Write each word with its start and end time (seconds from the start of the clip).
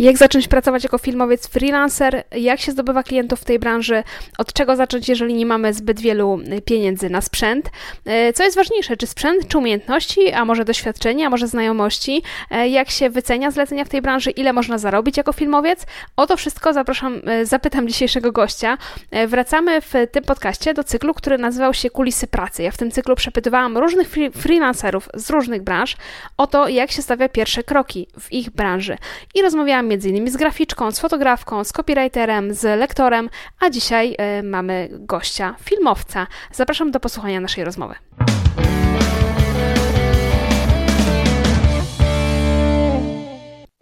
Jak 0.00 0.18
zacząć 0.18 0.48
pracować 0.48 0.82
jako 0.82 0.98
filmowiec 0.98 1.48
freelancer? 1.48 2.24
Jak 2.36 2.60
się 2.60 2.72
zdobywa 2.72 3.02
klientów 3.02 3.40
w 3.40 3.44
tej 3.44 3.58
branży? 3.58 4.02
Od 4.38 4.52
czego 4.52 4.76
zacząć, 4.76 5.08
jeżeli 5.08 5.34
nie 5.34 5.46
mamy 5.46 5.74
zbyt 5.74 6.00
wielu 6.00 6.40
y, 6.58 6.62
pieniędzy 6.62 7.10
na 7.10 7.20
sprzęt? 7.20 7.70
Y, 8.28 8.32
co 8.32 8.44
jest 8.44 8.56
ważniejsze, 8.56 8.96
czy 8.96 9.06
sprzęt, 9.06 9.48
czy 9.48 9.58
umiejętności, 9.58 10.32
a 10.32 10.44
może 10.44 10.64
doświadczenie, 10.64 11.26
a 11.26 11.30
może 11.30 11.48
znajomości? 11.48 12.22
Y, 12.52 12.68
jak 12.68 12.90
się 12.90 13.10
wycenia 13.10 13.50
zlecenia 13.50 13.84
w 13.84 13.88
tej 13.88 14.02
branży? 14.02 14.30
Ile 14.30 14.52
można 14.52 14.78
zarobić 14.78 15.16
jako 15.16 15.32
filmowiec? 15.32 15.86
O 16.16 16.26
to 16.26 16.36
wszystko 16.36 16.72
zapraszam, 16.72 17.20
zapytam 17.42 17.88
dzisiejszego 17.88 18.32
gościa. 18.32 18.78
Wracamy 19.28 19.80
w 19.80 19.92
tym 20.12 20.24
podcaście 20.24 20.74
do 20.74 20.84
cyklu, 20.84 21.14
który 21.14 21.38
nazywał 21.38 21.74
się 21.74 21.90
Kulisy 21.90 22.26
Pracy. 22.26 22.62
Ja 22.62 22.70
w 22.70 22.76
tym 22.76 22.90
cyklu 22.90 23.16
przepytywałam 23.16 23.78
różnych 23.78 24.08
freelancerów 24.34 25.08
z 25.14 25.30
różnych 25.30 25.62
branż 25.62 25.96
o 26.36 26.46
to, 26.46 26.68
jak 26.68 26.90
się 26.90 27.02
stawia 27.02 27.28
pierwsze 27.28 27.62
kroki 27.62 28.06
w 28.20 28.32
ich 28.32 28.50
branży. 28.50 28.98
I 29.34 29.42
rozmawiałam 29.42 29.89
m.in. 29.90 30.30
z 30.30 30.36
graficzką, 30.36 30.90
z 30.90 31.00
fotografką, 31.00 31.64
z 31.64 31.72
copywriterem, 31.72 32.54
z 32.54 32.78
lektorem, 32.78 33.30
a 33.60 33.70
dzisiaj 33.70 34.16
y, 34.38 34.42
mamy 34.42 34.88
gościa, 34.92 35.56
filmowca. 35.60 36.26
Zapraszam 36.52 36.90
do 36.90 37.00
posłuchania 37.00 37.40
naszej 37.40 37.64
rozmowy. 37.64 37.94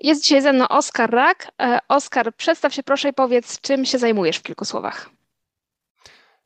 Jest 0.03 0.23
dzisiaj 0.23 0.43
ze 0.43 0.53
mną 0.53 0.69
Oskar 0.69 1.11
Rak. 1.11 1.53
E, 1.63 1.79
Oskar, 1.89 2.35
przedstaw 2.35 2.75
się 2.75 2.83
proszę 2.83 3.09
i 3.09 3.13
powiedz, 3.13 3.61
czym 3.61 3.85
się 3.85 3.99
zajmujesz 3.99 4.37
w 4.37 4.43
kilku 4.43 4.65
słowach. 4.65 5.11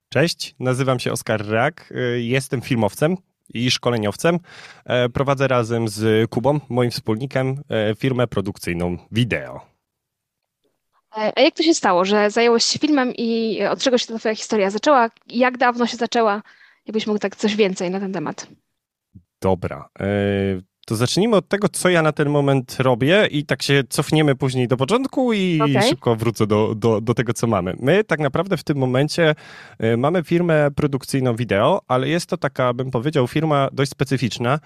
Cześć, 0.08 0.54
nazywam 0.60 1.00
się 1.00 1.12
Oskar 1.12 1.46
Rak, 1.48 1.92
e, 1.96 2.20
jestem 2.20 2.62
filmowcem, 2.62 3.16
i 3.54 3.70
szkoleniowcem. 3.70 4.38
E, 4.84 5.08
prowadzę 5.08 5.48
razem 5.48 5.88
z 5.88 6.30
Kubą, 6.30 6.60
moim 6.68 6.90
wspólnikiem, 6.90 7.62
e, 7.68 7.94
firmę 7.94 8.26
produkcyjną 8.26 8.96
Wideo. 9.12 9.60
E, 11.16 11.32
a 11.36 11.40
jak 11.40 11.54
to 11.54 11.62
się 11.62 11.74
stało, 11.74 12.04
że 12.04 12.30
zająłeś 12.30 12.64
się 12.64 12.78
filmem 12.78 13.12
i 13.18 13.58
od 13.64 13.82
czego 13.82 13.98
się 13.98 14.06
ta 14.06 14.18
twoja 14.18 14.34
historia 14.34 14.70
zaczęła? 14.70 15.10
Jak 15.26 15.58
dawno 15.58 15.86
się 15.86 15.96
zaczęła? 15.96 16.42
Jakbyś 16.86 17.06
mógł 17.06 17.18
tak 17.18 17.36
coś 17.36 17.56
więcej 17.56 17.90
na 17.90 18.00
ten 18.00 18.12
temat? 18.12 18.46
Dobra. 19.40 19.88
To 20.86 20.96
zacznijmy 20.96 21.36
od 21.36 21.48
tego, 21.48 21.68
co 21.68 21.88
ja 21.88 22.02
na 22.02 22.12
ten 22.12 22.28
moment 22.28 22.76
robię 22.80 23.28
i 23.30 23.44
tak 23.44 23.62
się 23.62 23.82
cofniemy 23.88 24.34
później 24.34 24.68
do 24.68 24.76
początku 24.76 25.32
i 25.32 25.60
okay. 25.60 25.82
szybko 25.82 26.16
wrócę 26.16 26.46
do, 26.46 26.74
do, 26.74 27.00
do 27.00 27.14
tego, 27.14 27.32
co 27.32 27.46
mamy. 27.46 27.76
My 27.80 28.04
tak 28.04 28.20
naprawdę 28.20 28.56
w 28.56 28.64
tym 28.64 28.78
momencie 28.78 29.34
y, 29.84 29.96
mamy 29.96 30.22
firmę 30.22 30.70
produkcyjną 30.70 31.36
wideo, 31.36 31.82
ale 31.88 32.08
jest 32.08 32.26
to 32.26 32.36
taka, 32.36 32.74
bym 32.74 32.90
powiedział, 32.90 33.26
firma 33.26 33.68
dość 33.72 33.90
specyficzna. 33.90 34.58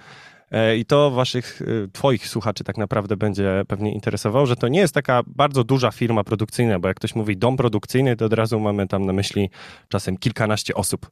Y, 0.72 0.76
I 0.76 0.84
to 0.84 1.10
waszych, 1.10 1.62
y, 1.62 1.88
twoich 1.92 2.28
słuchaczy 2.28 2.64
tak 2.64 2.78
naprawdę 2.78 3.16
będzie 3.16 3.62
pewnie 3.68 3.92
interesowało, 3.92 4.46
że 4.46 4.56
to 4.56 4.68
nie 4.68 4.80
jest 4.80 4.94
taka 4.94 5.22
bardzo 5.26 5.64
duża 5.64 5.90
firma 5.90 6.24
produkcyjna, 6.24 6.78
bo 6.78 6.88
jak 6.88 6.96
ktoś 6.96 7.14
mówi 7.14 7.36
dom 7.36 7.56
produkcyjny, 7.56 8.16
to 8.16 8.24
od 8.24 8.32
razu 8.32 8.60
mamy 8.60 8.88
tam 8.88 9.06
na 9.06 9.12
myśli 9.12 9.50
czasem 9.88 10.16
kilkanaście 10.16 10.74
osób. 10.74 11.10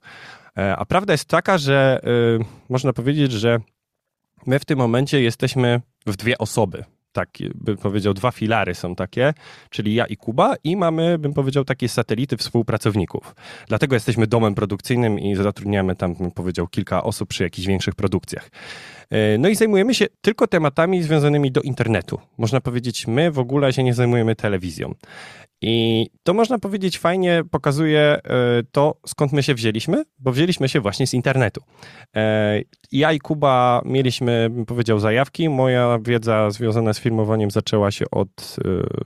A 0.77 0.85
prawda 0.85 1.13
jest 1.13 1.29
taka, 1.29 1.59
że 1.59 2.01
można 2.69 2.93
powiedzieć, 2.93 3.33
że 3.33 3.59
My 4.47 4.59
w 4.59 4.65
tym 4.65 4.79
momencie 4.79 5.23
jesteśmy 5.23 5.81
w 6.07 6.17
dwie 6.17 6.39
osoby. 6.39 6.85
Tak, 7.13 7.29
bym 7.55 7.77
powiedział, 7.77 8.15
dwa 8.15 8.31
filary 8.31 8.75
są 8.75 8.95
takie, 8.95 9.35
czyli 9.71 9.95
ja 9.95 10.07
i 10.07 10.17
Kuba, 10.17 10.55
i 10.65 10.77
mamy, 10.77 11.19
bym 11.19 11.35
powiedział, 11.35 11.65
takie 11.65 11.89
satelity 11.89 12.37
współpracowników. 12.37 13.35
Dlatego 13.69 13.97
jesteśmy 13.97 14.27
domem 14.27 14.55
produkcyjnym 14.55 15.19
i 15.19 15.35
zatrudniamy 15.35 15.97
tam, 15.97 16.15
bym 16.15 16.31
powiedział, 16.31 16.69
kilka 16.69 17.03
osób 17.03 17.29
przy 17.29 17.43
jakichś 17.43 17.69
większych 17.69 17.95
produkcjach. 17.95 18.51
E, 19.15 19.39
no 19.39 19.49
i 19.49 19.55
zajmujemy 19.55 19.95
się 19.95 20.07
tylko 20.21 20.47
tematami 20.47 21.03
związanymi 21.03 21.53
do 21.53 21.61
internetu. 21.61 22.21
Można 22.39 22.61
powiedzieć, 22.61 23.07
my 23.07 23.31
w 23.31 23.39
ogóle 23.39 23.73
się 23.73 23.83
nie 23.83 23.95
zajmujemy 23.95 24.37
telewizją. 24.37 24.95
I 25.63 26.07
to 26.23 26.35
można 26.35 26.59
powiedzieć 26.59 26.99
fajnie 26.99 27.43
pokazuje 27.51 28.01
e, 28.01 28.21
to, 28.73 28.97
skąd 29.07 29.33
my 29.33 29.43
się 29.43 29.55
wzięliśmy, 29.55 30.05
bo 30.19 30.33
wzięliśmy 30.33 30.69
się 30.69 30.81
właśnie 30.81 31.07
z 31.07 31.15
internetu. 31.15 31.61
E, 32.17 32.61
ja 32.93 33.13
i 33.13 33.19
Kuba 33.19 33.83
mieliśmy, 33.85 34.51
bym 34.51 34.67
powiedział, 34.67 34.99
zajawki. 34.99 35.49
Moja 35.49 35.99
wiedza 36.03 36.51
związana 36.51 36.93
z 36.93 37.01
filmowaniem 37.01 37.51
zaczęła 37.51 37.91
się 37.91 38.05
od 38.11 38.57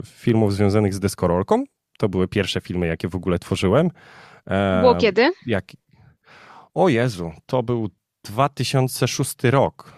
filmów 0.07 0.55
związanych 0.55 0.95
z 0.95 1.01
deskorolką. 1.01 1.65
To 1.99 2.09
były 2.09 2.29
pierwsze 2.29 2.61
filmy, 2.61 2.87
jakie 2.87 3.09
w 3.09 3.15
ogóle 3.15 3.39
tworzyłem. 3.39 3.91
Było 4.81 4.95
kiedy? 4.95 5.31
Jak... 5.47 5.65
O 6.75 6.89
Jezu, 6.89 7.33
to 7.47 7.63
był 7.63 7.89
2006 8.25 9.45
rok, 9.45 9.98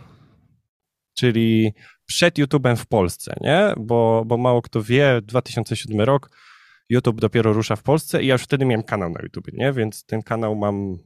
czyli 1.21 1.73
przed 2.07 2.39
YouTube'em 2.39 2.77
w 2.77 2.87
Polsce, 2.87 3.35
nie? 3.41 3.75
Bo, 3.77 4.23
bo 4.27 4.37
mało 4.37 4.63
kto 4.63 4.83
wie, 4.83 5.21
2007 5.23 6.01
rok, 6.01 6.31
YouTube 6.89 7.21
dopiero 7.21 7.53
rusza 7.53 7.77
w 7.77 7.83
Polsce 7.83 8.23
i 8.23 8.27
ja 8.27 8.35
już 8.35 8.43
wtedy 8.43 8.65
miałem 8.65 8.83
kanał 8.83 9.11
na 9.11 9.21
YouTube, 9.23 9.53
nie? 9.53 9.73
Więc 9.73 10.05
ten 10.05 10.23
kanał 10.23 10.57
mam, 10.57 10.99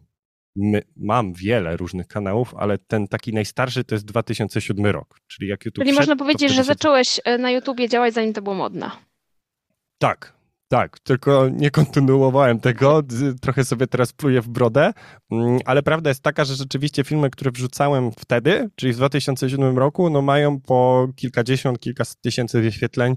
my, 0.56 0.82
mam 0.97 1.32
wiele 1.32 1.76
różnych 1.76 2.06
kanałów, 2.06 2.54
ale 2.54 2.78
ten 2.78 3.08
taki 3.08 3.32
najstarszy 3.32 3.84
to 3.84 3.94
jest 3.94 4.04
2007 4.04 4.86
rok, 4.86 5.20
czyli 5.26 5.48
jak 5.48 5.64
YouTube 5.64 5.84
Czyli 5.84 5.97
można 5.97 6.16
powiedzieć, 6.16 6.53
że 6.53 6.64
zacząłeś 6.64 7.20
e, 7.24 7.38
na 7.38 7.50
YouTubie 7.50 7.88
działać 7.88 8.14
zanim 8.14 8.32
to 8.32 8.42
było 8.42 8.54
modne. 8.54 8.91
Tak, 9.98 10.34
tak, 10.69 10.98
tylko 11.00 11.48
nie 11.48 11.70
kontynuowałem 11.70 12.60
tego, 12.60 13.02
trochę 13.41 13.64
sobie 13.64 13.86
teraz 13.86 14.12
pluję 14.12 14.41
w 14.41 14.48
brodę, 14.48 14.92
mm, 15.32 15.58
ale 15.64 15.82
prawda 15.82 16.10
jest 16.10 16.22
taka, 16.22 16.44
że 16.44 16.54
rzeczywiście 16.54 17.04
filmy, 17.04 17.30
które 17.30 17.50
wrzucałem 17.50 18.10
wtedy, 18.19 18.70
czyli 18.76 18.92
w 18.92 18.97
2007 18.97 19.78
roku, 19.78 20.10
no 20.10 20.22
mają 20.22 20.60
po 20.60 21.08
kilkadziesiąt, 21.16 21.80
kilkaset 21.80 22.20
tysięcy 22.20 22.60
wyświetleń. 22.60 23.16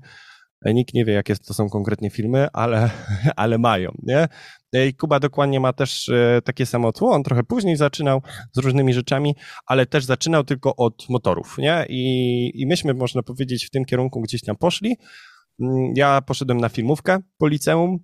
E, 0.65 0.73
nikt 0.73 0.93
nie 0.93 1.05
wie, 1.05 1.13
jakie 1.13 1.35
to 1.35 1.53
są 1.53 1.69
konkretnie 1.69 2.09
filmy, 2.09 2.47
ale, 2.53 2.89
ale 3.35 3.57
mają, 3.57 3.91
nie? 4.03 4.27
E, 4.73 4.87
I 4.87 4.93
Kuba 4.93 5.19
dokładnie 5.19 5.59
ma 5.59 5.73
też 5.73 6.09
e, 6.09 6.41
takie 6.43 6.65
samo 6.65 6.91
tło, 6.91 7.11
on 7.11 7.23
trochę 7.23 7.43
później 7.43 7.77
zaczynał 7.77 8.21
z 8.51 8.57
różnymi 8.57 8.93
rzeczami, 8.93 9.35
ale 9.65 9.85
też 9.85 10.05
zaczynał 10.05 10.43
tylko 10.43 10.75
od 10.75 11.09
motorów, 11.09 11.55
nie? 11.57 11.85
I, 11.89 12.51
i 12.55 12.67
myśmy, 12.67 12.93
można 12.93 13.23
powiedzieć, 13.23 13.65
w 13.65 13.69
tym 13.69 13.85
kierunku 13.85 14.21
gdzieś 14.21 14.41
tam 14.41 14.55
poszli, 14.55 14.97
ja 15.95 16.21
poszedłem 16.21 16.57
na 16.57 16.69
filmówkę 16.69 17.19
po 17.37 17.47
liceum, 17.47 17.99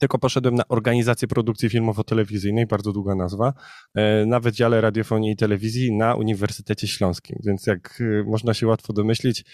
tylko 0.00 0.18
poszedłem 0.18 0.54
na 0.54 0.68
organizację 0.68 1.28
produkcji 1.28 1.68
filmowo-telewizyjnej, 1.68 2.66
bardzo 2.66 2.92
długa 2.92 3.14
nazwa, 3.14 3.52
e, 3.94 4.26
na 4.26 4.40
Wydziale 4.40 4.80
Radiofonii 4.80 5.32
i 5.32 5.36
Telewizji 5.36 5.96
na 5.96 6.14
Uniwersytecie 6.14 6.88
Śląskim. 6.88 7.38
Więc 7.46 7.66
jak 7.66 8.00
y, 8.00 8.24
można 8.26 8.54
się 8.54 8.66
łatwo 8.66 8.92
domyślić, 8.92 9.44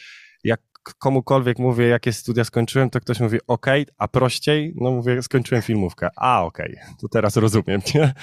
jak 0.45 0.61
komukolwiek 0.99 1.59
mówię, 1.59 1.87
jakie 1.87 2.13
studia 2.13 2.45
skończyłem, 2.45 2.91
to 2.91 3.01
ktoś 3.01 3.21
mówi 3.21 3.39
OK, 3.47 3.67
a 3.99 4.09
prościej, 4.09 4.75
no 4.77 4.91
mówię, 4.91 5.23
skończyłem 5.23 5.63
filmówkę. 5.63 6.09
A, 6.17 6.45
OK, 6.45 6.59
to 7.01 7.09
teraz 7.09 7.37
rozumiem. 7.37 7.81
Nie? 7.95 8.15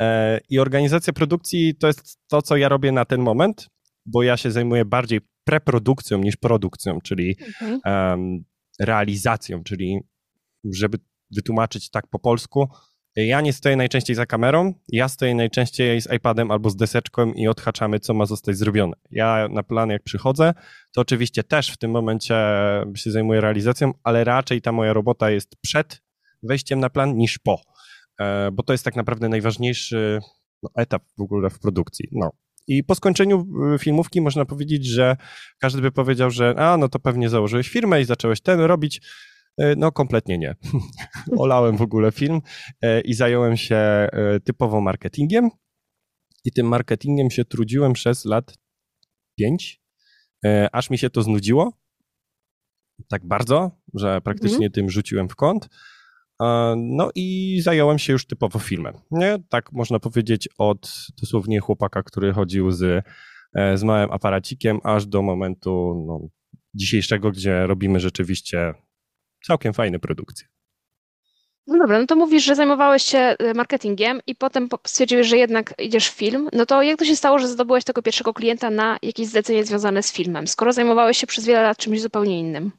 E, 0.00 0.40
I 0.48 0.58
organizacja 0.58 1.12
produkcji 1.12 1.74
to 1.74 1.86
jest 1.86 2.18
to, 2.28 2.42
co 2.42 2.56
ja 2.56 2.68
robię 2.68 2.92
na 2.92 3.04
ten 3.04 3.20
moment, 3.20 3.68
bo 4.06 4.22
ja 4.22 4.36
się 4.36 4.50
zajmuję 4.50 4.84
bardziej 4.84 5.20
preprodukcją 5.44 6.18
niż 6.18 6.36
produkcją, 6.36 7.00
czyli 7.00 7.36
mhm. 7.46 7.80
um, 7.84 8.44
realizacją, 8.80 9.62
czyli 9.64 10.00
żeby 10.72 10.98
wytłumaczyć 11.30 11.90
tak 11.90 12.06
po 12.06 12.18
polsku, 12.18 12.68
ja 13.16 13.40
nie 13.40 13.52
stoję 13.52 13.76
najczęściej 13.76 14.16
za 14.16 14.26
kamerą, 14.26 14.74
ja 14.88 15.08
stoję 15.08 15.34
najczęściej 15.34 16.00
z 16.00 16.12
iPadem 16.12 16.50
albo 16.50 16.70
z 16.70 16.76
deseczką 16.76 17.32
i 17.32 17.48
odhaczamy, 17.48 18.00
co 18.00 18.14
ma 18.14 18.26
zostać 18.26 18.56
zrobione. 18.56 18.96
Ja 19.10 19.48
na 19.50 19.62
plan, 19.62 19.90
jak 19.90 20.02
przychodzę, 20.02 20.54
to 20.92 21.00
oczywiście 21.00 21.42
też 21.42 21.70
w 21.70 21.76
tym 21.76 21.90
momencie 21.90 22.34
się 22.94 23.10
zajmuję 23.10 23.40
realizacją, 23.40 23.92
ale 24.02 24.24
raczej 24.24 24.62
ta 24.62 24.72
moja 24.72 24.92
robota 24.92 25.30
jest 25.30 25.56
przed 25.60 26.02
wejściem 26.42 26.80
na 26.80 26.90
plan 26.90 27.16
niż 27.16 27.38
po, 27.38 27.60
e, 28.20 28.50
bo 28.52 28.62
to 28.62 28.72
jest 28.72 28.84
tak 28.84 28.96
naprawdę 28.96 29.28
najważniejszy 29.28 30.20
no, 30.62 30.70
etap 30.76 31.02
w 31.18 31.22
ogóle 31.22 31.50
w 31.50 31.58
produkcji. 31.58 32.08
No, 32.12 32.30
i 32.66 32.84
po 32.84 32.94
skończeniu 32.94 33.46
y, 33.74 33.78
filmówki 33.78 34.20
można 34.20 34.44
powiedzieć, 34.44 34.86
że 34.86 35.16
każdy 35.58 35.82
by 35.82 35.92
powiedział, 35.92 36.30
że 36.30 36.54
a, 36.58 36.76
no 36.76 36.88
to 36.88 36.98
pewnie 36.98 37.28
założyłeś 37.28 37.68
firmę 37.68 38.00
i 38.00 38.04
zacząłeś 38.04 38.40
ten 38.40 38.60
robić. 38.60 39.00
Y, 39.60 39.74
no, 39.76 39.92
kompletnie 39.92 40.38
nie. 40.38 40.54
Olałem 41.38 41.76
w 41.76 41.82
ogóle 41.82 42.12
film 42.12 42.40
y, 42.84 43.00
i 43.00 43.14
zająłem 43.14 43.56
się 43.56 44.08
typowo 44.44 44.80
marketingiem. 44.80 45.50
I 46.44 46.52
tym 46.52 46.68
marketingiem 46.68 47.30
się 47.30 47.44
trudziłem 47.44 47.92
przez 47.92 48.24
lat 48.24 48.58
pięć, 49.38 49.82
aż 50.72 50.90
mi 50.90 50.98
się 50.98 51.10
to 51.10 51.22
znudziło. 51.22 51.72
Tak 53.08 53.26
bardzo, 53.26 53.70
że 53.94 54.20
praktycznie 54.20 54.66
mm. 54.66 54.70
tym 54.72 54.90
rzuciłem 54.90 55.28
w 55.28 55.36
kąt. 55.36 55.68
No 56.76 57.10
i 57.14 57.58
zająłem 57.62 57.98
się 57.98 58.12
już 58.12 58.26
typowo 58.26 58.58
filmem. 58.58 58.94
Nie? 59.10 59.38
Tak 59.48 59.72
można 59.72 59.98
powiedzieć 59.98 60.48
od 60.58 61.06
dosłownie 61.20 61.60
chłopaka, 61.60 62.02
który 62.02 62.32
chodził 62.32 62.70
z, 62.70 63.04
e, 63.54 63.78
z 63.78 63.82
małym 63.82 64.12
aparacikiem, 64.12 64.80
aż 64.84 65.06
do 65.06 65.22
momentu 65.22 66.04
no, 66.06 66.28
dzisiejszego, 66.74 67.30
gdzie 67.30 67.66
robimy 67.66 68.00
rzeczywiście 68.00 68.74
całkiem 69.46 69.72
fajne 69.72 69.98
produkcje. 69.98 70.48
No 71.66 71.78
dobra, 71.78 71.98
no 71.98 72.06
to 72.06 72.16
mówisz, 72.16 72.44
że 72.44 72.54
zajmowałeś 72.54 73.02
się 73.02 73.18
e, 73.18 73.54
marketingiem 73.54 74.20
i 74.26 74.34
potem 74.34 74.68
stwierdziłeś, 74.86 75.26
że 75.26 75.36
jednak 75.36 75.74
idziesz 75.78 76.08
w 76.08 76.14
film. 76.14 76.48
No 76.52 76.66
to 76.66 76.82
jak 76.82 76.98
to 76.98 77.04
się 77.04 77.16
stało, 77.16 77.38
że 77.38 77.48
zdobyłeś 77.48 77.84
tego 77.84 78.02
pierwszego 78.02 78.34
klienta 78.34 78.70
na 78.70 78.98
jakieś 79.02 79.26
zlecenie 79.26 79.64
związane 79.64 80.02
z 80.02 80.12
filmem, 80.12 80.46
skoro 80.46 80.72
zajmowałeś 80.72 81.18
się 81.18 81.26
przez 81.26 81.46
wiele 81.46 81.62
lat 81.62 81.78
czymś 81.78 82.00
zupełnie 82.00 82.40
innym? 82.40 82.72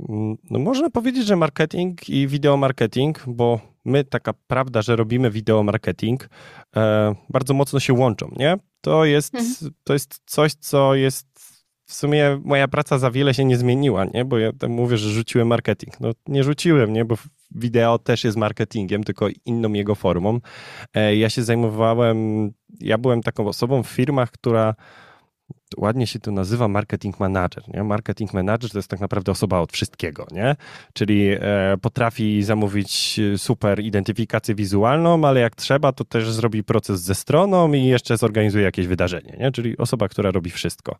Mm, 0.00 0.36
no 0.50 0.58
można 0.58 0.90
powiedzieć, 0.90 1.26
że 1.26 1.36
marketing 1.36 2.08
i 2.08 2.28
wideomarketing, 2.28 3.24
bo 3.26 3.60
my 3.84 4.04
taka 4.04 4.34
prawda, 4.46 4.82
że 4.82 4.96
robimy 4.96 5.30
wideomarketing, 5.30 6.28
e, 6.76 7.14
bardzo 7.30 7.54
mocno 7.54 7.80
się 7.80 7.92
łączą, 7.92 8.30
nie? 8.36 8.56
To 8.80 9.04
jest, 9.04 9.34
mhm. 9.34 9.72
to 9.84 9.92
jest 9.92 10.20
coś, 10.26 10.54
co 10.54 10.94
jest 10.94 11.54
w 11.86 11.94
sumie 11.94 12.40
moja 12.44 12.68
praca 12.68 12.98
za 12.98 13.10
wiele 13.10 13.34
się 13.34 13.44
nie 13.44 13.56
zmieniła, 13.56 14.04
nie? 14.04 14.24
Bo 14.24 14.38
ja 14.38 14.52
tam 14.52 14.70
mówię, 14.70 14.96
że 14.96 15.10
rzuciłem 15.10 15.48
marketing. 15.48 16.00
No 16.00 16.10
nie 16.26 16.44
rzuciłem, 16.44 16.92
nie? 16.92 17.04
Bo 17.04 17.14
wideo 17.54 17.98
też 17.98 18.24
jest 18.24 18.36
marketingiem, 18.36 19.04
tylko 19.04 19.28
inną 19.44 19.72
jego 19.72 19.94
formą. 19.94 20.40
E, 20.94 21.16
ja 21.16 21.30
się 21.30 21.42
zajmowałem, 21.42 22.50
ja 22.80 22.98
byłem 22.98 23.22
taką 23.22 23.48
osobą 23.48 23.82
w 23.82 23.88
firmach, 23.88 24.30
która 24.30 24.74
ładnie 25.76 26.06
się 26.06 26.18
to 26.18 26.30
nazywa 26.30 26.68
marketing 26.68 27.20
manager. 27.20 27.64
Nie? 27.74 27.84
Marketing 27.84 28.34
manager 28.34 28.70
to 28.70 28.78
jest 28.78 28.88
tak 28.88 29.00
naprawdę 29.00 29.32
osoba 29.32 29.60
od 29.60 29.72
wszystkiego, 29.72 30.26
nie? 30.32 30.56
czyli 30.92 31.28
e, 31.40 31.76
potrafi 31.82 32.42
zamówić 32.42 33.20
super 33.36 33.80
identyfikację 33.80 34.54
wizualną, 34.54 35.24
ale 35.24 35.40
jak 35.40 35.56
trzeba, 35.56 35.92
to 35.92 36.04
też 36.04 36.30
zrobi 36.30 36.64
proces 36.64 37.00
ze 37.00 37.14
stroną 37.14 37.72
i 37.72 37.84
jeszcze 37.84 38.16
zorganizuje 38.16 38.64
jakieś 38.64 38.86
wydarzenie, 38.86 39.36
nie? 39.40 39.52
czyli 39.52 39.78
osoba, 39.78 40.08
która 40.08 40.30
robi 40.30 40.50
wszystko. 40.50 40.96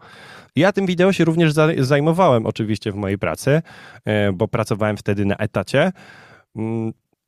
Ja 0.56 0.72
tym 0.72 0.86
wideo 0.86 1.12
się 1.12 1.24
również 1.24 1.52
zajmowałem 1.78 2.46
oczywiście 2.46 2.92
w 2.92 2.94
mojej 2.94 3.18
pracy, 3.18 3.62
e, 4.04 4.32
bo 4.32 4.48
pracowałem 4.48 4.96
wtedy 4.96 5.24
na 5.24 5.36
etacie. 5.36 5.92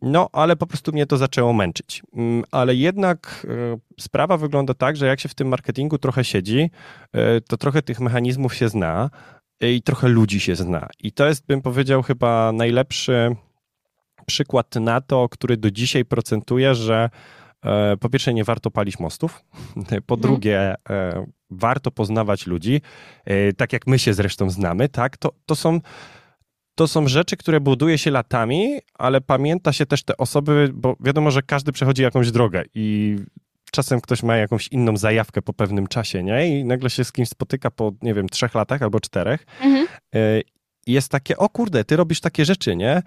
No, 0.03 0.29
ale 0.33 0.57
po 0.57 0.67
prostu 0.67 0.93
mnie 0.93 1.07
to 1.07 1.17
zaczęło 1.17 1.53
męczyć. 1.53 2.03
Mm, 2.17 2.45
ale 2.51 2.75
jednak 2.75 3.47
e, 3.49 3.79
sprawa 4.01 4.37
wygląda 4.37 4.75
tak, 4.75 4.97
że 4.97 5.07
jak 5.07 5.21
się 5.21 5.29
w 5.29 5.35
tym 5.35 5.49
marketingu 5.49 5.99
trochę 5.99 6.25
siedzi, 6.25 6.71
e, 7.13 7.41
to 7.41 7.57
trochę 7.57 7.83
tych 7.83 8.01
mechanizmów 8.01 8.55
się 8.55 8.69
zna 8.69 9.11
i 9.61 9.83
trochę 9.83 10.09
ludzi 10.09 10.41
się 10.41 10.57
zna. 10.57 10.89
I 11.01 11.13
to 11.13 11.27
jest, 11.27 11.47
bym 11.47 11.63
powiedział, 11.63 12.03
chyba 12.03 12.53
najlepszy 12.53 13.37
przykład 14.27 14.75
na 14.75 15.01
to, 15.01 15.29
który 15.29 15.57
do 15.57 15.71
dzisiaj 15.71 16.05
procentuje, 16.05 16.75
że 16.75 17.11
e, 17.65 17.97
po 17.97 18.09
pierwsze 18.09 18.35
nie 18.35 18.45
warto 18.45 18.71
palić 18.71 18.99
mostów, 18.99 19.45
po 20.07 20.15
mhm. 20.15 20.21
drugie 20.21 20.75
warto 21.51 21.91
poznawać 21.91 22.47
ludzi, 22.47 22.81
tak 23.57 23.73
jak 23.73 23.87
my 23.87 23.99
się 23.99 24.15
zresztą 24.15 24.51
znamy, 24.51 24.89
tak? 24.89 25.17
To, 25.17 25.33
to 25.47 25.57
są 25.57 25.81
to 26.76 26.88
są 26.88 27.08
rzeczy, 27.08 27.37
które 27.37 27.61
buduje 27.61 27.99
się 27.99 28.11
latami, 28.11 28.78
ale 28.94 29.20
pamięta 29.20 29.73
się 29.73 29.87
też 29.87 30.02
te 30.02 30.17
osoby, 30.17 30.70
bo 30.75 30.96
wiadomo, 31.00 31.31
że 31.31 31.43
każdy 31.43 31.73
przechodzi 31.73 32.02
jakąś 32.02 32.31
drogę 32.31 32.62
i 32.75 33.17
czasem 33.73 34.00
ktoś 34.00 34.23
ma 34.23 34.37
jakąś 34.37 34.69
inną 34.69 34.96
zajawkę 34.96 35.43
po 35.43 35.52
pewnym 35.52 35.87
czasie, 35.87 36.23
nie? 36.23 36.61
I 36.61 36.64
nagle 36.64 36.90
się 36.90 37.05
z 37.05 37.12
kimś 37.12 37.28
spotyka 37.28 37.70
po, 37.70 37.93
nie 38.02 38.14
wiem, 38.14 38.28
trzech 38.28 38.55
latach 38.55 38.82
albo 38.82 39.00
czterech. 39.00 39.46
Mhm. 39.61 39.87
E, 40.14 40.40
jest 40.87 41.08
takie, 41.08 41.37
o 41.37 41.49
kurde, 41.49 41.84
ty 41.84 41.96
robisz 41.96 42.20
takie 42.20 42.44
rzeczy, 42.44 42.76
nie? 42.76 42.90
E, 42.93 43.02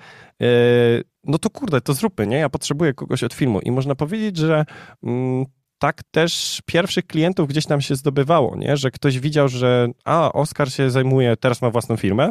no 1.23 1.37
to 1.37 1.49
kurde, 1.49 1.81
to 1.81 1.93
zróbmy, 1.93 2.27
nie? 2.27 2.37
Ja 2.37 2.49
potrzebuję 2.49 2.93
kogoś 2.93 3.23
od 3.23 3.33
filmu. 3.33 3.59
I 3.59 3.71
można 3.71 3.95
powiedzieć, 3.95 4.37
że 4.37 4.65
mm, 5.03 5.45
tak 5.79 6.03
też 6.11 6.61
pierwszych 6.65 7.07
klientów 7.07 7.47
gdzieś 7.47 7.67
nam 7.67 7.81
się 7.81 7.95
zdobywało, 7.95 8.55
nie? 8.55 8.77
że 8.77 8.91
ktoś 8.91 9.19
widział, 9.19 9.47
że 9.47 9.87
a, 10.05 10.33
Oskar 10.33 10.71
się 10.71 10.89
zajmuje, 10.89 11.37
teraz 11.37 11.61
ma 11.61 11.69
własną 11.69 11.97
firmę, 11.97 12.29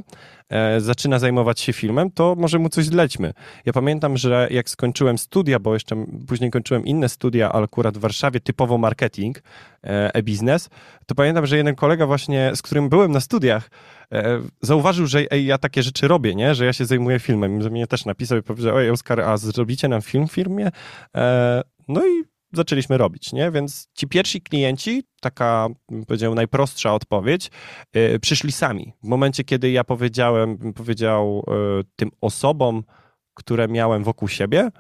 e, 0.49 0.81
zaczyna 0.81 1.19
zajmować 1.19 1.61
się 1.61 1.73
filmem, 1.73 2.11
to 2.11 2.35
może 2.39 2.59
mu 2.59 2.69
coś 2.69 2.85
zlećmy. 2.85 3.33
Ja 3.67 3.73
pamiętam, 3.73 4.17
że 4.17 4.49
jak 4.51 4.71
skończyłem 4.71 5.19
studia, 5.19 5.59
bo 5.59 5.75
jeszcze 5.75 6.05
później 6.29 6.51
kończyłem 6.51 6.85
inne 6.85 7.09
studia, 7.09 7.53
ale 7.53 7.65
akurat 7.65 7.99
w 7.99 8.01
Warszawie, 8.01 8.41
typowo 8.41 8.79
marketing, 8.79 9.39
e, 9.85 10.15
e-biznes, 10.15 10.69
to 11.07 11.15
pamiętam, 11.15 11.47
że 11.47 11.57
jeden 11.57 11.75
kolega 11.75 12.07
właśnie, 12.07 12.53
z 12.55 12.63
którym 12.63 12.89
byłem 12.89 13.13
na 13.13 13.21
studiach, 13.21 13.71
e, 14.13 14.41
zauważył, 14.63 15.07
że 15.07 15.25
ej, 15.31 15.47
ja 15.47 15.59
takie 15.59 15.83
rzeczy 15.83 16.09
robię, 16.09 16.35
nie? 16.35 16.55
że 16.55 16.65
ja 16.65 16.73
się 16.73 16.85
zajmuję 16.85 17.19
filmem. 17.19 17.53
Mnie 17.53 17.87
też 17.87 18.05
napisał 18.05 18.39
i 18.39 18.43
powiedział, 18.43 18.77
oj 18.77 18.91
Oskar, 18.91 19.21
a 19.21 19.37
zrobicie 19.37 19.89
nam 19.89 20.03
film 20.03 20.29
w 20.29 20.33
firmie? 20.33 20.71
E, 21.17 21.63
no 21.89 22.07
i 22.07 22.38
zaczęliśmy 22.53 22.99
robić, 22.99 23.33
nie? 23.33 23.51
Więc 23.51 23.89
ci 23.95 24.07
pierwsi 24.07 24.41
klienci, 24.41 25.03
taka, 25.21 25.69
powiedział, 26.07 26.35
najprostsza 26.35 26.95
odpowiedź, 26.95 27.51
yy, 27.95 28.19
przyszli 28.21 28.53
sami. 28.53 28.93
W 29.03 29.09
momencie, 29.09 29.45
kiedy 29.45 29.71
ja 29.71 29.85
powiedziałem, 29.85 30.73
powiedział 30.73 31.45
yy, 31.47 31.85
tym 31.97 32.11
osobom, 32.21 32.85
które 33.35 33.69
miałem 33.69 34.05
wokół 34.05 34.29
siebie, 34.29 34.71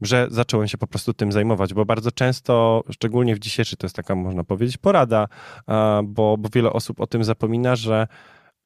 że 0.00 0.26
zacząłem 0.30 0.68
się 0.68 0.78
po 0.78 0.86
prostu 0.86 1.14
tym 1.14 1.32
zajmować, 1.32 1.74
bo 1.74 1.84
bardzo 1.84 2.12
często, 2.12 2.84
szczególnie 2.90 3.34
w 3.34 3.38
dzisiejszy, 3.38 3.76
to 3.76 3.86
jest 3.86 3.96
taka, 3.96 4.14
można 4.14 4.44
powiedzieć, 4.44 4.76
porada, 4.76 5.28
yy, 5.68 5.74
bo, 6.04 6.36
bo 6.38 6.48
wiele 6.54 6.72
osób 6.72 7.00
o 7.00 7.06
tym 7.06 7.24
zapomina, 7.24 7.76
że 7.76 8.06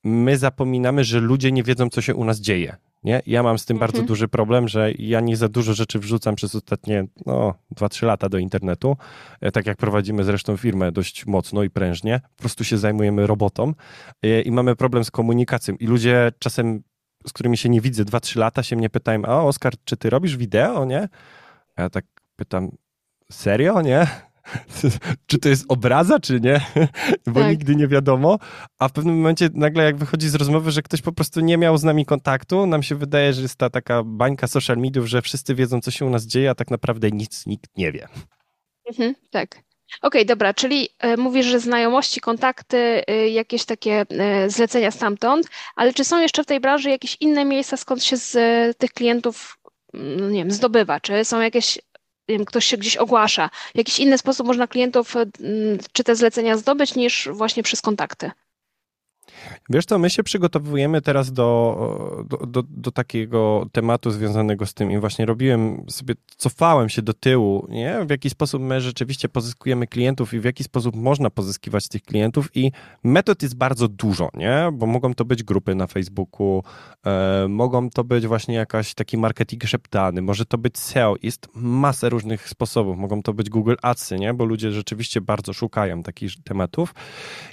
my 0.04 0.38
zapominamy, 0.38 1.04
że 1.04 1.20
ludzie 1.20 1.52
nie 1.52 1.62
wiedzą, 1.62 1.88
co 1.88 2.00
się 2.00 2.14
u 2.14 2.24
nas 2.24 2.40
dzieje. 2.40 2.76
Nie? 3.04 3.22
Ja 3.26 3.42
mam 3.42 3.58
z 3.58 3.64
tym 3.64 3.74
mhm. 3.76 3.90
bardzo 3.90 4.06
duży 4.06 4.28
problem, 4.28 4.68
że 4.68 4.92
ja 4.92 5.20
nie 5.20 5.36
za 5.36 5.48
dużo 5.48 5.74
rzeczy 5.74 5.98
wrzucam 5.98 6.34
przez 6.34 6.54
ostatnie 6.54 7.06
no, 7.26 7.54
2-3 7.74 8.06
lata 8.06 8.28
do 8.28 8.38
internetu. 8.38 8.96
E, 9.40 9.52
tak 9.52 9.66
jak 9.66 9.76
prowadzimy 9.76 10.24
zresztą 10.24 10.56
firmę 10.56 10.92
dość 10.92 11.26
mocno 11.26 11.62
i 11.62 11.70
prężnie, 11.70 12.20
po 12.36 12.42
prostu 12.42 12.64
się 12.64 12.78
zajmujemy 12.78 13.26
robotą 13.26 13.74
e, 14.22 14.40
i 14.40 14.50
mamy 14.50 14.76
problem 14.76 15.04
z 15.04 15.10
komunikacją. 15.10 15.74
I 15.74 15.86
ludzie 15.86 16.32
czasem, 16.38 16.82
z 17.26 17.32
którymi 17.32 17.56
się 17.56 17.68
nie 17.68 17.80
widzę 17.80 18.04
2-3 18.04 18.38
lata, 18.38 18.62
się 18.62 18.76
mnie 18.76 18.90
pytają: 18.90 19.24
A 19.24 19.42
Oskar, 19.42 19.72
czy 19.84 19.96
ty 19.96 20.10
robisz 20.10 20.36
wideo? 20.36 20.84
Nie? 20.84 21.08
A 21.76 21.82
ja 21.82 21.90
tak 21.90 22.04
pytam: 22.36 22.70
Serio? 23.32 23.82
Nie? 23.82 24.27
czy 25.26 25.38
to 25.38 25.48
jest 25.48 25.64
obraza, 25.68 26.20
czy 26.20 26.40
nie, 26.40 26.60
bo 27.26 27.40
tak. 27.40 27.50
nigdy 27.50 27.76
nie 27.76 27.88
wiadomo, 27.88 28.38
a 28.78 28.88
w 28.88 28.92
pewnym 28.92 29.16
momencie 29.16 29.48
nagle 29.54 29.84
jak 29.84 29.96
wychodzi 29.96 30.28
z 30.28 30.34
rozmowy, 30.34 30.70
że 30.70 30.82
ktoś 30.82 31.02
po 31.02 31.12
prostu 31.12 31.40
nie 31.40 31.58
miał 31.58 31.78
z 31.78 31.84
nami 31.84 32.06
kontaktu, 32.06 32.66
nam 32.66 32.82
się 32.82 32.94
wydaje, 32.94 33.32
że 33.32 33.42
jest 33.42 33.56
ta 33.56 33.70
taka 33.70 34.02
bańka 34.04 34.46
social 34.46 34.76
mediów, 34.76 35.06
że 35.06 35.22
wszyscy 35.22 35.54
wiedzą, 35.54 35.80
co 35.80 35.90
się 35.90 36.04
u 36.04 36.10
nas 36.10 36.26
dzieje, 36.26 36.50
a 36.50 36.54
tak 36.54 36.70
naprawdę 36.70 37.10
nic 37.10 37.46
nikt 37.46 37.70
nie 37.76 37.92
wie. 37.92 38.08
Mhm, 38.86 39.14
tak. 39.30 39.68
Okej, 40.02 40.22
okay, 40.22 40.24
dobra, 40.24 40.54
czyli 40.54 40.88
y, 41.04 41.16
mówisz, 41.16 41.46
że 41.46 41.60
znajomości, 41.60 42.20
kontakty, 42.20 43.02
y, 43.10 43.28
jakieś 43.28 43.64
takie 43.64 44.06
y, 44.46 44.50
zlecenia 44.50 44.90
stamtąd, 44.90 45.46
ale 45.76 45.92
czy 45.92 46.04
są 46.04 46.20
jeszcze 46.20 46.42
w 46.42 46.46
tej 46.46 46.60
branży 46.60 46.90
jakieś 46.90 47.16
inne 47.20 47.44
miejsca, 47.44 47.76
skąd 47.76 48.04
się 48.04 48.16
z 48.16 48.36
tych 48.78 48.92
klientów, 48.92 49.58
no 49.94 50.30
nie 50.30 50.38
wiem, 50.38 50.50
zdobywa? 50.50 51.00
Czy 51.00 51.24
są 51.24 51.40
jakieś 51.40 51.78
wiem, 52.28 52.44
ktoś 52.44 52.64
się 52.64 52.76
gdzieś 52.76 52.96
ogłasza. 52.96 53.50
W 53.74 53.78
jakiś 53.78 53.98
inny 53.98 54.18
sposób 54.18 54.46
można 54.46 54.66
klientów 54.66 55.14
czy 55.92 56.04
te 56.04 56.16
zlecenia 56.16 56.56
zdobyć 56.56 56.94
niż 56.94 57.28
właśnie 57.32 57.62
przez 57.62 57.80
kontakty. 57.80 58.30
Wiesz 59.70 59.84
co, 59.84 59.98
my 59.98 60.10
się 60.10 60.22
przygotowujemy 60.22 61.02
teraz 61.02 61.32
do, 61.32 62.24
do, 62.28 62.36
do, 62.36 62.62
do, 62.70 62.90
takiego 62.90 63.66
tematu 63.72 64.10
związanego 64.10 64.66
z 64.66 64.74
tym 64.74 64.90
i 64.90 64.98
właśnie 64.98 65.26
robiłem 65.26 65.84
sobie, 65.88 66.14
cofałem 66.36 66.88
się 66.88 67.02
do 67.02 67.14
tyłu, 67.14 67.66
nie? 67.70 68.04
W 68.06 68.10
jaki 68.10 68.30
sposób 68.30 68.62
my 68.62 68.80
rzeczywiście 68.80 69.28
pozyskujemy 69.28 69.86
klientów 69.86 70.34
i 70.34 70.40
w 70.40 70.44
jaki 70.44 70.64
sposób 70.64 70.96
można 70.96 71.30
pozyskiwać 71.30 71.88
tych 71.88 72.02
klientów 72.02 72.48
i 72.54 72.72
metod 73.04 73.42
jest 73.42 73.56
bardzo 73.56 73.88
dużo, 73.88 74.28
nie? 74.34 74.70
Bo 74.72 74.86
mogą 74.86 75.14
to 75.14 75.24
być 75.24 75.42
grupy 75.42 75.74
na 75.74 75.86
Facebooku, 75.86 76.62
e, 77.06 77.46
mogą 77.48 77.90
to 77.90 78.04
być 78.04 78.26
właśnie 78.26 78.54
jakaś 78.54 78.94
taki 78.94 79.18
marketing 79.18 79.64
szeptany, 79.64 80.22
może 80.22 80.46
to 80.46 80.58
być 80.58 80.78
SEO, 80.78 81.14
jest 81.22 81.48
masę 81.54 82.08
różnych 82.08 82.48
sposobów, 82.48 82.98
mogą 82.98 83.22
to 83.22 83.32
być 83.32 83.50
Google 83.50 83.74
Adsy, 83.82 84.18
nie? 84.18 84.34
Bo 84.34 84.44
ludzie 84.44 84.72
rzeczywiście 84.72 85.20
bardzo 85.20 85.52
szukają 85.52 86.02
takich 86.02 86.32
tematów 86.44 86.94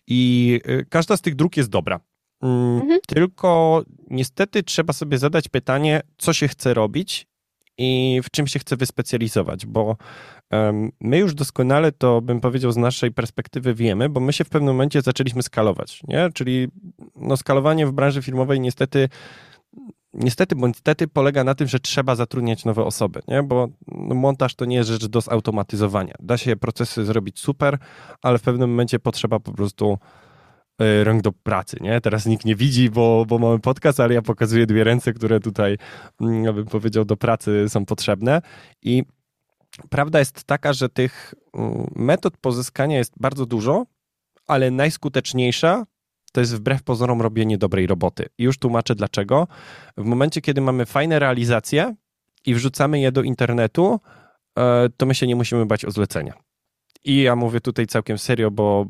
i 0.08 0.62
e, 0.66 0.86
każda 0.86 1.18
z 1.18 1.22
tych 1.22 1.36
dróg 1.36 1.58
jest 1.58 1.65
dobra. 1.70 2.00
Mm, 2.42 2.82
mhm. 2.82 3.00
Tylko 3.08 3.84
niestety 4.10 4.64
trzeba 4.64 4.94
sobie 4.94 5.18
zadać 5.18 5.48
pytanie, 5.48 6.02
co 6.18 6.34
się 6.34 6.48
chce 6.48 6.74
robić 6.74 7.28
i 7.78 8.22
w 8.24 8.30
czym 8.32 8.48
się 8.48 8.60
chce 8.60 8.78
wyspecjalizować, 8.78 9.66
bo 9.66 9.98
my 11.02 11.18
już 11.18 11.34
doskonale 11.34 11.92
to, 11.92 12.22
bym 12.22 12.42
powiedział, 12.42 12.72
z 12.72 12.78
naszej 12.78 13.12
perspektywy 13.12 13.74
wiemy, 13.74 14.10
bo 14.10 14.20
my 14.20 14.34
się 14.34 14.44
w 14.44 14.50
pewnym 14.50 14.74
momencie 14.74 15.02
zaczęliśmy 15.02 15.44
skalować, 15.44 16.02
nie? 16.08 16.30
Czyli 16.34 16.68
no, 17.16 17.38
skalowanie 17.38 17.88
w 17.88 17.92
branży 17.92 18.22
filmowej 18.22 18.60
niestety 18.60 19.10
niestety 20.16 20.56
bądź 20.56 20.76
niestety 20.76 21.08
polega 21.08 21.44
na 21.44 21.56
tym, 21.56 21.68
że 21.68 21.80
trzeba 21.80 22.16
zatrudniać 22.16 22.66
nowe 22.66 22.84
osoby, 22.84 23.22
nie? 23.28 23.44
bo 23.44 23.68
no, 23.88 24.16
montaż 24.16 24.56
to 24.56 24.66
nie 24.66 24.76
jest 24.76 24.90
rzecz 24.90 25.06
do 25.06 25.22
zautomatyzowania. 25.22 26.14
Da 26.20 26.38
się 26.38 26.56
procesy 26.56 27.06
zrobić 27.06 27.40
super, 27.40 27.78
ale 28.22 28.38
w 28.38 28.42
pewnym 28.42 28.70
momencie 28.70 29.00
potrzeba 29.00 29.40
po 29.40 29.52
prostu 29.52 29.98
rąk 31.04 31.22
do 31.22 31.32
pracy, 31.32 31.78
nie? 31.82 32.02
Teraz 32.02 32.26
nikt 32.26 32.46
nie 32.46 32.56
widzi, 32.56 32.90
bo, 32.90 33.26
bo 33.28 33.40
mamy 33.40 33.60
podcast, 33.60 34.00
ale 34.00 34.14
ja 34.14 34.22
pokazuję 34.22 34.66
dwie 34.66 34.84
ręce, 34.84 35.14
które 35.14 35.40
tutaj, 35.40 35.78
mm, 36.22 36.56
bym 36.56 36.66
powiedział, 36.66 37.06
do 37.06 37.18
pracy 37.18 37.66
są 37.70 37.86
potrzebne 37.86 38.42
i 38.82 39.04
prawda 39.90 40.20
jest 40.20 40.44
taka, 40.44 40.74
że 40.74 40.90
tych 40.90 41.34
mm, 41.54 41.88
metod 41.96 42.38
pozyskania 42.38 42.98
jest 42.98 43.14
bardzo 43.20 43.46
dużo, 43.46 43.86
ale 44.48 44.72
najskuteczniejsza 44.72 45.86
to 46.32 46.42
jest 46.42 46.56
wbrew 46.56 46.84
pozorom 46.84 47.22
robienie 47.22 47.58
dobrej 47.58 47.88
roboty. 47.88 48.26
I 48.38 48.44
już 48.44 48.58
tłumaczę 48.58 48.96
dlaczego. 48.96 49.48
W 49.98 50.04
momencie, 50.04 50.42
kiedy 50.42 50.62
mamy 50.62 50.86
fajne 50.86 51.20
realizacje 51.20 51.96
i 52.46 52.56
wrzucamy 52.56 53.00
je 53.00 53.12
do 53.12 53.22
internetu, 53.22 54.00
e, 54.58 54.90
to 54.98 55.06
my 55.06 55.16
się 55.16 55.28
nie 55.28 55.36
musimy 55.36 55.66
bać 55.66 55.86
o 55.86 55.92
zlecenia. 55.92 56.45
I 57.04 57.22
ja 57.22 57.36
mówię 57.36 57.62
tutaj 57.62 57.88
całkiem 57.88 58.18
serio, 58.18 58.52
bo 58.52 58.86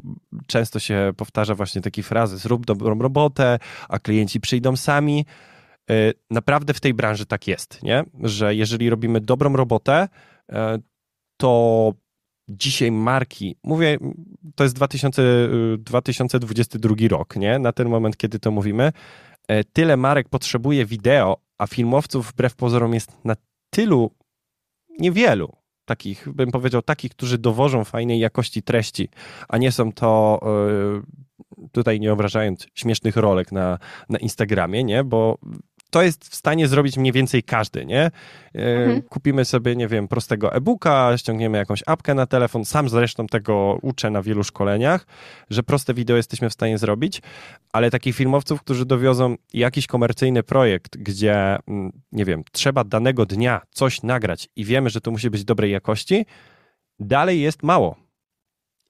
często 0.48 0.80
się 0.80 1.14
powtarza 1.18 1.56
właśnie 1.56 1.82
takie 1.82 2.04
frazy: 2.04 2.38
zrób 2.38 2.66
dobrą 2.66 3.00
robotę, 3.00 3.60
a 3.90 4.00
klienci 4.00 4.40
przyjdą 4.40 4.76
sami. 4.76 5.26
naprawdę 6.32 6.74
w 6.74 6.80
tej 6.80 6.94
branży 6.94 7.26
tak 7.26 7.48
jest, 7.48 7.84
nie? 7.84 8.04
że 8.24 8.56
jeżeli 8.56 8.90
robimy 8.90 9.22
dobrą 9.22 9.56
robotę, 9.56 10.08
to 11.38 11.94
dzisiaj 12.50 12.92
marki, 12.92 13.56
mówię, 13.64 13.98
to 14.56 14.64
jest 14.64 14.76
2000, 14.76 15.22
2022 15.80 16.96
rok, 17.10 17.36
nie? 17.36 17.60
Na 17.60 17.72
ten 17.72 17.90
moment, 17.90 18.18
kiedy 18.18 18.40
to 18.40 18.52
mówimy, 18.52 18.92
tyle 19.74 19.98
marek 19.98 20.30
potrzebuje 20.30 20.86
wideo, 20.86 21.38
a 21.58 21.68
filmowców 21.68 22.32
wbrew 22.32 22.56
pozorom 22.56 22.94
jest 22.94 23.26
na 23.26 23.36
tylu 23.70 24.12
niewielu 25.00 25.56
takich, 25.86 26.30
bym 26.30 26.52
powiedział, 26.52 26.82
takich, 26.82 27.12
którzy 27.12 27.38
dowożą 27.38 27.84
fajnej 27.84 28.20
jakości 28.20 28.64
treści, 28.64 29.10
a 29.50 29.58
nie 29.58 29.72
są 29.72 29.92
to 29.92 30.40
e, 30.44 31.68
tutaj 31.72 32.00
nie 32.00 32.14
obrażając 32.14 32.68
śmiesznych 32.74 33.18
rolek 33.18 33.52
na, 33.52 33.80
na 34.10 34.20
Instagramie, 34.20 34.84
nie? 34.84 35.04
Bo 35.04 35.38
to 35.90 36.02
jest 36.02 36.30
w 36.30 36.36
stanie 36.36 36.68
zrobić 36.68 36.98
mniej 36.98 37.14
więcej 37.14 37.44
każdy, 37.44 37.86
nie? 37.86 38.02
E, 38.02 38.12
mhm. 38.56 39.02
Kupimy 39.02 39.46
sobie, 39.46 39.76
nie 39.76 39.88
wiem, 39.88 40.08
prostego 40.08 40.54
e-booka, 40.54 41.18
ściągniemy 41.18 41.58
jakąś 41.58 41.84
apkę 41.86 42.14
na 42.14 42.26
telefon, 42.26 42.66
sam 42.66 42.90
zresztą 42.90 43.28
tego 43.28 43.78
uczę 43.82 44.10
na 44.10 44.22
wielu 44.22 44.44
szkoleniach, 44.44 45.08
że 45.50 45.64
proste 45.64 45.94
wideo 45.94 46.18
jesteśmy 46.18 46.50
w 46.50 46.54
stanie 46.54 46.78
zrobić, 46.78 47.22
ale 47.74 47.92
takich 47.92 48.16
filmowców, 48.16 48.62
którzy 48.62 48.86
dowiozą 48.86 49.36
jakiś 49.54 49.88
komercyjny 49.88 50.44
projekt, 50.44 50.98
gdzie, 50.98 51.58
mm, 51.68 51.92
nie 52.12 52.26
wiem, 52.26 52.44
trzeba 52.52 52.84
danego 52.84 53.26
dnia 53.26 53.62
coś 53.72 54.04
nagrać 54.04 54.50
i 54.56 54.66
wiemy, 54.66 54.90
że 54.90 55.02
to 55.02 55.12
musi 55.12 55.30
być 55.30 55.44
dobrej 55.44 55.72
jakości, 55.72 56.26
dalej 57.00 57.42
jest 57.42 57.64
mało. 57.64 57.96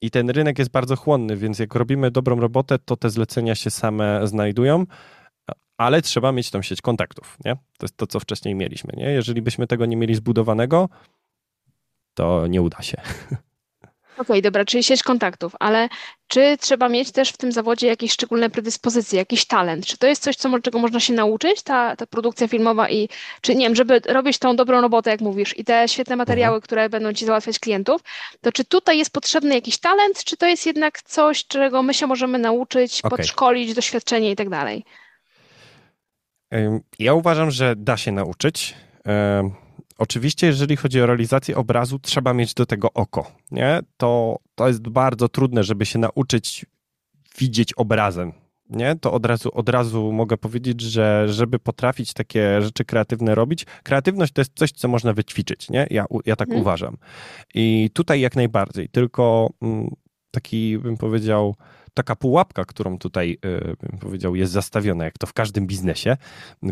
I 0.00 0.10
ten 0.10 0.30
rynek 0.30 0.58
jest 0.58 0.70
bardzo 0.70 0.96
chłonny, 0.96 1.36
więc 1.36 1.58
jak 1.58 1.74
robimy 1.74 2.10
dobrą 2.10 2.40
robotę, 2.40 2.78
to 2.78 2.96
te 2.96 3.10
zlecenia 3.10 3.54
się 3.54 3.70
same 3.70 4.26
znajdują 4.26 4.84
ale 5.76 6.02
trzeba 6.02 6.32
mieć 6.32 6.50
tą 6.50 6.62
sieć 6.62 6.82
kontaktów, 6.82 7.36
nie? 7.44 7.54
To 7.54 7.84
jest 7.84 7.96
to, 7.96 8.06
co 8.06 8.20
wcześniej 8.20 8.54
mieliśmy, 8.54 8.92
nie? 8.96 9.10
Jeżeli 9.10 9.42
byśmy 9.42 9.66
tego 9.66 9.86
nie 9.86 9.96
mieli 9.96 10.14
zbudowanego, 10.14 10.88
to 12.14 12.46
nie 12.46 12.62
uda 12.62 12.82
się. 12.82 12.96
Okej, 14.16 14.24
okay, 14.24 14.42
dobra, 14.42 14.64
czyli 14.64 14.82
sieć 14.82 15.02
kontaktów, 15.02 15.52
ale 15.60 15.88
czy 16.28 16.56
trzeba 16.60 16.88
mieć 16.88 17.12
też 17.12 17.30
w 17.30 17.36
tym 17.36 17.52
zawodzie 17.52 17.86
jakieś 17.86 18.12
szczególne 18.12 18.50
predyspozycje, 18.50 19.18
jakiś 19.18 19.46
talent? 19.46 19.86
Czy 19.86 19.98
to 19.98 20.06
jest 20.06 20.22
coś, 20.22 20.36
co, 20.36 20.60
czego 20.60 20.78
można 20.78 21.00
się 21.00 21.12
nauczyć, 21.12 21.62
ta, 21.62 21.96
ta 21.96 22.06
produkcja 22.06 22.48
filmowa 22.48 22.90
i 22.90 23.08
czy 23.40 23.54
nie 23.54 23.66
wiem, 23.66 23.74
żeby 23.74 24.00
robić 24.08 24.38
tą 24.38 24.56
dobrą 24.56 24.80
robotę, 24.80 25.10
jak 25.10 25.20
mówisz, 25.20 25.58
i 25.58 25.64
te 25.64 25.88
świetne 25.88 26.16
materiały, 26.16 26.54
mhm. 26.54 26.62
które 26.62 26.88
będą 26.88 27.12
ci 27.12 27.24
załatwiać 27.24 27.58
klientów, 27.58 28.00
to 28.40 28.52
czy 28.52 28.64
tutaj 28.64 28.98
jest 28.98 29.12
potrzebny 29.12 29.54
jakiś 29.54 29.78
talent, 29.78 30.24
czy 30.24 30.36
to 30.36 30.46
jest 30.46 30.66
jednak 30.66 31.02
coś, 31.02 31.46
czego 31.46 31.82
my 31.82 31.94
się 31.94 32.06
możemy 32.06 32.38
nauczyć, 32.38 33.00
okay. 33.00 33.18
podszkolić, 33.18 33.74
doświadczenie 33.74 34.30
i 34.30 34.36
tak 34.36 34.48
dalej? 34.48 34.84
Ja 36.98 37.14
uważam, 37.14 37.50
że 37.50 37.76
da 37.76 37.96
się 37.96 38.12
nauczyć. 38.12 38.74
Oczywiście, 39.98 40.46
jeżeli 40.46 40.76
chodzi 40.76 41.00
o 41.00 41.06
realizację 41.06 41.56
obrazu, 41.56 41.98
trzeba 41.98 42.34
mieć 42.34 42.54
do 42.54 42.66
tego 42.66 42.92
oko. 42.92 43.32
Nie? 43.50 43.80
To, 43.96 44.38
to 44.54 44.68
jest 44.68 44.88
bardzo 44.88 45.28
trudne, 45.28 45.64
żeby 45.64 45.86
się 45.86 45.98
nauczyć 45.98 46.66
widzieć 47.38 47.72
obrazem. 47.72 48.32
Nie? 48.70 48.96
To 49.00 49.12
od 49.12 49.26
razu, 49.26 49.50
od 49.52 49.68
razu 49.68 50.12
mogę 50.12 50.36
powiedzieć, 50.36 50.80
że 50.80 51.28
żeby 51.28 51.58
potrafić 51.58 52.12
takie 52.12 52.62
rzeczy 52.62 52.84
kreatywne 52.84 53.34
robić, 53.34 53.66
kreatywność 53.82 54.32
to 54.32 54.40
jest 54.40 54.52
coś, 54.54 54.72
co 54.72 54.88
można 54.88 55.12
wyćwiczyć. 55.12 55.70
Nie? 55.70 55.86
Ja, 55.90 56.04
ja 56.26 56.36
tak 56.36 56.48
hmm. 56.48 56.62
uważam. 56.62 56.96
I 57.54 57.90
tutaj 57.92 58.20
jak 58.20 58.36
najbardziej. 58.36 58.88
Tylko 58.88 59.50
mm, 59.62 59.90
taki, 60.30 60.78
bym 60.78 60.96
powiedział, 60.96 61.56
taka 61.96 62.16
pułapka, 62.16 62.64
którą 62.64 62.98
tutaj 62.98 63.38
y, 63.44 63.76
bym 63.80 63.98
powiedział 63.98 64.36
jest 64.36 64.52
zastawiona, 64.52 65.04
jak 65.04 65.18
to 65.18 65.26
w 65.26 65.32
każdym 65.32 65.66
biznesie. 65.66 66.16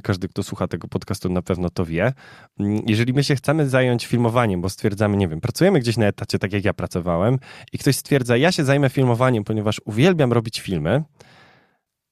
Każdy, 0.03 0.29
kto 0.29 0.43
słucha 0.43 0.69
tego 0.69 0.89
podcastu 0.89 1.29
na 1.29 1.43
pewno 1.43 1.71
to 1.71 1.85
wie. 1.85 2.13
Mm, 2.61 2.83
jeżeli 2.87 3.13
my 3.13 3.25
się 3.25 3.37
chcemy 3.37 3.69
zająć 3.69 4.07
filmowaniem, 4.07 4.61
bo 4.61 4.69
stwierdzamy, 4.69 5.17
nie 5.17 5.29
wiem, 5.29 5.41
pracujemy 5.41 5.81
gdzieś 5.81 5.97
na 5.97 6.07
etacie, 6.07 6.39
tak 6.39 6.53
jak 6.53 6.65
ja 6.65 6.75
pracowałem 6.75 7.39
i 7.73 7.79
ktoś 7.79 7.97
stwierdza, 7.97 8.37
ja 8.37 8.53
się 8.53 8.65
zajmę 8.65 8.91
filmowaniem, 8.91 9.45
ponieważ 9.45 9.81
uwielbiam 9.85 10.33
robić 10.33 10.61
filmy, 10.61 11.03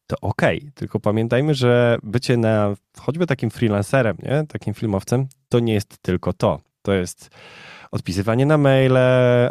to 0.06 0.16
okej, 0.20 0.58
okay. 0.58 0.72
tylko 0.74 1.00
pamiętajmy, 1.00 1.54
że 1.54 1.98
bycie 2.02 2.36
na 2.36 2.74
choćby 2.98 3.26
takim 3.26 3.50
freelancerem, 3.50 4.16
nie? 4.22 4.44
takim 4.48 4.74
filmowcem, 4.74 5.26
to 5.48 5.60
nie 5.60 5.74
jest 5.74 5.98
tylko 6.02 6.32
to. 6.32 6.60
To 6.82 6.92
jest 6.92 7.30
odpisywanie 7.92 8.46
na 8.46 8.58
maile, 8.58 8.98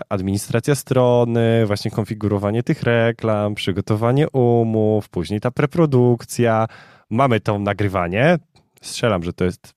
administracja 0.09 0.75
strony, 0.75 1.65
właśnie 1.65 1.91
konfigurowanie 1.91 2.63
tych 2.63 2.83
reklam, 2.83 3.55
przygotowanie 3.55 4.29
umów, 4.29 5.09
później 5.09 5.39
ta 5.39 5.51
preprodukcja. 5.51 6.67
Mamy 7.09 7.39
to 7.39 7.59
nagrywanie. 7.59 8.38
Strzelam, 8.81 9.23
że 9.23 9.33
to 9.33 9.45
jest 9.45 9.73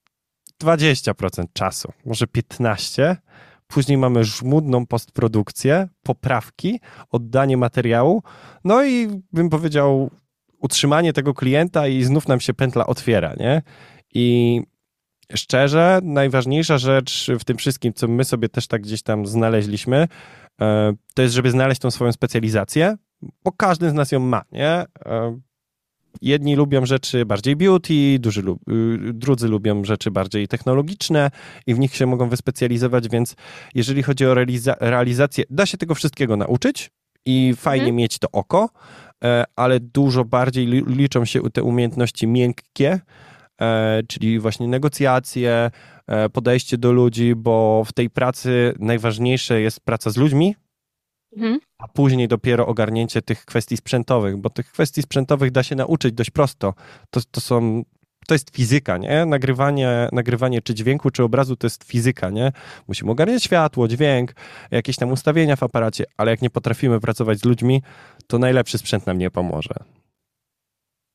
20% 0.63 1.43
czasu, 1.53 1.91
może 2.05 2.25
15%. 2.25 3.15
Później 3.67 3.97
mamy 3.97 4.23
żmudną 4.23 4.85
postprodukcję, 4.85 5.87
poprawki, 6.03 6.79
oddanie 7.11 7.57
materiału, 7.57 8.23
no 8.63 8.85
i 8.85 9.07
bym 9.33 9.49
powiedział, 9.49 10.09
utrzymanie 10.59 11.13
tego 11.13 11.33
klienta 11.33 11.87
i 11.87 12.03
znów 12.03 12.27
nam 12.27 12.39
się 12.39 12.53
pętla 12.53 12.87
otwiera, 12.87 13.33
nie? 13.39 13.61
I 14.13 14.61
szczerze, 15.35 15.99
najważniejsza 16.03 16.77
rzecz 16.77 17.27
w 17.39 17.43
tym 17.43 17.57
wszystkim, 17.57 17.93
co 17.93 18.07
my 18.07 18.23
sobie 18.23 18.49
też 18.49 18.67
tak 18.67 18.81
gdzieś 18.81 19.03
tam 19.03 19.25
znaleźliśmy, 19.25 20.07
e, 20.61 20.93
to 21.13 21.21
jest, 21.21 21.35
żeby 21.35 21.51
znaleźć 21.51 21.81
tą 21.81 21.91
swoją 21.91 22.11
specjalizację, 22.11 22.97
bo 23.43 23.51
każdy 23.51 23.89
z 23.89 23.93
nas 23.93 24.11
ją 24.11 24.19
ma, 24.19 24.41
nie? 24.51 24.85
E, 25.05 25.39
jedni 26.21 26.55
lubią 26.55 26.85
rzeczy 26.85 27.25
bardziej 27.25 27.55
beauty, 27.55 28.19
duży, 28.19 28.41
y, 28.41 29.13
drudzy 29.13 29.47
lubią 29.47 29.83
rzeczy 29.83 30.11
bardziej 30.11 30.47
technologiczne 30.47 31.31
i 31.67 31.73
w 31.75 31.79
nich 31.79 31.95
się 31.95 32.05
mogą 32.05 32.29
wyspecjalizować, 32.29 33.09
więc 33.09 33.35
jeżeli 33.75 34.03
chodzi 34.03 34.25
o 34.25 34.33
realiza 34.33 34.75
realizację, 34.79 35.43
da 35.49 35.65
się 35.65 35.77
tego 35.77 35.95
wszystkiego 35.95 36.37
nauczyć 36.37 36.91
i 37.25 37.53
fajnie 37.57 37.83
mhm. 37.83 37.95
mieć 37.95 38.19
to 38.19 38.27
oko, 38.31 38.69
e, 39.23 39.43
ale 39.55 39.79
dużo 39.79 40.25
bardziej 40.25 40.67
liczą 40.87 41.25
się 41.25 41.41
te 41.53 41.63
umiejętności 41.63 42.27
miękkie, 42.27 42.99
czyli 44.07 44.39
właśnie 44.39 44.67
negocjacje, 44.67 45.71
e, 46.07 46.29
podejście 46.29 46.77
do 46.77 46.91
ludzi, 46.91 47.35
bo 47.35 47.83
w 47.85 47.93
tej 47.93 48.09
pracy 48.09 48.73
najważniejsze 48.79 49.61
jest 49.61 49.79
praca 49.79 50.09
z 50.09 50.17
ludźmi, 50.17 50.55
mhm. 51.35 51.59
a 51.77 51.87
później 51.87 52.27
dopiero 52.27 52.67
ogarnięcie 52.67 53.21
tych 53.21 53.45
kwestii 53.45 53.77
sprzętowych, 53.77 54.37
bo 54.37 54.49
tych 54.49 54.71
kwestii 54.71 55.01
sprzętowych 55.01 55.51
da 55.51 55.63
się 55.63 55.75
nauczyć 55.75 56.13
dość 56.13 56.29
prosto. 56.29 56.73
To, 57.09 57.21
to 57.31 57.41
są 57.41 57.83
to 58.27 58.35
jest 58.35 58.55
fizyka, 58.55 58.97
nie? 58.97 59.25
Nagrywanie, 59.25 60.09
nagrywanie 60.11 60.61
czy 60.61 60.73
dźwięku, 60.73 61.11
czy 61.11 61.23
obrazu 61.23 61.55
to 61.55 61.67
jest 61.67 61.83
fizyka, 61.83 62.29
nie? 62.29 62.51
Musimy 62.87 63.11
ogarniać 63.11 63.43
światło, 63.43 63.87
dźwięk, 63.87 64.33
jakieś 64.71 64.95
tam 64.95 65.11
ustawienia 65.11 65.55
w 65.55 65.63
aparacie, 65.63 66.05
ale 66.17 66.31
jak 66.31 66.41
nie 66.41 66.49
potrafimy 66.49 66.99
pracować 66.99 67.39
z 67.39 67.45
ludźmi, 67.45 67.81
to 68.27 68.39
najlepszy 68.39 68.77
sprzęt 68.77 69.07
nam 69.07 69.17
nie 69.17 69.31
pomoże. 69.31 69.75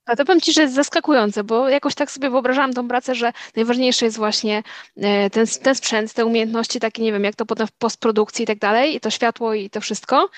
A 0.06 0.16
to 0.16 0.24
powiem 0.24 0.40
Ci, 0.40 0.52
że 0.52 0.62
jest 0.62 0.74
zaskakujące, 0.74 1.44
bo 1.44 1.68
jakoś 1.68 1.94
tak 1.94 2.10
sobie 2.10 2.30
wyobrażałam 2.30 2.72
tą 2.72 2.88
pracę, 2.88 3.14
że 3.14 3.32
najważniejsze 3.56 4.04
jest 4.04 4.16
właśnie 4.16 4.62
e, 4.96 5.30
ten, 5.30 5.46
ten 5.62 5.74
sprzęt, 5.74 6.12
te 6.12 6.26
umiejętności 6.26 6.80
takie, 6.80 7.02
nie 7.02 7.12
wiem, 7.12 7.24
jak 7.24 7.34
to 7.34 7.46
potem 7.46 7.66
w 7.66 7.72
postprodukcji 7.72 8.42
i 8.42 8.46
tak 8.46 8.58
dalej, 8.58 8.96
i 8.96 9.00
to 9.00 9.10
światło 9.10 9.54
i 9.54 9.70
to 9.70 9.80
wszystko, 9.80 10.28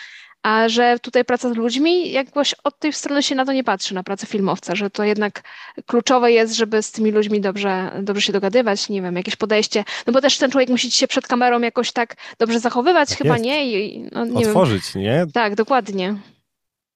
a 0.43 0.69
że 0.69 0.99
tutaj 0.99 1.25
praca 1.25 1.53
z 1.53 1.57
ludźmi, 1.57 2.13
jakoś 2.13 2.55
od 2.65 2.79
tej 2.79 2.93
strony 2.93 3.23
się 3.23 3.35
na 3.35 3.45
to 3.45 3.53
nie 3.53 3.65
patrzy, 3.65 3.95
na 3.95 4.03
pracę 4.03 4.27
filmowca, 4.27 4.75
że 4.75 4.91
to 4.91 5.05
jednak 5.05 5.43
kluczowe 5.87 6.33
jest, 6.33 6.55
żeby 6.55 6.83
z 6.83 6.93
tymi 6.93 7.11
ludźmi 7.11 7.41
dobrze, 7.41 7.91
dobrze 8.03 8.23
się 8.23 8.33
dogadywać, 8.33 8.89
nie 8.89 9.03
wiem, 9.03 9.17
jakieś 9.17 9.37
podejście, 9.37 9.85
no 10.07 10.13
bo 10.13 10.21
też 10.21 10.39
ten 10.39 10.51
człowiek 10.51 10.69
musi 10.69 10.91
się 10.91 11.09
przed 11.09 11.27
kamerą 11.27 11.61
jakoś 11.61 11.93
tak 11.93 12.17
dobrze 12.39 12.61
zachowywać, 12.61 13.09
tak 13.09 13.19
chyba 13.19 13.35
jest. 13.35 13.45
nie? 13.45 13.85
I, 13.85 14.09
no, 14.13 14.25
nie 14.25 14.47
Otworzyć, 14.47 14.85
wiem. 14.95 15.05
nie? 15.05 15.27
Tak, 15.35 15.55
dokładnie. 15.55 16.17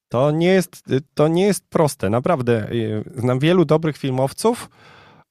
To 0.08 0.30
nie 0.30 0.48
jest, 0.48 0.84
to 1.14 1.28
nie 1.28 1.46
jest 1.46 1.68
proste, 1.68 2.10
naprawdę. 2.10 2.68
Znam 3.16 3.38
wielu 3.38 3.64
dobrych 3.64 3.96
filmowców, 3.96 4.70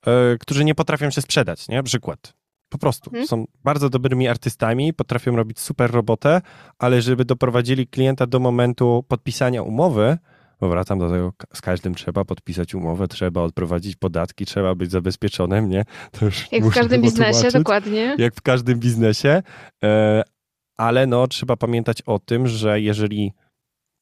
yy, 0.05 0.37
którzy 0.39 0.65
nie 0.65 0.75
potrafią 0.75 1.09
się 1.09 1.21
sprzedać, 1.21 1.67
nie? 1.67 1.83
Przykład. 1.83 2.33
Po 2.69 2.77
prostu. 2.77 3.09
Hmm. 3.09 3.27
Są 3.27 3.45
bardzo 3.63 3.89
dobrymi 3.89 4.27
artystami, 4.27 4.93
potrafią 4.93 5.35
robić 5.35 5.59
super 5.59 5.91
robotę, 5.91 6.41
ale 6.79 7.01
żeby 7.01 7.25
doprowadzili 7.25 7.87
klienta 7.87 8.27
do 8.27 8.39
momentu 8.39 9.05
podpisania 9.07 9.61
umowy, 9.61 10.17
bo 10.59 10.69
wracam 10.69 10.99
do 10.99 11.09
tego, 11.09 11.33
z 11.53 11.61
każdym 11.61 11.95
trzeba 11.95 12.25
podpisać 12.25 12.75
umowę, 12.75 13.07
trzeba 13.07 13.41
odprowadzić 13.41 13.95
podatki, 13.95 14.45
trzeba 14.45 14.75
być 14.75 14.91
zabezpieczonym, 14.91 15.69
nie? 15.69 15.85
To 16.11 16.25
już 16.25 16.51
jak 16.51 16.65
w 16.65 16.73
każdym 16.73 17.01
biznesie, 17.01 17.47
dokładnie. 17.53 18.15
Jak 18.17 18.35
w 18.35 18.41
każdym 18.41 18.79
biznesie, 18.79 19.43
e, 19.83 20.23
ale 20.77 21.07
no 21.07 21.27
trzeba 21.27 21.55
pamiętać 21.55 22.01
o 22.01 22.19
tym, 22.19 22.47
że 22.47 22.81
jeżeli 22.81 23.33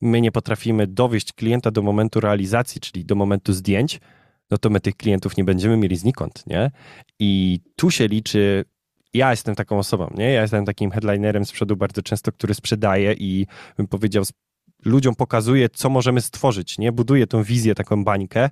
my 0.03 0.22
nie 0.22 0.31
potrafimy 0.31 0.88
dowieść 0.88 1.33
klienta 1.33 1.72
do 1.72 1.81
momentu 1.81 2.19
realizacji, 2.19 2.81
czyli 2.81 3.05
do 3.05 3.15
momentu 3.15 3.53
zdjęć, 3.53 4.00
no 4.51 4.57
to 4.57 4.69
my 4.69 4.79
tych 4.79 4.95
klientów 4.95 5.38
nie 5.38 5.43
będziemy 5.43 5.77
mieli 5.77 5.95
znikąd, 5.95 6.48
nie? 6.48 6.72
I 7.19 7.60
tu 7.75 7.91
się 7.91 8.07
liczy 8.07 8.65
ja 9.13 9.31
jestem 9.31 9.55
taką 9.55 9.79
osobą, 9.79 10.13
nie? 10.17 10.31
Ja 10.31 10.41
jestem 10.41 10.65
takim 10.65 10.91
headlinerem 10.91 11.45
z 11.45 11.51
przodu 11.51 11.75
bardzo 11.75 12.01
często, 12.01 12.31
który 12.31 12.53
sprzedaje 12.53 13.13
i 13.13 13.48
bym 13.77 13.88
powiedział, 13.88 14.24
ludziom 14.86 15.15
pokazuje, 15.15 15.69
co 15.69 15.89
możemy 15.89 16.22
stworzyć, 16.22 16.77
nie? 16.77 16.91
Buduje 16.91 17.27
tą 17.27 17.43
wizję, 17.43 17.75
taką 17.75 18.03
bańkę 18.03 18.50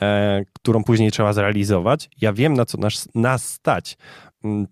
e, 0.00 0.42
którą 0.52 0.84
później 0.84 1.10
trzeba 1.10 1.32
zrealizować. 1.32 2.10
Ja 2.20 2.32
wiem, 2.32 2.54
na 2.54 2.64
co 2.64 2.78
nas, 2.78 3.08
nas 3.14 3.48
stać, 3.48 3.96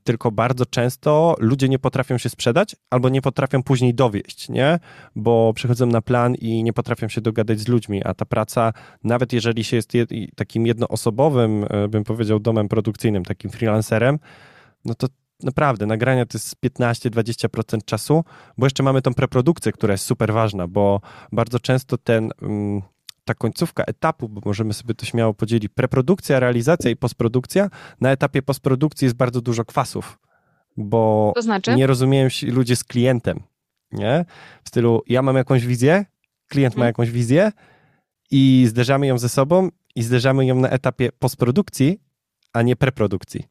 tylko 0.05 0.31
bardzo 0.31 0.67
często 0.67 1.37
ludzie 1.39 1.69
nie 1.69 1.79
potrafią 1.79 2.19
się 2.19 2.29
sprzedać 2.29 2.77
albo 2.91 3.09
nie 3.09 3.23
potrafią 3.23 3.63
później 3.63 3.95
dowieść, 3.95 4.49
nie? 4.49 4.79
Bo 5.17 5.53
przychodzą 5.55 5.87
na 5.87 6.03
plan 6.03 6.35
i 6.35 6.63
nie 6.63 6.73
potrafią 6.73 7.09
się 7.09 7.21
dogadać 7.21 7.61
z 7.61 7.69
ludźmi, 7.69 8.05
a 8.05 8.15
ta 8.15 8.25
praca, 8.25 8.73
nawet 9.05 9.33
jeżeli 9.33 9.65
się 9.65 9.77
jest 9.77 9.93
takim 10.37 10.67
jednoosobowym, 10.67 11.67
e, 11.71 11.89
bym 11.89 12.05
powiedział, 12.05 12.41
domem 12.41 12.69
produkcyjnym, 12.69 13.25
takim 13.25 13.51
freelancerem, 13.51 14.19
no 14.85 14.95
to 14.95 15.07
naprawdę, 15.43 15.87
nagrania 15.87 16.27
to 16.27 16.39
jest 16.39 16.57
15-20% 16.61 17.85
czasu, 17.85 18.25
bo 18.59 18.67
jeszcze 18.67 18.83
mamy 18.83 19.03
tą 19.03 19.15
preprodukcję, 19.15 19.73
która 19.73 19.93
jest 19.93 20.05
super 20.05 20.33
ważna, 20.33 20.69
bo 20.69 21.01
bardzo 21.33 21.61
często 21.61 21.99
ten, 21.99 22.31
ta 23.25 23.35
końcówka 23.35 23.85
etapu, 23.85 24.29
bo 24.29 24.41
możemy 24.45 24.75
sobie 24.75 24.95
to 24.95 25.07
śmiało 25.07 25.35
podzielić, 25.35 25.73
preprodukcja, 25.75 26.41
realizacja 26.41 26.91
i 26.91 26.97
postprodukcja, 26.97 27.71
na 28.01 28.11
etapie 28.11 28.43
postprodukcji 28.43 29.05
jest 29.05 29.17
bardzo 29.17 29.41
dużo 29.41 29.65
kwasów, 29.65 30.19
bo 30.77 31.33
to 31.35 31.43
znaczy? 31.43 31.75
nie 31.75 31.87
rozumieją 31.87 32.29
się 32.29 32.47
ludzie 32.47 32.77
z 32.77 32.85
klientem, 32.85 33.41
nie? 33.93 34.25
W 34.65 34.69
stylu, 34.69 35.03
ja 35.07 35.23
mam 35.23 35.37
jakąś 35.37 35.67
wizję, 35.67 36.05
klient 36.49 36.75
ma 36.75 36.79
mhm. 36.79 36.89
jakąś 36.89 37.11
wizję 37.11 37.53
i 38.31 38.65
zderzamy 38.69 39.07
ją 39.07 39.19
ze 39.19 39.29
sobą 39.29 39.69
i 39.95 40.03
zderzamy 40.03 40.47
ją 40.47 40.55
na 40.55 40.69
etapie 40.69 41.11
postprodukcji, 41.19 42.01
a 42.53 42.63
nie 42.63 42.77
preprodukcji. 42.77 43.49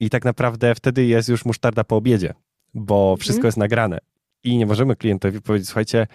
I 0.00 0.10
tak 0.10 0.24
naprawdę 0.24 0.74
wtedy 0.74 1.04
jest 1.04 1.28
już 1.28 1.44
musztarda 1.44 1.84
po 1.84 1.96
obiedzie, 1.96 2.34
bo 2.74 3.16
wszystko 3.16 3.40
mhm. 3.40 3.48
jest 3.48 3.58
nagrane. 3.58 3.98
I 4.44 4.56
nie 4.56 4.66
możemy 4.66 4.96
klientowi 4.96 5.40
powiedzieć, 5.40 5.68
słuchajcie, 5.68 6.06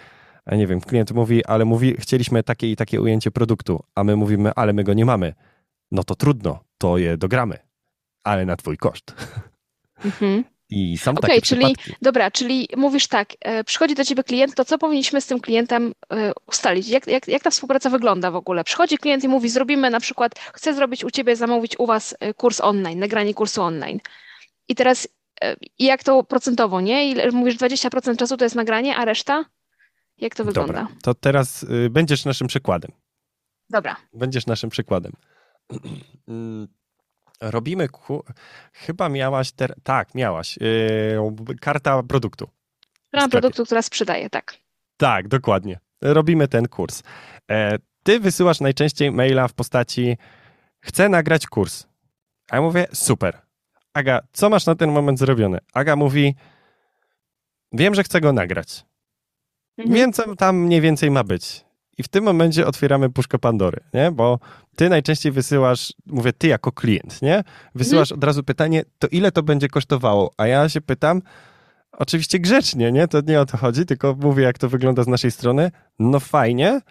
nie 0.52 0.68
wiem, 0.68 0.82
klient 0.82 1.12
mówi, 1.12 1.46
ale 1.46 1.66
mówi, 1.66 1.96
chcieliśmy 2.00 2.44
takie 2.44 2.72
i 2.72 2.76
takie 2.76 3.02
ujęcie 3.02 3.32
produktu, 3.32 3.84
a 3.96 4.04
my 4.04 4.16
mówimy, 4.16 4.52
ale 4.56 4.74
my 4.74 4.84
go 4.84 4.94
nie 4.94 5.06
mamy. 5.06 5.34
No 5.92 6.04
to 6.04 6.16
trudno, 6.16 6.60
to 6.78 6.98
je 6.98 7.18
dogramy, 7.18 7.58
ale 8.24 8.46
na 8.46 8.56
twój 8.56 8.78
koszt. 8.78 9.14
Mhm. 10.06 10.44
I 10.70 10.98
są 10.98 11.12
okay, 11.12 11.30
takie 11.30 11.42
czyli 11.42 11.62
przypadki. 11.62 11.94
dobra, 12.02 12.32
czyli 12.32 12.68
mówisz 12.78 13.08
tak, 13.08 13.30
e, 13.42 13.64
przychodzi 13.64 13.96
do 13.96 14.06
ciebie 14.06 14.24
klient, 14.24 14.56
to 14.56 14.66
co 14.66 14.78
powinniśmy 14.78 15.22
z 15.22 15.28
tym 15.28 15.40
klientem 15.40 15.94
e, 16.12 16.32
ustalić? 16.48 16.88
Jak, 16.88 17.08
jak, 17.08 17.28
jak 17.28 17.44
ta 17.44 17.50
współpraca 17.50 17.90
wygląda 17.90 18.32
w 18.32 18.36
ogóle? 18.36 18.64
Przychodzi 18.64 18.98
klient 18.98 19.24
i 19.24 19.28
mówi, 19.28 19.50
zrobimy 19.50 19.90
na 19.90 20.00
przykład, 20.00 20.40
chcę 20.54 20.74
zrobić 20.74 21.04
u 21.04 21.12
ciebie, 21.12 21.36
zamówić 21.36 21.80
u 21.80 21.86
was 21.86 22.16
e, 22.20 22.34
kurs 22.34 22.62
online, 22.62 23.00
nagranie 23.00 23.34
kursu 23.34 23.62
online. 23.62 24.00
I 24.68 24.76
teraz 24.76 25.08
jak 25.80 26.04
to 26.04 26.24
procentowo, 26.24 26.82
nie? 26.82 27.12
Ile, 27.12 27.32
mówisz 27.32 27.58
20% 27.58 28.18
czasu 28.18 28.38
to 28.38 28.46
jest 28.46 28.56
nagranie, 28.56 28.96
a 28.96 29.06
reszta? 29.06 29.46
Jak 30.18 30.36
to 30.36 30.46
wygląda? 30.46 30.74
Dobra, 30.74 30.96
to 31.04 31.14
teraz 31.14 31.64
y, 31.64 31.90
będziesz 31.90 32.26
naszym 32.26 32.48
przykładem. 32.48 32.92
Dobra. 33.70 33.96
Będziesz 34.14 34.46
naszym 34.46 34.70
przykładem. 34.70 35.12
Mm, 36.28 36.68
robimy, 37.42 37.90
ku... 37.90 38.24
chyba 38.74 39.10
miałaś, 39.10 39.52
ter... 39.52 39.76
tak, 39.84 40.16
miałaś, 40.16 40.58
yy, 40.58 41.56
karta 41.62 42.04
produktu. 42.04 42.50
Karta 43.12 43.30
produktu, 43.30 43.66
która 43.66 43.82
sprzedaje, 43.82 44.30
tak. 44.30 44.58
Tak, 44.98 45.28
dokładnie. 45.28 45.80
Robimy 46.02 46.48
ten 46.48 46.68
kurs. 46.68 47.04
E, 47.52 47.78
ty 48.04 48.20
wysyłasz 48.20 48.60
najczęściej 48.60 49.12
maila 49.12 49.48
w 49.48 49.54
postaci 49.54 50.18
chcę 50.80 51.10
nagrać 51.10 51.48
kurs. 51.48 51.88
A 52.50 52.56
ja 52.56 52.62
mówię, 52.62 52.88
super. 52.94 53.42
Aga, 53.94 54.22
co 54.32 54.50
masz 54.50 54.66
na 54.66 54.76
ten 54.76 54.92
moment 54.92 55.20
zrobione? 55.20 55.60
Aga 55.74 55.96
mówi, 55.96 56.36
wiem, 57.72 57.96
że 57.96 58.04
chcę 58.04 58.22
go 58.22 58.34
nagrać. 58.34 58.86
Mhm. 59.78 59.96
Wiem, 59.96 60.14
co 60.14 60.36
tam 60.36 60.58
mniej 60.58 60.82
więcej 60.82 61.12
ma 61.12 61.24
być. 61.24 61.66
I 61.98 62.04
w 62.04 62.08
tym 62.08 62.24
momencie 62.24 62.68
otwieramy 62.68 63.10
puszkę 63.10 63.40
Pandory, 63.40 63.80
nie? 63.94 64.12
Bo 64.12 64.40
ty 64.76 64.90
najczęściej 64.90 65.32
wysyłasz, 65.32 65.94
mówię 66.06 66.34
ty 66.34 66.48
jako 66.48 66.72
klient, 66.72 67.22
nie? 67.22 67.44
Wysyłasz 67.76 68.12
mhm. 68.12 68.20
od 68.20 68.24
razu 68.24 68.44
pytanie, 68.44 68.84
to 69.00 69.08
ile 69.08 69.32
to 69.32 69.44
będzie 69.44 69.68
kosztowało? 69.68 70.32
A 70.38 70.48
ja 70.48 70.70
się 70.70 70.82
pytam, 70.82 71.22
oczywiście 71.92 72.40
grzecznie, 72.40 72.92
nie? 72.92 73.08
To 73.08 73.22
nie 73.22 73.42
o 73.42 73.46
to 73.46 73.58
chodzi, 73.58 73.86
tylko 73.86 74.16
mówię, 74.20 74.44
jak 74.44 74.58
to 74.58 74.70
wygląda 74.70 75.04
z 75.04 75.08
naszej 75.08 75.32
strony. 75.32 75.72
No 76.00 76.20
fajnie, 76.20 76.82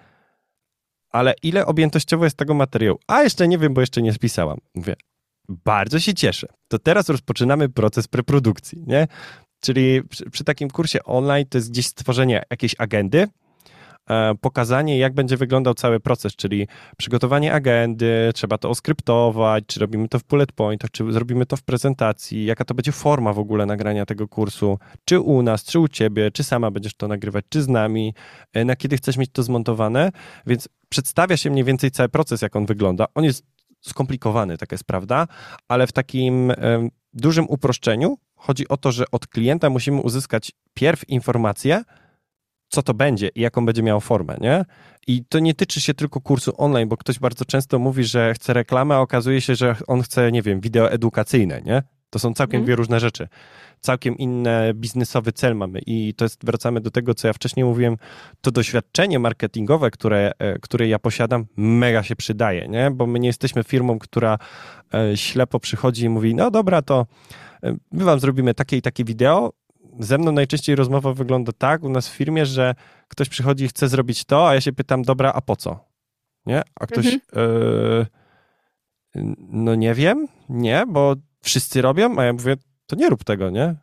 ale 1.11 1.35
ile 1.43 1.67
objętościowo 1.67 2.25
jest 2.25 2.37
tego 2.37 2.55
materiału? 2.55 2.99
A 3.07 3.23
jeszcze 3.23 3.49
nie 3.49 3.59
wiem, 3.59 3.75
bo 3.75 3.81
jeszcze 3.81 4.03
nie 4.03 4.13
spisałam. 4.13 4.59
Mówię, 4.75 4.97
bardzo 5.49 6.01
się 6.01 6.15
cieszę. 6.15 6.49
To 6.69 6.79
teraz 6.79 7.09
rozpoczynamy 7.09 7.69
proces 7.69 8.09
preprodukcji, 8.09 8.85
nie? 8.87 9.09
Czyli 9.65 10.03
przy, 10.09 10.31
przy 10.31 10.45
takim 10.45 10.71
kursie 10.71 11.05
online 11.05 11.47
to 11.49 11.59
jest 11.59 11.71
gdzieś 11.71 11.87
stworzenie 11.87 12.43
jakiejś 12.51 12.75
agendy, 12.79 13.29
E, 14.11 14.35
pokazanie, 14.41 14.99
jak 14.99 15.15
będzie 15.15 15.37
wyglądał 15.37 15.75
cały 15.75 16.01
proces, 16.01 16.37
czyli 16.37 16.69
przygotowanie 16.97 17.53
agendy, 17.53 18.31
trzeba 18.35 18.59
to 18.59 18.71
oskryptować, 18.71 19.65
czy 19.67 19.81
robimy 19.81 20.09
to 20.09 20.19
w 20.19 20.25
bullet 20.25 20.53
pointach, 20.53 20.91
czy 20.91 21.13
zrobimy 21.13 21.47
to 21.47 21.57
w 21.57 21.63
prezentacji, 21.63 22.45
jaka 22.45 22.65
to 22.65 22.75
będzie 22.75 22.93
forma 22.93 23.33
w 23.33 23.39
ogóle 23.39 23.67
nagrania 23.67 24.07
tego 24.07 24.29
kursu, 24.29 24.79
czy 25.05 25.21
u 25.21 25.43
nas, 25.43 25.65
czy 25.65 25.79
u 25.79 25.89
ciebie, 25.89 26.31
czy 26.31 26.45
sama 26.45 26.71
będziesz 26.71 26.95
to 26.95 27.09
nagrywać, 27.09 27.45
czy 27.49 27.63
z 27.63 27.69
nami, 27.69 28.15
e, 28.53 28.65
na 28.65 28.77
kiedy 28.77 28.97
chcesz 28.97 29.17
mieć 29.17 29.31
to 29.33 29.43
zmontowane, 29.43 30.13
więc 30.47 30.69
przedstawia 30.89 31.37
się 31.37 31.51
mniej 31.51 31.65
więcej 31.65 31.91
cały 31.91 32.09
proces, 32.09 32.43
jak 32.43 32.57
on 32.57 32.67
wygląda. 32.67 33.07
On 33.15 33.25
jest 33.25 33.45
skomplikowany, 33.81 34.59
tak 34.59 34.73
jest 34.73 34.85
prawda, 34.85 35.27
ale 35.69 35.87
w 35.87 35.93
takim 35.93 36.53
dużym 37.13 37.49
uproszczeniu 37.49 38.17
chodzi 38.47 38.69
o 38.69 38.77
to, 38.77 38.93
że 38.93 39.05
od 39.13 39.27
klienta 39.27 39.71
musimy 39.71 40.01
uzyskać 40.01 40.53
pierw 40.75 41.09
informację, 41.09 41.83
co 42.69 42.83
to 42.83 42.95
będzie 42.95 43.29
i 43.29 43.41
jaką 43.41 43.67
będzie 43.67 43.83
miało 43.83 44.01
formę, 44.01 44.37
nie? 44.41 44.65
I 45.07 45.25
to 45.29 45.39
nie 45.39 45.55
tyczy 45.55 45.81
się 45.81 45.95
tylko 45.95 46.21
kursu 46.21 46.53
online, 46.57 46.89
bo 46.89 46.97
ktoś 46.97 47.19
bardzo 47.19 47.45
często 47.45 47.79
mówi, 47.79 48.05
że 48.05 48.35
chce 48.35 48.53
reklamę, 48.53 48.95
a 48.95 48.99
okazuje 48.99 49.41
się, 49.41 49.55
że 49.55 49.77
on 49.87 50.03
chce, 50.03 50.33
nie 50.33 50.43
wiem, 50.43 50.61
wideo 50.61 50.91
edukacyjne, 50.91 51.63
nie? 51.63 51.83
To 52.11 52.19
są 52.19 52.35
całkiem 52.35 52.57
mm. 52.57 52.65
dwie 52.65 52.77
różne 52.77 53.01
rzeczy. 53.01 53.29
Całkiem 53.81 54.19
inny 54.19 54.75
biznesowy 54.75 55.33
cel 55.33 55.57
mamy 55.57 55.81
i 55.87 56.15
to 56.15 56.25
jest, 56.25 56.45
wracamy 56.45 56.81
do 56.81 56.91
tego, 56.91 57.15
co 57.15 57.27
ja 57.29 57.33
wcześniej 57.33 57.65
mówiłem, 57.65 57.97
to 58.41 58.51
doświadczenie 58.51 59.19
marketingowe, 59.19 59.91
które, 59.91 60.33
e, 60.39 60.59
które 60.59 60.89
ja 60.89 60.99
posiadam, 60.99 61.47
mega 61.57 62.03
się 62.03 62.17
przydaje, 62.17 62.69
nie? 62.69 62.91
Bo 62.91 63.07
my 63.07 63.19
nie 63.19 63.29
jesteśmy 63.29 63.65
firmą, 63.65 63.99
która 63.99 64.39
e, 64.95 65.17
ślepo 65.17 65.61
przychodzi 65.61 66.05
i 66.05 66.09
mówi, 66.09 66.35
no 66.35 66.51
dobra, 66.51 66.83
to 66.83 67.07
my 67.93 68.05
wam 68.05 68.21
zrobimy 68.21 68.55
takie 68.55 68.77
i 68.77 68.83
takie 68.83 69.05
wideo, 69.05 69.53
ze 69.99 70.19
mną 70.19 70.33
najczęściej 70.33 70.77
rozmowa 70.77 71.13
wygląda 71.13 71.53
tak 71.53 71.83
u 71.83 71.89
nas 71.89 72.09
w 72.09 72.13
firmie, 72.13 72.47
że 72.47 72.75
ktoś 73.09 73.29
przychodzi 73.29 73.65
i 73.65 73.69
chce 73.69 73.89
zrobić 73.89 74.25
to, 74.25 74.49
a 74.49 74.55
ja 74.55 74.61
się 74.61 74.73
pytam, 74.73 75.03
dobra, 75.03 75.33
a 75.33 75.41
po 75.41 75.57
co? 75.57 75.85
Nie? 76.47 76.63
A 76.81 76.87
ktoś, 76.87 77.07
mhm. 77.07 77.23
yy, 79.15 79.27
no 79.39 79.75
nie 79.75 79.95
wiem, 79.95 80.29
nie, 80.49 80.85
bo 80.89 81.17
wszyscy 81.43 81.83
robią, 81.83 82.19
a 82.19 82.25
ja 82.25 82.33
mówię, 82.33 82.57
to 82.87 82.97
nie 82.97 83.09
rób 83.09 83.25
tego, 83.25 83.51
nie? 83.51 83.75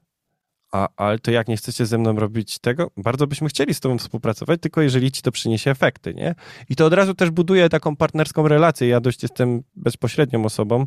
A, 0.71 0.89
ale 0.95 1.19
to 1.19 1.31
jak 1.31 1.47
nie 1.47 1.57
chcecie 1.57 1.85
ze 1.85 1.97
mną 1.97 2.15
robić 2.15 2.59
tego? 2.59 2.91
Bardzo 2.97 3.27
byśmy 3.27 3.49
chcieli 3.49 3.73
z 3.73 3.79
tobą 3.79 3.97
współpracować, 3.97 4.61
tylko 4.61 4.81
jeżeli 4.81 5.11
ci 5.11 5.21
to 5.21 5.31
przyniesie 5.31 5.71
efekty, 5.71 6.13
nie? 6.13 6.35
I 6.69 6.75
to 6.75 6.85
od 6.85 6.93
razu 6.93 7.13
też 7.13 7.29
buduje 7.29 7.69
taką 7.69 7.95
partnerską 7.95 8.47
relację. 8.47 8.87
Ja 8.87 8.99
dość 8.99 9.23
jestem 9.23 9.63
bezpośrednią 9.75 10.45
osobą, 10.45 10.85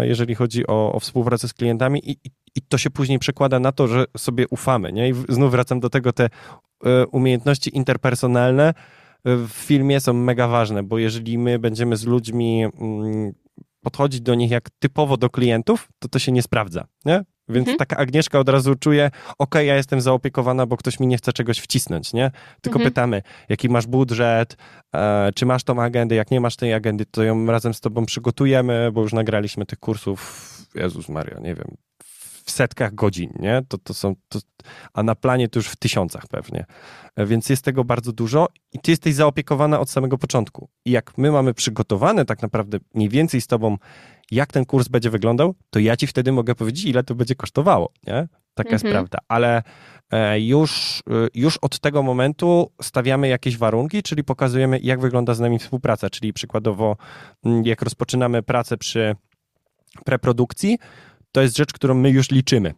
jeżeli 0.00 0.34
chodzi 0.34 0.66
o, 0.66 0.92
o 0.92 1.00
współpracę 1.00 1.48
z 1.48 1.54
klientami 1.54 2.10
i, 2.10 2.16
i 2.54 2.62
to 2.62 2.78
się 2.78 2.90
później 2.90 3.18
przekłada 3.18 3.60
na 3.60 3.72
to, 3.72 3.88
że 3.88 4.04
sobie 4.16 4.48
ufamy, 4.48 4.92
nie? 4.92 5.08
I 5.08 5.14
znów 5.28 5.50
wracam 5.50 5.80
do 5.80 5.90
tego, 5.90 6.12
te 6.12 6.24
e, 6.84 7.06
umiejętności 7.06 7.76
interpersonalne 7.76 8.68
e, 8.68 9.36
w 9.36 9.52
filmie 9.52 10.00
są 10.00 10.12
mega 10.12 10.48
ważne, 10.48 10.82
bo 10.82 10.98
jeżeli 10.98 11.38
my 11.38 11.58
będziemy 11.58 11.96
z 11.96 12.06
ludźmi 12.06 12.64
mm, 12.64 13.32
podchodzić 13.82 14.20
do 14.20 14.34
nich 14.34 14.50
jak 14.50 14.70
typowo 14.78 15.16
do 15.16 15.30
klientów, 15.30 15.88
to 15.98 16.08
to 16.08 16.18
się 16.18 16.32
nie 16.32 16.42
sprawdza, 16.42 16.86
nie? 17.04 17.24
Więc 17.48 17.68
mhm. 17.68 17.78
taka 17.78 17.96
Agnieszka 17.96 18.38
od 18.38 18.48
razu 18.48 18.74
czuje, 18.74 19.10
ok, 19.38 19.54
ja 19.54 19.76
jestem 19.76 20.00
zaopiekowana, 20.00 20.66
bo 20.66 20.76
ktoś 20.76 21.00
mi 21.00 21.06
nie 21.06 21.16
chce 21.16 21.32
czegoś 21.32 21.58
wcisnąć, 21.58 22.12
nie? 22.12 22.30
Tylko 22.60 22.78
mhm. 22.78 22.90
pytamy, 22.90 23.22
jaki 23.48 23.68
masz 23.68 23.86
budżet, 23.86 24.56
e, 24.94 25.30
czy 25.34 25.46
masz 25.46 25.64
tą 25.64 25.82
agendę, 25.82 26.14
jak 26.14 26.30
nie 26.30 26.40
masz 26.40 26.56
tej 26.56 26.74
agendy, 26.74 27.06
to 27.06 27.22
ją 27.22 27.46
razem 27.46 27.74
z 27.74 27.80
tobą 27.80 28.06
przygotujemy, 28.06 28.92
bo 28.92 29.02
już 29.02 29.12
nagraliśmy 29.12 29.66
tych 29.66 29.78
kursów, 29.78 30.50
Jezus 30.74 31.08
Maria, 31.08 31.40
nie 31.40 31.54
wiem, 31.54 31.76
w 32.44 32.50
setkach 32.50 32.94
godzin, 32.94 33.32
nie? 33.40 33.62
To, 33.68 33.78
to 33.78 33.94
są, 33.94 34.14
to, 34.28 34.38
a 34.92 35.02
na 35.02 35.14
planie 35.14 35.48
to 35.48 35.58
już 35.58 35.68
w 35.68 35.76
tysiącach 35.76 36.26
pewnie. 36.28 36.64
E, 37.16 37.26
więc 37.26 37.48
jest 37.48 37.64
tego 37.64 37.84
bardzo 37.84 38.12
dużo 38.12 38.48
i 38.72 38.78
ty 38.78 38.90
jesteś 38.90 39.14
zaopiekowana 39.14 39.80
od 39.80 39.90
samego 39.90 40.18
początku. 40.18 40.68
I 40.84 40.90
jak 40.90 41.18
my 41.18 41.30
mamy 41.32 41.54
przygotowane 41.54 42.24
tak 42.24 42.42
naprawdę 42.42 42.78
mniej 42.94 43.08
więcej 43.08 43.40
z 43.40 43.46
tobą, 43.46 43.76
jak 44.30 44.52
ten 44.52 44.64
kurs 44.64 44.88
będzie 44.88 45.10
wyglądał, 45.10 45.54
to 45.70 45.78
ja 45.78 45.96
ci 45.96 46.06
wtedy 46.06 46.32
mogę 46.32 46.54
powiedzieć, 46.54 46.84
ile 46.84 47.04
to 47.04 47.14
będzie 47.14 47.34
kosztowało, 47.34 47.92
nie? 48.06 48.28
Taka 48.54 48.70
mhm. 48.70 48.72
jest 48.72 48.84
prawda. 48.84 49.18
Ale 49.28 49.62
e, 50.10 50.40
już, 50.40 51.02
e, 51.10 51.28
już 51.34 51.56
od 51.56 51.80
tego 51.80 52.02
momentu 52.02 52.70
stawiamy 52.82 53.28
jakieś 53.28 53.58
warunki, 53.58 54.02
czyli 54.02 54.24
pokazujemy, 54.24 54.78
jak 54.82 55.00
wygląda 55.00 55.34
z 55.34 55.40
nami 55.40 55.58
współpraca. 55.58 56.10
Czyli 56.10 56.32
przykładowo, 56.32 56.96
mm, 57.44 57.64
jak 57.64 57.82
rozpoczynamy 57.82 58.42
pracę 58.42 58.76
przy 58.76 59.16
preprodukcji, 60.04 60.78
to 61.32 61.42
jest 61.42 61.56
rzecz, 61.56 61.72
którą 61.72 61.94
my 61.94 62.10
już 62.10 62.30
liczymy. 62.30 62.74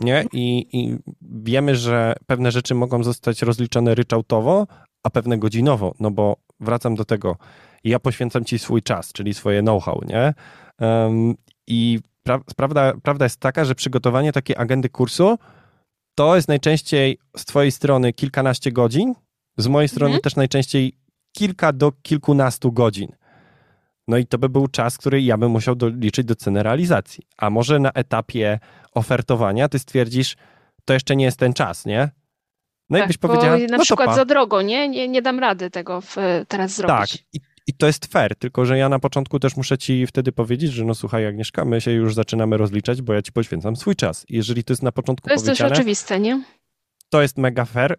Nie? 0.00 0.24
I, 0.32 0.66
I, 0.72 0.98
wiemy, 1.22 1.76
że 1.76 2.14
pewne 2.26 2.50
rzeczy 2.50 2.74
mogą 2.74 3.02
zostać 3.02 3.42
rozliczone 3.42 3.94
ryczałtowo, 3.94 4.66
a 5.02 5.10
pewne 5.10 5.38
godzinowo, 5.38 5.94
no 6.00 6.10
bo 6.10 6.36
wracam 6.60 6.94
do 6.94 7.04
tego, 7.04 7.36
i 7.86 7.90
ja 7.90 7.98
poświęcam 7.98 8.44
ci 8.44 8.58
swój 8.58 8.82
czas, 8.82 9.12
czyli 9.12 9.34
swoje 9.34 9.62
know-how, 9.62 10.00
nie? 10.06 10.34
Um, 10.80 11.34
I 11.66 11.98
pra 12.22 12.40
prawda, 12.56 12.92
prawda 13.02 13.24
jest 13.24 13.40
taka, 13.40 13.64
że 13.64 13.74
przygotowanie 13.74 14.32
takiej 14.32 14.56
agendy 14.56 14.88
kursu 14.88 15.38
to 16.14 16.36
jest 16.36 16.48
najczęściej 16.48 17.18
z 17.36 17.44
twojej 17.44 17.72
strony 17.72 18.12
kilkanaście 18.12 18.72
godzin, 18.72 19.14
z 19.56 19.66
mojej 19.66 19.88
strony 19.88 20.10
mhm. 20.10 20.22
też 20.22 20.36
najczęściej 20.36 20.92
kilka 21.36 21.72
do 21.72 21.92
kilkunastu 22.02 22.72
godzin. 22.72 23.12
No 24.08 24.16
i 24.16 24.26
to 24.26 24.38
by 24.38 24.48
był 24.48 24.68
czas, 24.68 24.98
który 24.98 25.22
ja 25.22 25.38
bym 25.38 25.50
musiał 25.50 25.74
doliczyć 25.74 26.26
do 26.26 26.34
ceny 26.34 26.62
realizacji. 26.62 27.24
A 27.36 27.50
może 27.50 27.78
na 27.78 27.90
etapie 27.92 28.58
ofertowania 28.94 29.68
ty 29.68 29.78
stwierdzisz, 29.78 30.36
to 30.84 30.94
jeszcze 30.94 31.16
nie 31.16 31.24
jest 31.24 31.38
ten 31.38 31.52
czas, 31.52 31.86
nie? 31.86 32.10
No 32.90 32.98
tak, 32.98 33.06
i 33.06 33.08
byś 33.08 33.18
powiedziała, 33.18 33.58
na 33.58 33.76
no 33.76 33.82
przykład 33.84 34.14
za 34.14 34.24
drogo, 34.24 34.62
nie? 34.62 34.88
nie? 34.88 35.08
Nie 35.08 35.22
dam 35.22 35.38
rady 35.38 35.70
tego 35.70 36.00
w, 36.00 36.16
teraz 36.48 36.76
zrobić. 36.76 37.12
Tak, 37.12 37.20
I, 37.32 37.40
i 37.66 37.74
to 37.74 37.86
jest 37.86 38.06
fair, 38.06 38.36
tylko 38.36 38.66
że 38.66 38.78
ja 38.78 38.88
na 38.88 38.98
początku 38.98 39.38
też 39.38 39.56
muszę 39.56 39.78
ci 39.78 40.06
wtedy 40.06 40.32
powiedzieć, 40.32 40.72
że 40.72 40.84
no 40.84 40.94
słuchaj 40.94 41.26
Agnieszka, 41.26 41.64
my 41.64 41.80
się 41.80 41.90
już 41.90 42.14
zaczynamy 42.14 42.56
rozliczać, 42.56 43.02
bo 43.02 43.12
ja 43.12 43.22
ci 43.22 43.32
poświęcam 43.32 43.76
swój 43.76 43.96
czas. 43.96 44.24
I 44.28 44.36
jeżeli 44.36 44.64
to 44.64 44.72
jest 44.72 44.82
na 44.82 44.92
początku 44.92 45.28
To 45.28 45.34
jest 45.34 45.46
też 45.46 45.60
oczywiste, 45.60 46.20
nie? 46.20 46.44
To 47.08 47.22
jest 47.22 47.38
mega 47.38 47.64
fair, 47.64 47.96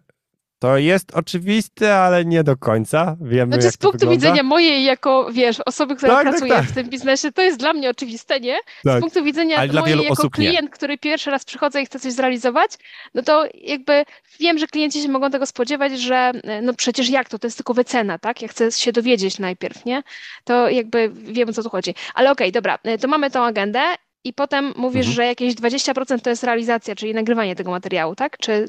to 0.58 0.76
jest 0.76 1.14
oczywiste, 1.14 1.96
ale 1.96 2.24
nie 2.24 2.44
do 2.44 2.56
końca. 2.56 3.16
Wiemy, 3.20 3.52
znaczy, 3.52 3.70
z 3.70 3.76
punktu 3.76 3.98
wygląda. 3.98 4.16
widzenia 4.16 4.42
mojej, 4.42 4.84
jako 4.84 5.32
wiesz, 5.32 5.60
osoby, 5.60 5.96
która 5.96 6.14
tak, 6.14 6.24
tak 6.24 6.32
pracuje 6.32 6.52
tak, 6.52 6.60
tak. 6.60 6.70
w 6.70 6.74
tym 6.74 6.88
biznesie, 6.88 7.32
to 7.32 7.42
jest 7.42 7.58
dla 7.58 7.72
mnie 7.72 7.90
oczywiste, 7.90 8.40
nie? 8.40 8.58
Z 8.80 8.84
tak. 8.84 9.00
punktu 9.00 9.24
widzenia 9.24 9.56
ale 9.56 9.72
mojej, 9.72 10.02
jako 10.02 10.30
klient, 10.30 10.62
nie. 10.62 10.68
który 10.68 10.98
pierwszy 10.98 11.30
raz 11.30 11.44
przychodzę 11.44 11.82
i 11.82 11.86
chce 11.86 12.00
coś 12.00 12.12
zrealizować, 12.12 12.70
no 13.14 13.22
to 13.22 13.46
jakby 13.54 14.04
wiem, 14.40 14.58
że 14.58 14.66
klienci 14.66 15.02
się 15.02 15.08
mogą 15.08 15.30
tego 15.30 15.46
spodziewać, 15.46 16.00
że 16.00 16.32
no 16.62 16.74
przecież 16.74 17.10
jak 17.10 17.28
to, 17.28 17.38
to 17.38 17.46
jest 17.46 17.56
tylko 17.56 17.74
wycena, 17.74 18.18
tak? 18.18 18.42
Ja 18.42 18.48
chcę 18.48 18.72
się 18.72 18.92
dowiedzieć 18.92 19.38
najpierw, 19.38 19.84
nie? 19.84 20.02
To 20.44 20.68
jakby 20.70 21.10
wiem, 21.14 21.48
o 21.48 21.52
co 21.52 21.62
tu 21.62 21.70
chodzi. 21.70 21.94
Ale 22.14 22.30
okej, 22.30 22.48
okay, 22.48 22.52
dobra, 22.52 22.78
to 23.00 23.08
mamy 23.08 23.30
tą 23.30 23.44
agendę 23.44 23.80
i 24.28 24.32
potem 24.32 24.72
mówisz, 24.76 25.06
mhm. 25.06 25.16
że 25.16 25.26
jakieś 25.26 25.54
20% 25.54 26.20
to 26.20 26.30
jest 26.30 26.44
realizacja, 26.44 26.94
czyli 26.94 27.14
nagrywanie 27.14 27.56
tego 27.56 27.70
materiału, 27.70 28.14
tak? 28.14 28.38
Czy 28.38 28.68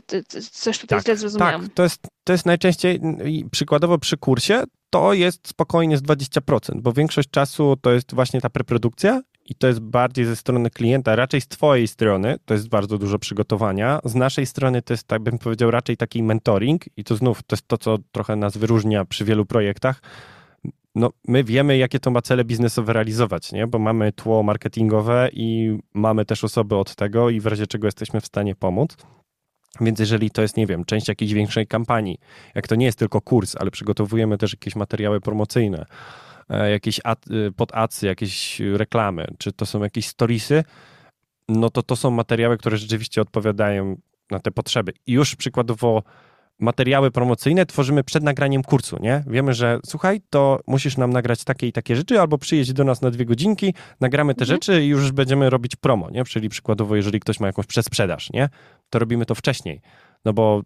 coś 0.51 0.79
tutaj 0.79 0.99
tak, 0.99 1.05
źle 1.05 1.17
zrozumiałam? 1.17 1.63
Tak, 1.63 1.73
to 1.73 1.83
jest, 1.83 2.07
to 2.23 2.33
jest 2.33 2.45
najczęściej, 2.45 3.01
przykładowo 3.51 3.97
przy 3.97 4.17
kursie, 4.17 4.63
to 4.89 5.13
jest 5.13 5.47
spokojnie 5.47 5.97
z 5.97 6.01
20%, 6.01 6.81
bo 6.81 6.93
większość 6.93 7.29
czasu 7.29 7.75
to 7.81 7.91
jest 7.91 8.13
właśnie 8.13 8.41
ta 8.41 8.49
preprodukcja 8.49 9.21
i 9.45 9.55
to 9.55 9.67
jest 9.67 9.79
bardziej 9.79 10.25
ze 10.25 10.35
strony 10.35 10.69
klienta, 10.69 11.15
raczej 11.15 11.41
z 11.41 11.47
twojej 11.47 11.87
strony, 11.87 12.37
to 12.45 12.53
jest 12.53 12.69
bardzo 12.69 12.97
dużo 12.97 13.19
przygotowania, 13.19 13.99
z 14.03 14.15
naszej 14.15 14.45
strony 14.45 14.81
to 14.81 14.93
jest, 14.93 15.07
tak 15.07 15.21
bym 15.21 15.37
powiedział, 15.37 15.71
raczej 15.71 15.97
taki 15.97 16.23
mentoring 16.23 16.85
i 16.97 17.03
to 17.03 17.15
znów, 17.15 17.43
to 17.43 17.55
jest 17.55 17.67
to, 17.67 17.77
co 17.77 17.97
trochę 18.11 18.35
nas 18.35 18.57
wyróżnia 18.57 19.05
przy 19.05 19.25
wielu 19.25 19.45
projektach, 19.45 20.01
no, 20.95 21.09
my 21.27 21.43
wiemy, 21.43 21.77
jakie 21.77 21.99
to 21.99 22.11
ma 22.11 22.21
cele 22.21 22.45
biznesowe 22.45 22.93
realizować, 22.93 23.51
nie? 23.51 23.67
bo 23.67 23.79
mamy 23.79 24.11
tło 24.11 24.43
marketingowe 24.43 25.29
i 25.33 25.77
mamy 25.93 26.25
też 26.25 26.43
osoby 26.43 26.75
od 26.75 26.95
tego 26.95 27.29
i 27.29 27.39
w 27.39 27.45
razie 27.45 27.67
czego 27.67 27.87
jesteśmy 27.87 28.21
w 28.21 28.25
stanie 28.25 28.55
pomóc. 28.55 28.97
Więc 29.81 29.99
jeżeli 29.99 30.31
to 30.31 30.41
jest, 30.41 30.57
nie 30.57 30.67
wiem, 30.67 30.85
część 30.85 31.07
jakiejś 31.07 31.33
większej 31.33 31.67
kampanii, 31.67 32.17
jak 32.55 32.67
to 32.67 32.75
nie 32.75 32.85
jest 32.85 32.99
tylko 32.99 33.21
kurs, 33.21 33.55
ale 33.59 33.71
przygotowujemy 33.71 34.37
też 34.37 34.53
jakieś 34.53 34.75
materiały 34.75 35.21
promocyjne, 35.21 35.85
e, 36.49 36.71
jakieś 36.71 36.99
e, 36.99 37.15
podacy, 37.55 38.05
jakieś 38.05 38.59
reklamy, 38.59 39.27
czy 39.37 39.51
to 39.51 39.65
są 39.65 39.83
jakieś 39.83 40.07
storiesy, 40.07 40.63
no 41.49 41.69
to 41.69 41.83
to 41.83 41.95
są 41.95 42.11
materiały, 42.11 42.57
które 42.57 42.77
rzeczywiście 42.77 43.21
odpowiadają 43.21 43.95
na 44.31 44.39
te 44.39 44.51
potrzeby. 44.51 44.93
I 45.07 45.11
już 45.11 45.35
przykładowo 45.35 46.03
materiały 46.59 47.11
promocyjne 47.11 47.65
tworzymy 47.65 48.03
przed 48.03 48.23
nagraniem 48.23 48.63
kursu, 48.63 48.97
nie? 49.01 49.23
Wiemy, 49.27 49.53
że 49.53 49.79
słuchaj, 49.85 50.21
to 50.29 50.59
musisz 50.67 50.97
nam 50.97 51.13
nagrać 51.13 51.43
takie 51.43 51.67
i 51.67 51.71
takie 51.71 51.95
rzeczy, 51.95 52.19
albo 52.19 52.37
przyjeźdź 52.37 52.73
do 52.73 52.83
nas 52.83 53.01
na 53.01 53.11
dwie 53.11 53.25
godzinki, 53.25 53.73
nagramy 53.99 54.35
te 54.35 54.43
mhm. 54.43 54.55
rzeczy 54.55 54.83
i 54.83 54.87
już 54.87 55.11
będziemy 55.11 55.49
robić 55.49 55.75
promo, 55.75 56.09
nie? 56.09 56.23
Czyli 56.23 56.49
przykładowo, 56.49 56.95
jeżeli 56.95 57.19
ktoś 57.19 57.39
ma 57.39 57.47
jakąś 57.47 57.65
przesprzedaż, 57.65 58.29
nie? 58.33 58.49
To 58.89 58.99
robimy 58.99 59.25
to 59.25 59.35
wcześniej, 59.35 59.81
no 60.25 60.33
bo 60.33 60.61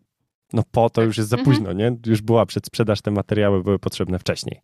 no 0.53 0.63
po 0.71 0.89
to 0.89 1.01
już 1.01 1.17
jest 1.17 1.29
za 1.29 1.37
mhm. 1.37 1.45
późno, 1.55 1.73
nie? 1.73 1.97
Już 2.05 2.21
była 2.21 2.45
przedsprzedaż, 2.45 3.01
te 3.01 3.11
materiały 3.11 3.63
były 3.63 3.79
potrzebne 3.79 4.19
wcześniej. 4.19 4.61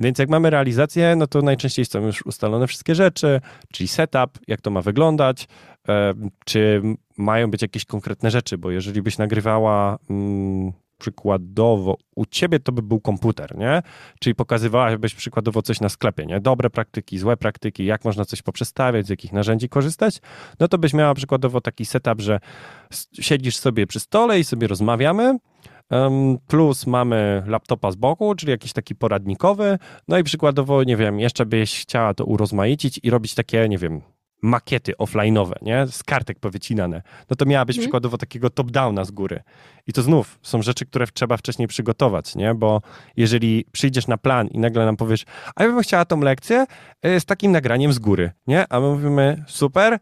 Więc 0.00 0.18
jak 0.18 0.28
mamy 0.28 0.50
realizację, 0.50 1.16
no 1.16 1.26
to 1.26 1.42
najczęściej 1.42 1.84
są 1.84 2.06
już 2.06 2.26
ustalone 2.26 2.66
wszystkie 2.66 2.94
rzeczy, 2.94 3.40
czyli 3.72 3.88
setup, 3.88 4.38
jak 4.48 4.60
to 4.60 4.70
ma 4.70 4.82
wyglądać, 4.82 5.48
e, 5.88 6.14
czy 6.44 6.82
mają 7.16 7.50
być 7.50 7.62
jakieś 7.62 7.84
konkretne 7.84 8.30
rzeczy, 8.30 8.58
bo 8.58 8.70
jeżeli 8.70 9.02
byś 9.02 9.18
nagrywała 9.18 9.98
mm, 10.10 10.72
przykładowo 11.02 11.96
u 12.16 12.26
ciebie 12.26 12.60
to 12.60 12.72
by 12.72 12.82
był 12.82 13.00
komputer, 13.00 13.58
nie? 13.58 13.82
Czyli 14.20 14.34
pokazywałabyś 14.34 15.14
przykładowo 15.14 15.62
coś 15.62 15.80
na 15.80 15.88
sklepie, 15.88 16.26
nie? 16.26 16.40
Dobre 16.40 16.70
praktyki, 16.70 17.18
złe 17.18 17.36
praktyki, 17.36 17.84
jak 17.84 18.04
można 18.04 18.24
coś 18.24 18.42
poprzestawiać, 18.42 19.06
z 19.06 19.08
jakich 19.08 19.32
narzędzi 19.32 19.68
korzystać, 19.68 20.20
no 20.60 20.68
to 20.68 20.78
byś 20.78 20.94
miała 20.94 21.14
przykładowo 21.14 21.60
taki 21.60 21.84
setup, 21.84 22.20
że 22.20 22.40
siedzisz 23.20 23.56
sobie 23.56 23.86
przy 23.86 24.00
stole 24.00 24.40
i 24.40 24.44
sobie 24.44 24.66
rozmawiamy, 24.66 25.38
Plus 26.46 26.86
mamy 26.86 27.42
laptopa 27.46 27.90
z 27.90 27.96
boku, 27.96 28.34
czyli 28.34 28.50
jakiś 28.50 28.72
taki 28.72 28.94
poradnikowy. 28.94 29.78
No 30.08 30.18
i 30.18 30.22
przykładowo, 30.22 30.84
nie 30.84 30.96
wiem, 30.96 31.20
jeszcze 31.20 31.46
byś 31.46 31.82
chciała 31.82 32.14
to 32.14 32.24
urozmaicić 32.24 33.00
i 33.02 33.10
robić 33.10 33.34
takie, 33.34 33.68
nie 33.68 33.78
wiem, 33.78 34.00
makiety 34.42 34.92
offline'owe, 34.98 35.52
nie? 35.62 35.86
Z 35.86 36.02
kartek 36.02 36.38
powycinane. 36.38 37.02
No 37.30 37.36
to 37.36 37.44
miałabyś 37.44 37.76
mm. 37.76 37.82
przykładowo 37.82 38.18
takiego 38.18 38.50
top-downa 38.50 39.04
z 39.04 39.10
góry. 39.10 39.42
I 39.86 39.92
to 39.92 40.02
znów 40.02 40.38
są 40.42 40.62
rzeczy, 40.62 40.86
które 40.86 41.06
trzeba 41.06 41.36
wcześniej 41.36 41.68
przygotować, 41.68 42.34
nie? 42.34 42.54
Bo 42.54 42.82
jeżeli 43.16 43.64
przyjdziesz 43.72 44.06
na 44.06 44.18
plan 44.18 44.48
i 44.48 44.58
nagle 44.58 44.84
nam 44.84 44.96
powiesz, 44.96 45.24
a 45.56 45.62
ja 45.62 45.68
bym 45.68 45.82
chciała 45.82 46.04
tą 46.04 46.20
lekcję 46.20 46.66
e, 47.02 47.20
z 47.20 47.24
takim 47.24 47.52
nagraniem 47.52 47.92
z 47.92 47.98
góry, 47.98 48.30
nie? 48.46 48.72
A 48.72 48.80
my 48.80 48.88
mówimy, 48.88 49.44
super, 49.48 49.98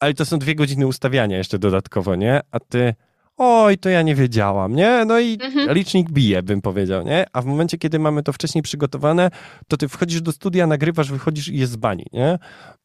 ale 0.00 0.14
to 0.14 0.24
są 0.24 0.38
dwie 0.38 0.54
godziny 0.54 0.86
ustawiania 0.86 1.36
jeszcze 1.36 1.58
dodatkowo, 1.58 2.16
nie? 2.16 2.40
A 2.50 2.60
ty, 2.60 2.94
oj, 3.38 3.78
to 3.78 3.88
ja 3.88 4.02
nie 4.02 4.14
wiedziałam, 4.14 4.74
nie? 4.74 5.04
No 5.06 5.18
i 5.18 5.38
mhm. 5.42 5.72
licznik 5.72 6.10
bije, 6.10 6.42
bym 6.42 6.62
powiedział, 6.62 7.04
nie? 7.04 7.26
A 7.32 7.42
w 7.42 7.46
momencie, 7.46 7.78
kiedy 7.78 7.98
mamy 7.98 8.22
to 8.22 8.32
wcześniej 8.32 8.62
przygotowane, 8.62 9.30
to 9.68 9.76
ty 9.76 9.88
wchodzisz 9.88 10.22
do 10.22 10.32
studia, 10.32 10.66
nagrywasz, 10.66 11.12
wychodzisz 11.12 11.48
i 11.48 11.58
jest 11.58 11.72
z 11.72 11.76
bani, 11.76 12.06
nie? 12.12 12.38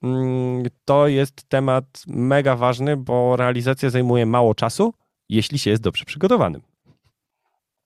Mm, 0.04 0.64
to 0.86 1.08
jest 1.08 1.50
temat 1.50 1.86
mega 2.08 2.56
ważny, 2.56 2.98
bo 2.98 3.36
realizacja 3.36 3.90
zajmuje 3.90 4.26
mało 4.26 4.56
czasu, 4.56 4.94
jeśli 5.30 5.60
się 5.60 5.70
jest 5.70 5.84
dobrze 5.84 6.06
przygotowanym. 6.06 6.62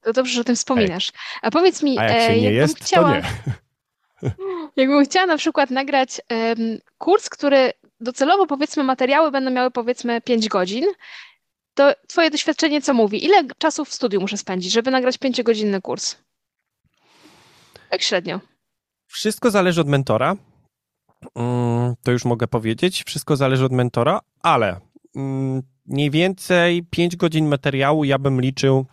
To 0.01 0.13
dobrze, 0.13 0.33
że 0.33 0.41
o 0.41 0.43
tym 0.43 0.55
wspominasz. 0.55 1.09
Ej. 1.13 1.39
A 1.41 1.51
powiedz 1.51 1.83
mi, 1.83 1.99
A 1.99 2.03
jak 2.03 2.21
się 2.21 2.33
e, 2.33 2.41
nie 2.41 2.51
jest, 2.51 2.77
chciała... 2.77 3.09
to 3.09 3.15
nie. 3.15 3.23
Jakbym 4.75 5.05
chciała 5.05 5.25
na 5.25 5.37
przykład 5.37 5.71
nagrać 5.71 6.21
um, 6.29 6.77
kurs, 6.97 7.29
który 7.29 7.73
docelowo 7.99 8.47
powiedzmy 8.47 8.83
materiały 8.83 9.31
będą 9.31 9.51
miały 9.51 9.71
powiedzmy 9.71 10.21
5 10.21 10.47
godzin 10.47 10.85
to 11.77 11.93
twoje 12.07 12.29
doświadczenie 12.29 12.81
co 12.81 12.93
mówi? 12.93 13.25
Ile 13.25 13.43
czasu 13.57 13.85
w 13.85 13.93
studiu 13.93 14.21
muszę 14.21 14.37
spędzić, 14.37 14.71
żeby 14.71 14.91
nagrać 14.91 15.17
pięciogodzinny 15.17 15.81
kurs? 15.81 16.15
Tak 17.89 18.01
średnio. 18.01 18.39
Wszystko 19.07 19.51
zależy 19.51 19.81
od 19.81 19.87
mentora. 19.87 20.35
Mm, 21.35 21.95
to 22.03 22.11
już 22.11 22.25
mogę 22.25 22.47
powiedzieć. 22.47 23.03
Wszystko 23.03 23.35
zależy 23.35 23.65
od 23.65 23.71
mentora, 23.71 24.19
ale 24.41 24.79
mm, 25.15 25.61
mniej 25.85 26.11
więcej 26.11 26.83
5 26.83 27.15
godzin 27.15 27.47
materiału 27.47 28.03
ja 28.03 28.17
bym 28.17 28.41
liczył 28.41 28.85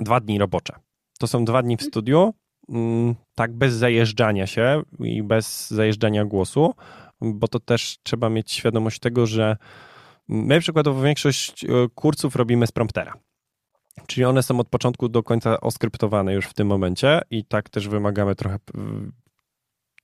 dwa 0.00 0.20
dni 0.20 0.38
robocze. 0.38 0.74
To 1.18 1.26
są 1.26 1.44
dwa 1.44 1.62
dni 1.62 1.76
w 1.76 1.82
studiu, 1.82 2.34
mm, 2.68 3.14
tak 3.34 3.52
bez 3.52 3.74
zajeżdżania 3.74 4.46
się 4.46 4.82
i 4.98 5.22
bez 5.22 5.70
zajeżdżania 5.70 6.24
głosu, 6.24 6.74
bo 7.20 7.48
to 7.48 7.60
też 7.60 7.98
trzeba 8.02 8.30
mieć 8.30 8.52
świadomość 8.52 8.98
tego, 8.98 9.26
że 9.26 9.56
My 10.28 10.60
przykładowo 10.60 11.02
większość 11.02 11.64
e, 11.64 11.68
kursów 11.94 12.36
robimy 12.36 12.66
z 12.66 12.72
promptera. 12.72 13.14
Czyli 14.06 14.24
one 14.24 14.42
są 14.42 14.60
od 14.60 14.68
początku 14.68 15.08
do 15.08 15.22
końca 15.22 15.60
oskryptowane 15.60 16.34
już 16.34 16.46
w 16.46 16.54
tym 16.54 16.66
momencie 16.68 17.20
i 17.30 17.44
tak 17.44 17.70
też 17.70 17.88
wymagamy 17.88 18.34
trochę 18.34 18.58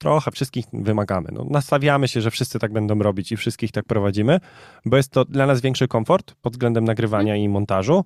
trochę 0.00 0.30
wszystkich 0.30 0.64
wymagamy. 0.72 1.28
No, 1.32 1.46
nastawiamy 1.50 2.08
się, 2.08 2.20
że 2.20 2.30
wszyscy 2.30 2.58
tak 2.58 2.72
będą 2.72 2.98
robić 2.98 3.32
i 3.32 3.36
wszystkich 3.36 3.72
tak 3.72 3.84
prowadzimy, 3.84 4.40
bo 4.84 4.96
jest 4.96 5.12
to 5.12 5.24
dla 5.24 5.46
nas 5.46 5.60
większy 5.60 5.88
komfort 5.88 6.34
pod 6.42 6.52
względem 6.52 6.84
nagrywania 6.84 7.36
i 7.36 7.48
montażu 7.48 8.04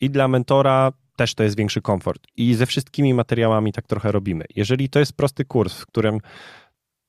i 0.00 0.10
dla 0.10 0.28
mentora 0.28 0.92
też 1.16 1.34
to 1.34 1.42
jest 1.42 1.56
większy 1.56 1.82
komfort. 1.82 2.26
I 2.36 2.54
ze 2.54 2.66
wszystkimi 2.66 3.14
materiałami 3.14 3.72
tak 3.72 3.86
trochę 3.86 4.12
robimy. 4.12 4.44
Jeżeli 4.56 4.88
to 4.88 4.98
jest 4.98 5.12
prosty 5.12 5.44
kurs, 5.44 5.74
w 5.74 5.86
którym 5.86 6.20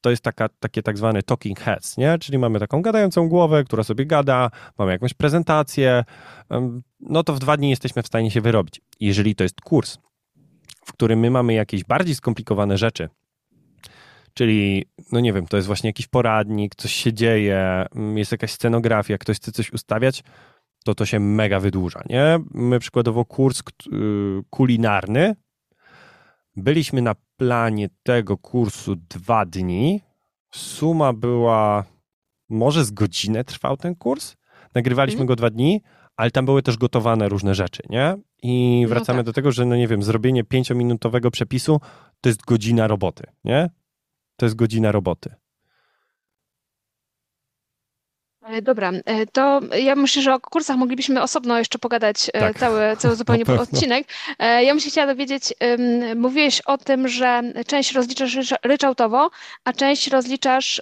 to 0.06 0.10
jest 0.10 0.24
taka, 0.24 0.50
takie 0.50 0.84
tak 0.84 0.98
zwane 0.98 1.24
talking 1.24 1.60
heads, 1.60 1.98
nie? 1.98 2.18
Czyli 2.20 2.38
mamy 2.38 2.60
taką 2.60 2.82
gadającą 2.82 3.30
głowę, 3.30 3.64
która 3.64 3.84
sobie 3.84 4.06
gada, 4.06 4.52
mamy 4.78 4.92
jakąś 4.92 5.14
prezentację, 5.14 6.04
no 7.00 7.24
to 7.24 7.34
w 7.34 7.40
dwa 7.40 7.58
dni 7.58 7.70
jesteśmy 7.70 8.04
w 8.04 8.08
stanie 8.08 8.32
się 8.32 8.42
wyrobić. 8.42 8.82
Jeżeli 9.00 9.36
to 9.36 9.44
jest 9.44 9.62
kurs, 9.62 9.98
w 10.86 10.94
którym 10.94 11.20
my 11.20 11.32
mamy 11.32 11.54
jakieś 11.54 11.84
bardziej 11.84 12.16
skomplikowane 12.16 12.78
rzeczy, 12.78 13.10
czyli, 14.34 14.86
no 15.12 15.20
nie 15.20 15.34
wiem, 15.34 15.48
to 15.48 15.58
jest 15.58 15.68
właśnie 15.68 15.90
jakiś 15.90 16.08
poradnik, 16.08 16.76
coś 16.76 16.92
się 16.92 17.14
dzieje, 17.14 17.86
mm, 17.96 18.18
jest 18.18 18.32
jakaś 18.32 18.52
scenografia, 18.52 19.18
ktoś 19.18 19.38
chce 19.38 19.52
coś 19.52 19.74
ustawiać, 19.74 20.24
to 20.84 20.96
to 20.96 21.06
się 21.06 21.20
mega 21.20 21.60
wydłuża, 21.60 22.04
nie? 22.10 22.40
My 22.52 22.80
przykładowo 22.80 23.26
kurs 23.26 23.60
y, 23.60 23.94
kulinarny 24.50 25.36
Byliśmy 26.56 27.02
na 27.02 27.16
planie 27.38 27.90
tego 28.04 28.38
kursu 28.38 28.96
dwa 28.96 29.46
dni. 29.46 30.02
Suma 30.54 31.14
była, 31.14 31.84
może 32.50 32.86
z 32.86 32.92
godzinę 32.92 33.44
trwał 33.44 33.78
ten 33.78 33.96
kurs. 33.96 34.36
Nagrywaliśmy 34.76 35.20
mm. 35.20 35.28
go 35.28 35.36
dwa 35.36 35.50
dni, 35.50 35.82
ale 36.16 36.32
tam 36.32 36.46
były 36.46 36.64
też 36.64 36.78
gotowane 36.78 37.30
różne 37.30 37.56
rzeczy, 37.56 37.84
nie? 37.90 38.18
I 38.44 38.80
no 38.84 38.90
wracamy 38.90 39.18
no 39.18 39.24
tak. 39.24 39.26
do 39.26 39.34
tego, 39.34 39.52
że 39.52 39.66
no 39.66 39.76
nie 39.76 39.88
wiem, 39.88 40.04
zrobienie 40.04 40.44
pięciominutowego 40.44 41.32
przepisu 41.32 41.82
to 42.22 42.30
jest 42.30 42.42
godzina 42.42 42.88
roboty, 42.88 43.24
nie? 43.44 43.70
To 44.36 44.46
jest 44.46 44.56
godzina 44.56 44.92
roboty. 44.92 45.30
E, 45.30 45.36
dobra, 48.62 48.92
e, 49.06 49.26
to 49.26 49.62
ja 49.84 49.96
myślę, 49.96 50.22
że 50.22 50.34
o 50.34 50.40
kursach 50.40 50.78
moglibyśmy 50.78 51.22
osobno 51.22 51.58
jeszcze 51.58 51.80
pogadać 51.80 52.30
e, 52.34 52.40
tak. 52.40 52.60
cały, 52.60 52.98
cały 52.98 53.16
zupełnie 53.26 53.46
odcinek. 53.60 54.08
Ja 54.40 54.74
bym 54.74 54.80
się 54.80 54.90
chciała 54.90 55.08
dowiedzieć, 55.08 55.54
mówiłeś 56.16 56.62
o 56.62 56.78
tym, 56.78 57.08
że 57.08 57.42
część 57.68 57.92
rozliczasz 57.92 58.54
ryczałtowo, 58.64 59.30
a 59.64 59.74
część 59.74 60.08
rozliczasz 60.08 60.82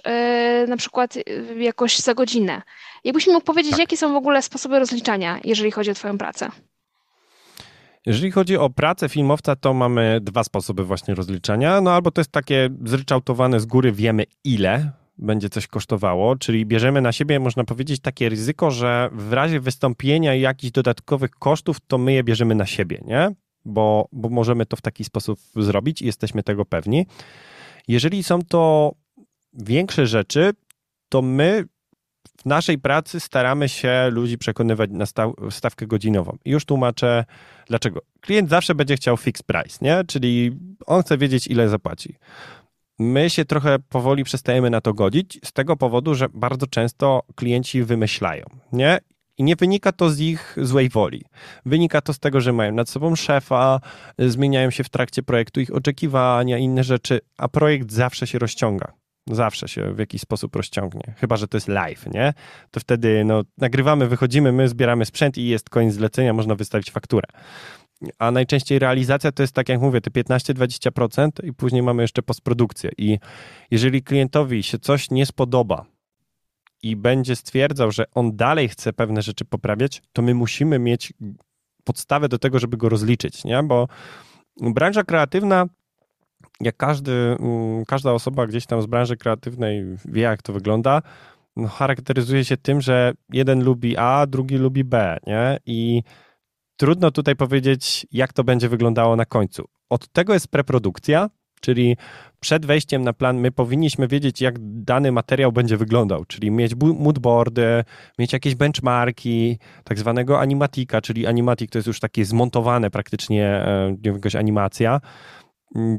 na 0.68 0.76
przykład 0.76 1.14
jakoś 1.56 1.98
za 1.98 2.14
godzinę. 2.14 2.62
Jakbyś 3.04 3.26
mógł 3.26 3.40
powiedzieć, 3.40 3.70
tak. 3.70 3.80
jakie 3.80 3.96
są 3.96 4.12
w 4.12 4.16
ogóle 4.16 4.42
sposoby 4.42 4.78
rozliczania, 4.78 5.40
jeżeli 5.44 5.70
chodzi 5.70 5.90
o 5.90 5.94
Twoją 5.94 6.18
pracę? 6.18 6.50
Jeżeli 8.06 8.30
chodzi 8.30 8.56
o 8.56 8.70
pracę 8.70 9.08
filmowca, 9.08 9.56
to 9.56 9.74
mamy 9.74 10.18
dwa 10.20 10.44
sposoby 10.44 10.84
właśnie 10.84 11.14
rozliczania. 11.14 11.80
No 11.80 11.92
albo 11.92 12.10
to 12.10 12.20
jest 12.20 12.32
takie 12.32 12.70
zryczałtowane 12.84 13.60
z 13.60 13.66
góry, 13.66 13.92
wiemy 13.92 14.24
ile 14.44 14.92
będzie 15.18 15.48
coś 15.48 15.66
kosztowało, 15.66 16.36
czyli 16.36 16.66
bierzemy 16.66 17.00
na 17.00 17.12
siebie, 17.12 17.40
można 17.40 17.64
powiedzieć, 17.64 18.00
takie 18.00 18.28
ryzyko, 18.28 18.70
że 18.70 19.08
w 19.12 19.32
razie 19.32 19.60
wystąpienia 19.60 20.34
jakichś 20.34 20.72
dodatkowych 20.72 21.30
kosztów, 21.30 21.76
to 21.86 21.98
my 21.98 22.12
je 22.12 22.24
bierzemy 22.24 22.54
na 22.54 22.66
siebie, 22.66 23.00
nie? 23.06 23.30
Bo, 23.64 24.08
bo 24.12 24.28
możemy 24.28 24.66
to 24.66 24.76
w 24.76 24.80
taki 24.80 25.04
sposób 25.04 25.38
zrobić 25.56 26.02
i 26.02 26.06
jesteśmy 26.06 26.42
tego 26.42 26.64
pewni. 26.64 27.06
Jeżeli 27.88 28.22
są 28.22 28.42
to 28.42 28.92
większe 29.52 30.06
rzeczy, 30.06 30.50
to 31.08 31.22
my 31.22 31.64
w 32.38 32.46
naszej 32.46 32.78
pracy 32.78 33.20
staramy 33.20 33.68
się 33.68 34.08
ludzi 34.10 34.38
przekonywać 34.38 34.90
na 34.92 35.06
stawkę 35.50 35.86
godzinową. 35.86 36.36
I 36.44 36.50
już 36.50 36.64
tłumaczę 36.64 37.24
dlaczego. 37.66 38.00
Klient 38.20 38.50
zawsze 38.50 38.74
będzie 38.74 38.96
chciał 38.96 39.16
fixed 39.16 39.46
price, 39.46 39.78
nie? 39.82 40.04
Czyli 40.06 40.58
on 40.86 41.02
chce 41.02 41.18
wiedzieć, 41.18 41.46
ile 41.46 41.68
zapłaci. 41.68 42.14
My 42.98 43.30
się 43.30 43.44
trochę 43.44 43.78
powoli 43.78 44.24
przestajemy 44.24 44.70
na 44.70 44.80
to 44.80 44.94
godzić 44.94 45.40
z 45.44 45.52
tego 45.52 45.76
powodu, 45.76 46.14
że 46.14 46.28
bardzo 46.34 46.66
często 46.66 47.22
klienci 47.34 47.82
wymyślają, 47.82 48.44
nie? 48.72 48.98
I 49.38 49.44
nie 49.44 49.56
wynika 49.56 49.92
to 49.92 50.10
z 50.10 50.20
ich 50.20 50.56
złej 50.62 50.88
woli. 50.88 51.24
Wynika 51.66 52.00
to 52.00 52.12
z 52.12 52.18
tego, 52.18 52.40
że 52.40 52.52
mają 52.52 52.72
nad 52.72 52.88
sobą 52.88 53.16
szefa, 53.16 53.80
zmieniają 54.18 54.70
się 54.70 54.84
w 54.84 54.88
trakcie 54.88 55.22
projektu 55.22 55.60
ich 55.60 55.74
oczekiwania, 55.74 56.58
inne 56.58 56.84
rzeczy, 56.84 57.20
a 57.38 57.48
projekt 57.48 57.92
zawsze 57.92 58.26
się 58.26 58.38
rozciąga. 58.38 58.92
Zawsze 59.30 59.68
się 59.68 59.94
w 59.94 59.98
jakiś 59.98 60.20
sposób 60.20 60.56
rozciągnie. 60.56 61.14
Chyba, 61.16 61.36
że 61.36 61.48
to 61.48 61.56
jest 61.56 61.68
live, 61.68 62.06
nie? 62.14 62.34
To 62.70 62.80
wtedy 62.80 63.24
no, 63.24 63.42
nagrywamy, 63.58 64.08
wychodzimy, 64.08 64.52
my 64.52 64.68
zbieramy 64.68 65.04
sprzęt 65.04 65.38
i 65.38 65.46
jest 65.46 65.70
koniec 65.70 65.94
zlecenia, 65.94 66.32
można 66.32 66.54
wystawić 66.54 66.90
fakturę 66.90 67.26
a 68.18 68.30
najczęściej 68.30 68.78
realizacja 68.78 69.32
to 69.32 69.42
jest 69.42 69.52
tak 69.52 69.68
jak 69.68 69.80
mówię, 69.80 70.00
te 70.00 70.10
15-20% 70.10 71.30
i 71.44 71.52
później 71.52 71.82
mamy 71.82 72.02
jeszcze 72.02 72.22
postprodukcję. 72.22 72.90
I 72.98 73.18
jeżeli 73.70 74.02
klientowi 74.02 74.62
się 74.62 74.78
coś 74.78 75.10
nie 75.10 75.26
spodoba 75.26 75.84
i 76.82 76.96
będzie 76.96 77.36
stwierdzał, 77.36 77.90
że 77.90 78.04
on 78.14 78.36
dalej 78.36 78.68
chce 78.68 78.92
pewne 78.92 79.22
rzeczy 79.22 79.44
poprawiać, 79.44 80.02
to 80.12 80.22
my 80.22 80.34
musimy 80.34 80.78
mieć 80.78 81.12
podstawę 81.84 82.28
do 82.28 82.38
tego, 82.38 82.58
żeby 82.58 82.76
go 82.76 82.88
rozliczyć, 82.88 83.44
nie? 83.44 83.62
Bo 83.62 83.88
branża 84.56 85.02
kreatywna 85.02 85.66
jak 86.60 86.76
każdy, 86.76 87.12
mm, 87.12 87.84
każda 87.84 88.12
osoba 88.12 88.46
gdzieś 88.46 88.66
tam 88.66 88.82
z 88.82 88.86
branży 88.86 89.16
kreatywnej 89.16 89.84
wie, 90.04 90.22
jak 90.22 90.42
to 90.42 90.52
wygląda, 90.52 91.02
no, 91.56 91.68
charakteryzuje 91.68 92.44
się 92.44 92.56
tym, 92.56 92.80
że 92.80 93.12
jeden 93.32 93.64
lubi 93.64 93.96
A, 93.96 94.26
drugi 94.26 94.56
lubi 94.56 94.84
B, 94.84 95.18
nie? 95.26 95.58
I 95.66 96.02
trudno 96.76 97.10
tutaj 97.10 97.36
powiedzieć, 97.36 98.06
jak 98.12 98.32
to 98.32 98.44
będzie 98.44 98.68
wyglądało 98.68 99.16
na 99.16 99.24
końcu. 99.24 99.64
Od 99.90 100.08
tego 100.12 100.34
jest 100.34 100.48
preprodukcja, 100.48 101.30
czyli 101.60 101.96
przed 102.40 102.66
wejściem 102.66 103.02
na 103.02 103.12
plan 103.12 103.38
my 103.38 103.50
powinniśmy 103.50 104.08
wiedzieć, 104.08 104.40
jak 104.40 104.54
dany 104.60 105.12
materiał 105.12 105.52
będzie 105.52 105.76
wyglądał, 105.76 106.24
czyli 106.24 106.50
mieć 106.50 106.72
moodboardy, 106.80 107.84
mieć 108.18 108.32
jakieś 108.32 108.54
benchmarki, 108.54 109.58
tak 109.84 109.98
zwanego 109.98 110.40
animatika, 110.40 111.00
czyli 111.00 111.26
animatik 111.26 111.70
to 111.70 111.78
jest 111.78 111.86
już 111.86 112.00
takie 112.00 112.24
zmontowane 112.24 112.90
praktycznie 112.90 113.44
e, 113.46 113.96
jakaś 114.02 114.36
animacja. 114.36 115.00
Mm, 115.76 115.98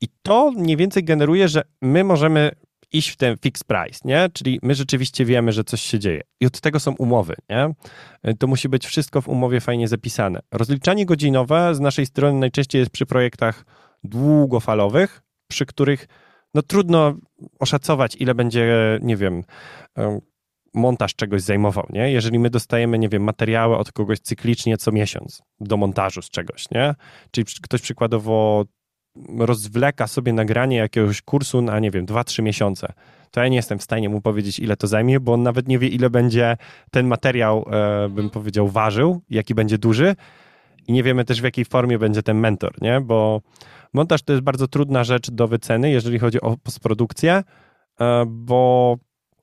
I 0.00 0.06
to 0.22 0.50
mniej 0.50 0.76
więcej 0.76 1.04
generuje, 1.04 1.48
że 1.48 1.62
my 1.82 2.04
możemy 2.04 2.50
iść 2.92 3.08
w 3.08 3.16
ten 3.16 3.36
fixed 3.36 3.66
price, 3.66 4.00
nie? 4.04 4.28
Czyli 4.32 4.58
my 4.62 4.74
rzeczywiście 4.74 5.24
wiemy, 5.24 5.52
że 5.52 5.64
coś 5.64 5.80
się 5.80 5.98
dzieje. 5.98 6.20
I 6.40 6.46
od 6.46 6.60
tego 6.60 6.80
są 6.80 6.94
umowy, 6.94 7.34
nie? 7.50 7.74
To 8.38 8.46
musi 8.46 8.68
być 8.68 8.86
wszystko 8.86 9.22
w 9.22 9.28
umowie 9.28 9.60
fajnie 9.60 9.88
zapisane. 9.88 10.40
Rozliczanie 10.52 11.06
godzinowe 11.06 11.74
z 11.74 11.80
naszej 11.80 12.06
strony 12.06 12.38
najczęściej 12.38 12.78
jest 12.78 12.90
przy 12.90 13.06
projektach 13.06 13.64
długofalowych, 14.04 15.22
przy 15.48 15.66
których 15.66 16.08
no 16.54 16.62
trudno 16.62 17.14
oszacować, 17.58 18.16
ile 18.20 18.34
będzie, 18.34 18.98
nie 19.02 19.16
wiem, 19.16 19.42
montaż 20.74 21.14
czegoś 21.14 21.42
zajmował, 21.42 21.86
nie? 21.90 22.12
Jeżeli 22.12 22.38
my 22.38 22.50
dostajemy, 22.50 22.98
nie 22.98 23.08
wiem, 23.08 23.22
materiały 23.22 23.76
od 23.76 23.92
kogoś 23.92 24.20
cyklicznie 24.20 24.76
co 24.76 24.92
miesiąc 24.92 25.42
do 25.60 25.76
montażu 25.76 26.22
z 26.22 26.30
czegoś, 26.30 26.70
nie? 26.70 26.94
Czyli 27.30 27.46
ktoś 27.62 27.80
przykładowo 27.80 28.64
rozwleka 29.38 30.06
sobie 30.06 30.32
nagranie 30.32 30.76
jakiegoś 30.76 31.22
kursu 31.22 31.62
na, 31.62 31.80
nie 31.80 31.90
wiem, 31.90 32.06
2-3 32.06 32.42
miesiące, 32.42 32.92
to 33.30 33.40
ja 33.40 33.48
nie 33.48 33.56
jestem 33.56 33.78
w 33.78 33.82
stanie 33.82 34.08
mu 34.08 34.20
powiedzieć, 34.20 34.58
ile 34.58 34.76
to 34.76 34.86
zajmie, 34.86 35.20
bo 35.20 35.32
on 35.32 35.42
nawet 35.42 35.68
nie 35.68 35.78
wie, 35.78 35.88
ile 35.88 36.10
będzie 36.10 36.56
ten 36.90 37.06
materiał, 37.06 37.66
e, 37.70 38.08
bym 38.08 38.30
powiedział, 38.30 38.68
ważył, 38.68 39.22
jaki 39.30 39.54
będzie 39.54 39.78
duży. 39.78 40.16
I 40.88 40.92
nie 40.92 41.02
wiemy 41.02 41.24
też, 41.24 41.40
w 41.40 41.44
jakiej 41.44 41.64
formie 41.64 41.98
będzie 41.98 42.22
ten 42.22 42.38
mentor, 42.38 42.82
nie? 42.82 43.00
Bo 43.00 43.40
montaż 43.92 44.22
to 44.22 44.32
jest 44.32 44.44
bardzo 44.44 44.68
trudna 44.68 45.04
rzecz 45.04 45.30
do 45.30 45.48
wyceny, 45.48 45.90
jeżeli 45.90 46.18
chodzi 46.18 46.40
o 46.40 46.56
postprodukcję, 46.56 47.42
e, 48.00 48.24
bo 48.28 48.96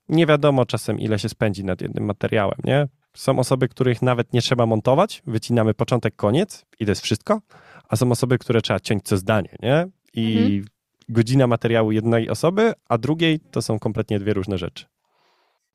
nie 0.10 0.26
wiadomo 0.26 0.66
czasem, 0.66 1.00
ile 1.00 1.20
się 1.20 1.30
spędzi 1.30 1.66
nad 1.66 1.82
jednym 1.82 2.06
materiałem, 2.06 2.58
nie? 2.64 2.88
Są 3.14 3.40
osoby, 3.40 3.68
których 3.68 4.02
nawet 4.02 4.34
nie 4.34 4.42
trzeba 4.42 4.66
montować, 4.66 5.22
wycinamy 5.28 5.74
początek, 5.74 6.16
koniec 6.16 6.66
i 6.80 6.86
to 6.86 6.92
jest 6.92 7.02
wszystko, 7.02 7.42
a 7.90 7.96
są 7.96 8.12
osoby, 8.12 8.38
które 8.38 8.62
trzeba 8.62 8.80
ciąć 8.80 9.04
co 9.04 9.18
zdanie, 9.18 9.56
nie? 9.62 9.88
I 10.14 10.38
mhm. 10.38 10.66
godzina 11.10 11.48
materiału 11.48 11.92
jednej 11.92 12.30
osoby, 12.30 12.74
a 12.90 12.98
drugiej 12.98 13.40
to 13.40 13.62
są 13.62 13.80
kompletnie 13.80 14.20
dwie 14.20 14.34
różne 14.34 14.58
rzeczy. 14.58 14.86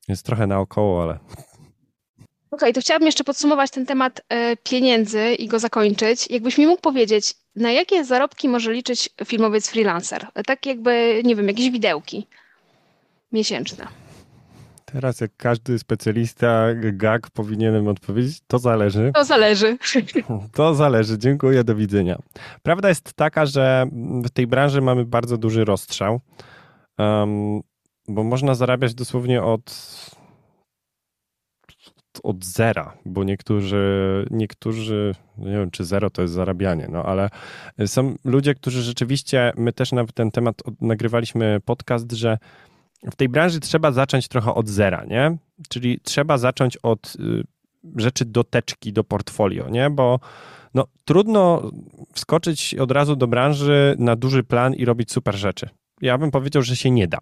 Jest 0.07 0.25
trochę 0.25 0.47
naokoło, 0.47 1.03
ale... 1.03 1.13
Okej, 1.13 2.69
okay, 2.69 2.73
to 2.73 2.81
chciałabym 2.81 3.05
jeszcze 3.05 3.23
podsumować 3.23 3.71
ten 3.71 3.85
temat 3.85 4.21
e, 4.29 4.57
pieniędzy 4.57 5.33
i 5.33 5.47
go 5.47 5.59
zakończyć. 5.59 6.29
Jakbyś 6.29 6.57
mi 6.57 6.67
mógł 6.67 6.81
powiedzieć, 6.81 7.33
na 7.55 7.71
jakie 7.71 8.05
zarobki 8.05 8.49
może 8.49 8.73
liczyć 8.73 9.09
filmowiec 9.25 9.69
freelancer? 9.69 10.27
Tak 10.45 10.65
jakby, 10.65 11.21
nie 11.25 11.35
wiem, 11.35 11.47
jakieś 11.47 11.69
widełki 11.69 12.27
miesięczne. 13.31 13.87
Teraz 14.91 15.21
jak 15.21 15.31
każdy 15.37 15.79
specjalista 15.79 16.67
gag 16.73 17.29
powinienem 17.29 17.87
odpowiedzieć, 17.87 18.39
to 18.47 18.59
zależy. 18.59 19.11
To 19.15 19.25
zależy. 19.25 19.77
To 20.53 20.75
zależy. 20.75 21.17
Dziękuję, 21.17 21.63
do 21.63 21.75
widzenia. 21.75 22.19
Prawda 22.63 22.89
jest 22.89 23.13
taka, 23.13 23.45
że 23.45 23.85
w 24.25 24.29
tej 24.29 24.47
branży 24.47 24.81
mamy 24.81 25.05
bardzo 25.05 25.37
duży 25.37 25.65
rozstrzał, 25.65 26.19
um, 26.97 27.61
bo 28.07 28.23
można 28.23 28.55
zarabiać 28.55 28.93
dosłownie 28.93 29.43
od 29.43 29.71
od 32.23 32.45
zera, 32.45 32.97
bo 33.05 33.23
niektórzy, 33.23 34.25
niektórzy, 34.31 35.15
nie 35.37 35.51
wiem 35.51 35.71
czy 35.71 35.85
zero 35.85 36.09
to 36.09 36.21
jest 36.21 36.33
zarabianie, 36.33 36.87
no 36.91 37.03
ale 37.03 37.29
są 37.85 38.15
ludzie, 38.25 38.55
którzy 38.55 38.81
rzeczywiście, 38.81 39.53
my 39.57 39.73
też 39.73 39.91
na 39.91 40.05
ten 40.05 40.31
temat 40.31 40.55
nagrywaliśmy 40.81 41.59
podcast, 41.65 42.11
że 42.11 42.37
w 43.03 43.15
tej 43.15 43.29
branży 43.29 43.59
trzeba 43.59 43.91
zacząć 43.91 44.27
trochę 44.27 44.53
od 44.53 44.67
zera, 44.67 45.05
nie? 45.05 45.37
Czyli 45.69 45.99
trzeba 46.03 46.37
zacząć 46.37 46.77
od 46.77 47.15
y, 47.15 47.43
rzeczy 47.95 48.25
do 48.25 48.43
teczki, 48.43 48.93
do 48.93 49.03
portfolio, 49.03 49.69
nie? 49.69 49.89
Bo 49.89 50.19
no, 50.73 50.87
trudno 51.05 51.71
wskoczyć 52.13 52.75
od 52.75 52.91
razu 52.91 53.15
do 53.15 53.27
branży 53.27 53.95
na 53.99 54.15
duży 54.15 54.43
plan 54.43 54.73
i 54.73 54.85
robić 54.85 55.11
super 55.11 55.35
rzeczy. 55.35 55.69
Ja 56.01 56.17
bym 56.17 56.31
powiedział, 56.31 56.63
że 56.63 56.75
się 56.75 56.91
nie 56.91 57.07
da. 57.07 57.19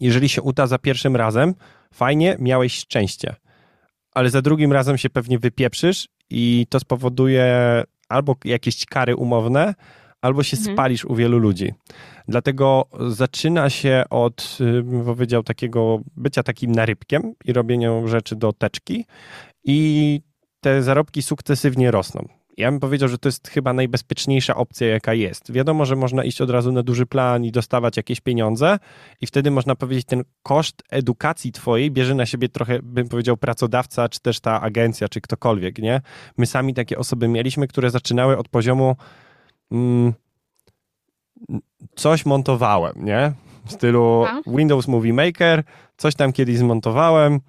Jeżeli 0.00 0.28
się 0.28 0.42
uda 0.42 0.66
za 0.66 0.78
pierwszym 0.78 1.16
razem, 1.16 1.54
fajnie, 1.94 2.36
miałeś 2.38 2.74
szczęście, 2.74 3.36
ale 4.14 4.30
za 4.30 4.42
drugim 4.42 4.72
razem 4.72 4.98
się 4.98 5.10
pewnie 5.10 5.38
wypieprzysz 5.38 6.08
i 6.30 6.66
to 6.70 6.80
spowoduje 6.80 7.82
albo 8.08 8.36
jakieś 8.44 8.86
kary 8.86 9.16
umowne, 9.16 9.74
albo 10.22 10.42
się 10.42 10.56
mhm. 10.56 10.76
spalisz 10.76 11.04
u 11.04 11.14
wielu 11.14 11.38
ludzi. 11.38 11.72
Dlatego 12.28 12.86
zaczyna 13.08 13.70
się 13.70 14.04
od, 14.10 14.58
y, 14.60 14.82
bym 14.82 15.04
powiedział, 15.04 15.42
takiego 15.42 16.00
bycia 16.16 16.42
takim 16.42 16.72
narybkiem 16.72 17.34
i 17.44 17.52
robienia 17.52 18.06
rzeczy 18.06 18.36
do 18.36 18.52
teczki 18.52 19.06
i 19.64 20.20
te 20.60 20.82
zarobki 20.82 21.22
sukcesywnie 21.22 21.90
rosną. 21.90 22.28
ja 22.56 22.70
bym 22.70 22.80
powiedział, 22.80 23.08
że 23.08 23.18
to 23.18 23.28
jest 23.28 23.48
chyba 23.48 23.72
najbezpieczniejsza 23.72 24.56
opcja, 24.56 24.86
jaka 24.86 25.14
jest. 25.14 25.52
Wiadomo, 25.52 25.84
że 25.84 25.96
można 25.96 26.24
iść 26.24 26.40
od 26.40 26.50
razu 26.50 26.72
na 26.72 26.82
duży 26.82 27.06
plan 27.06 27.44
i 27.44 27.52
dostawać 27.52 27.96
jakieś 27.96 28.20
pieniądze, 28.20 28.78
i 29.20 29.26
wtedy 29.26 29.50
można 29.50 29.74
powiedzieć, 29.74 30.06
ten 30.06 30.22
koszt 30.42 30.82
edukacji 30.90 31.52
twojej 31.52 31.90
bierze 31.90 32.14
na 32.14 32.26
siebie 32.26 32.48
trochę, 32.48 32.78
bym 32.82 33.08
powiedział, 33.08 33.36
pracodawca, 33.36 34.08
czy 34.08 34.20
też 34.20 34.40
ta 34.40 34.60
agencja, 34.60 35.08
czy 35.08 35.20
ktokolwiek, 35.20 35.78
nie? 35.78 36.00
My 36.36 36.46
sami 36.46 36.74
takie 36.74 36.98
osoby 36.98 37.28
mieliśmy, 37.28 37.68
które 37.68 37.90
zaczynały 37.90 38.38
od 38.38 38.48
poziomu 38.48 38.96
coś 41.94 42.26
montowałem, 42.26 42.92
nie? 42.96 43.32
W 43.66 43.72
stylu? 43.72 44.24
Windows 44.46 44.88
Movie 44.88 45.12
Maker, 45.12 45.64
coś 45.96 46.14
tam 46.14 46.32
kiedyś 46.32 46.58
zmontowałem, 46.58 47.40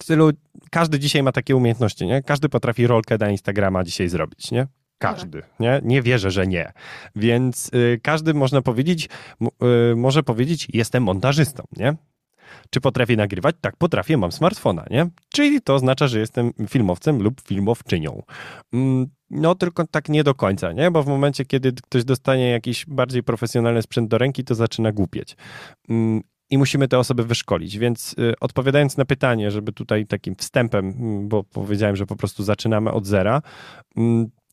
w 0.00 0.02
stylu 0.02 0.30
każdy 0.70 0.98
dzisiaj 0.98 1.22
ma 1.22 1.32
takie 1.32 1.56
umiejętności, 1.56 2.06
nie? 2.06 2.22
Każdy 2.22 2.48
potrafi 2.48 2.86
rolkę 2.86 3.18
na 3.18 3.30
Instagrama 3.30 3.84
dzisiaj 3.84 4.08
zrobić, 4.08 4.50
nie? 4.50 4.66
Każdy, 4.98 5.42
nie? 5.60 5.80
Nie 5.84 6.02
wierzę, 6.02 6.30
że 6.30 6.46
nie. 6.46 6.72
Więc 7.16 7.70
y, 7.74 8.00
każdy 8.02 8.34
można 8.34 8.62
powiedzieć, 8.62 9.08
y, 9.92 9.96
może 9.96 10.22
powiedzieć, 10.22 10.68
jestem 10.72 11.02
montażystą, 11.02 11.62
nie? 11.76 11.96
Czy 12.70 12.80
potrafię 12.80 13.16
nagrywać? 13.16 13.56
Tak, 13.60 13.76
potrafię, 13.76 14.16
mam 14.16 14.32
smartfona, 14.32 14.84
nie? 14.90 15.06
Czyli 15.28 15.60
to 15.60 15.74
oznacza, 15.74 16.08
że 16.08 16.20
jestem 16.20 16.52
filmowcem 16.68 17.22
lub 17.22 17.40
filmowczynią. 17.40 18.22
Mm, 18.72 19.06
no, 19.30 19.54
tylko 19.54 19.86
tak 19.86 20.08
nie 20.08 20.24
do 20.24 20.34
końca, 20.34 20.72
nie? 20.72 20.90
Bo 20.90 21.02
w 21.02 21.06
momencie, 21.06 21.44
kiedy 21.44 21.72
ktoś 21.72 22.04
dostanie 22.04 22.50
jakiś 22.50 22.86
bardziej 22.86 23.22
profesjonalny 23.22 23.82
sprzęt 23.82 24.08
do 24.08 24.18
ręki, 24.18 24.44
to 24.44 24.54
zaczyna 24.54 24.92
głupieć. 24.92 25.36
Mm, 25.88 26.22
i 26.50 26.58
musimy 26.58 26.88
te 26.88 26.98
osoby 26.98 27.24
wyszkolić. 27.24 27.78
Więc 27.78 28.14
y, 28.18 28.34
odpowiadając 28.40 28.96
na 28.96 29.04
pytanie, 29.04 29.50
żeby 29.50 29.72
tutaj 29.72 30.06
takim 30.06 30.34
wstępem, 30.34 30.86
mm, 30.86 31.28
bo 31.28 31.44
powiedziałem, 31.44 31.96
że 31.96 32.06
po 32.06 32.16
prostu 32.16 32.42
zaczynamy 32.42 32.92
od 32.92 33.06
zera, 33.06 33.42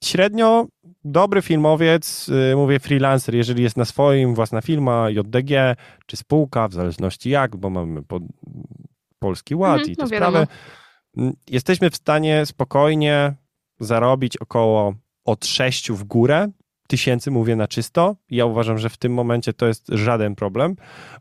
średnio 0.03 0.67
dobry 1.03 1.41
filmowiec, 1.41 2.29
y, 2.29 2.55
mówię 2.55 2.79
freelancer, 2.79 3.35
jeżeli 3.35 3.63
jest 3.63 3.77
na 3.77 3.85
swoim, 3.85 4.35
własna 4.35 4.61
firma, 4.61 5.09
JDG, 5.09 5.75
czy 6.05 6.17
spółka, 6.17 6.67
w 6.67 6.73
zależności 6.73 7.29
jak, 7.29 7.55
bo 7.55 7.69
mamy 7.69 8.03
pod, 8.03 8.23
Polski 9.19 9.55
Ład 9.55 9.79
mhm, 9.79 9.91
i 9.91 9.95
te 9.95 10.03
no 10.03 10.07
sprawy, 10.07 10.47
jesteśmy 11.49 11.89
w 11.89 11.95
stanie 11.95 12.45
spokojnie 12.45 13.35
zarobić 13.79 14.37
około 14.37 14.93
od 15.25 15.45
6 15.45 15.91
w 15.91 16.03
górę 16.03 16.47
tysięcy, 16.87 17.31
mówię 17.31 17.55
na 17.55 17.67
czysto. 17.67 18.15
Ja 18.29 18.45
uważam, 18.45 18.77
że 18.77 18.89
w 18.89 18.97
tym 18.97 19.13
momencie 19.13 19.53
to 19.53 19.67
jest 19.67 19.87
żaden 19.89 20.35
problem, 20.35 20.75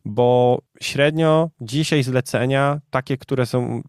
bo 0.04 0.58
średnio 0.80 1.50
dzisiaj 1.60 2.02
zlecenia, 2.02 2.80
takie, 2.90 3.16
które 3.16 3.46
są, 3.46 3.82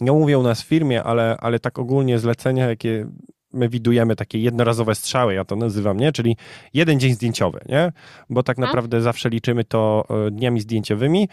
nie 0.00 0.12
mówię 0.12 0.38
u 0.38 0.42
nas 0.42 0.62
w 0.62 0.66
firmie, 0.66 1.02
ale, 1.02 1.36
ale 1.40 1.58
tak 1.58 1.78
ogólnie 1.78 2.18
zlecenia, 2.18 2.68
jakie 2.68 3.06
my 3.54 3.68
widujemy 3.68 4.16
takie 4.16 4.38
jednorazowe 4.38 4.94
strzały, 4.94 5.34
ja 5.34 5.44
to 5.44 5.56
nazywam, 5.56 5.96
nie? 5.96 6.12
Czyli 6.12 6.36
jeden 6.74 7.00
dzień 7.00 7.14
zdjęciowy, 7.14 7.60
nie? 7.68 7.92
Bo 8.30 8.42
tak 8.42 8.58
mhm. 8.58 8.68
naprawdę 8.68 9.00
zawsze 9.00 9.28
liczymy 9.28 9.64
to 9.64 10.04
e, 10.26 10.30
dniami 10.30 10.60
zdjęciowymi. 10.60 11.28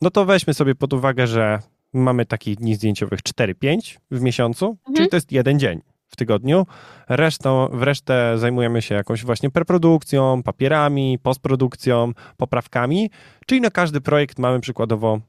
No 0.00 0.10
to 0.10 0.24
weźmy 0.24 0.54
sobie 0.54 0.74
pod 0.74 0.92
uwagę, 0.92 1.26
że 1.26 1.58
mamy 1.92 2.26
takich 2.26 2.56
dni 2.56 2.74
zdjęciowych 2.74 3.20
4-5 3.20 3.98
w 4.10 4.20
miesiącu, 4.20 4.66
mhm. 4.66 4.96
czyli 4.96 5.08
to 5.08 5.16
jest 5.16 5.32
jeden 5.32 5.58
dzień 5.58 5.80
w 6.08 6.16
tygodniu. 6.16 6.66
Resztą, 7.08 7.68
w 7.72 7.82
resztę 7.82 8.38
zajmujemy 8.38 8.82
się 8.82 8.94
jakąś 8.94 9.24
właśnie 9.24 9.50
preprodukcją, 9.50 10.42
papierami, 10.42 11.18
postprodukcją, 11.22 12.12
poprawkami, 12.36 13.10
czyli 13.46 13.60
na 13.60 13.70
każdy 13.70 14.00
projekt 14.00 14.38
mamy 14.38 14.60
przykładowo 14.60 15.20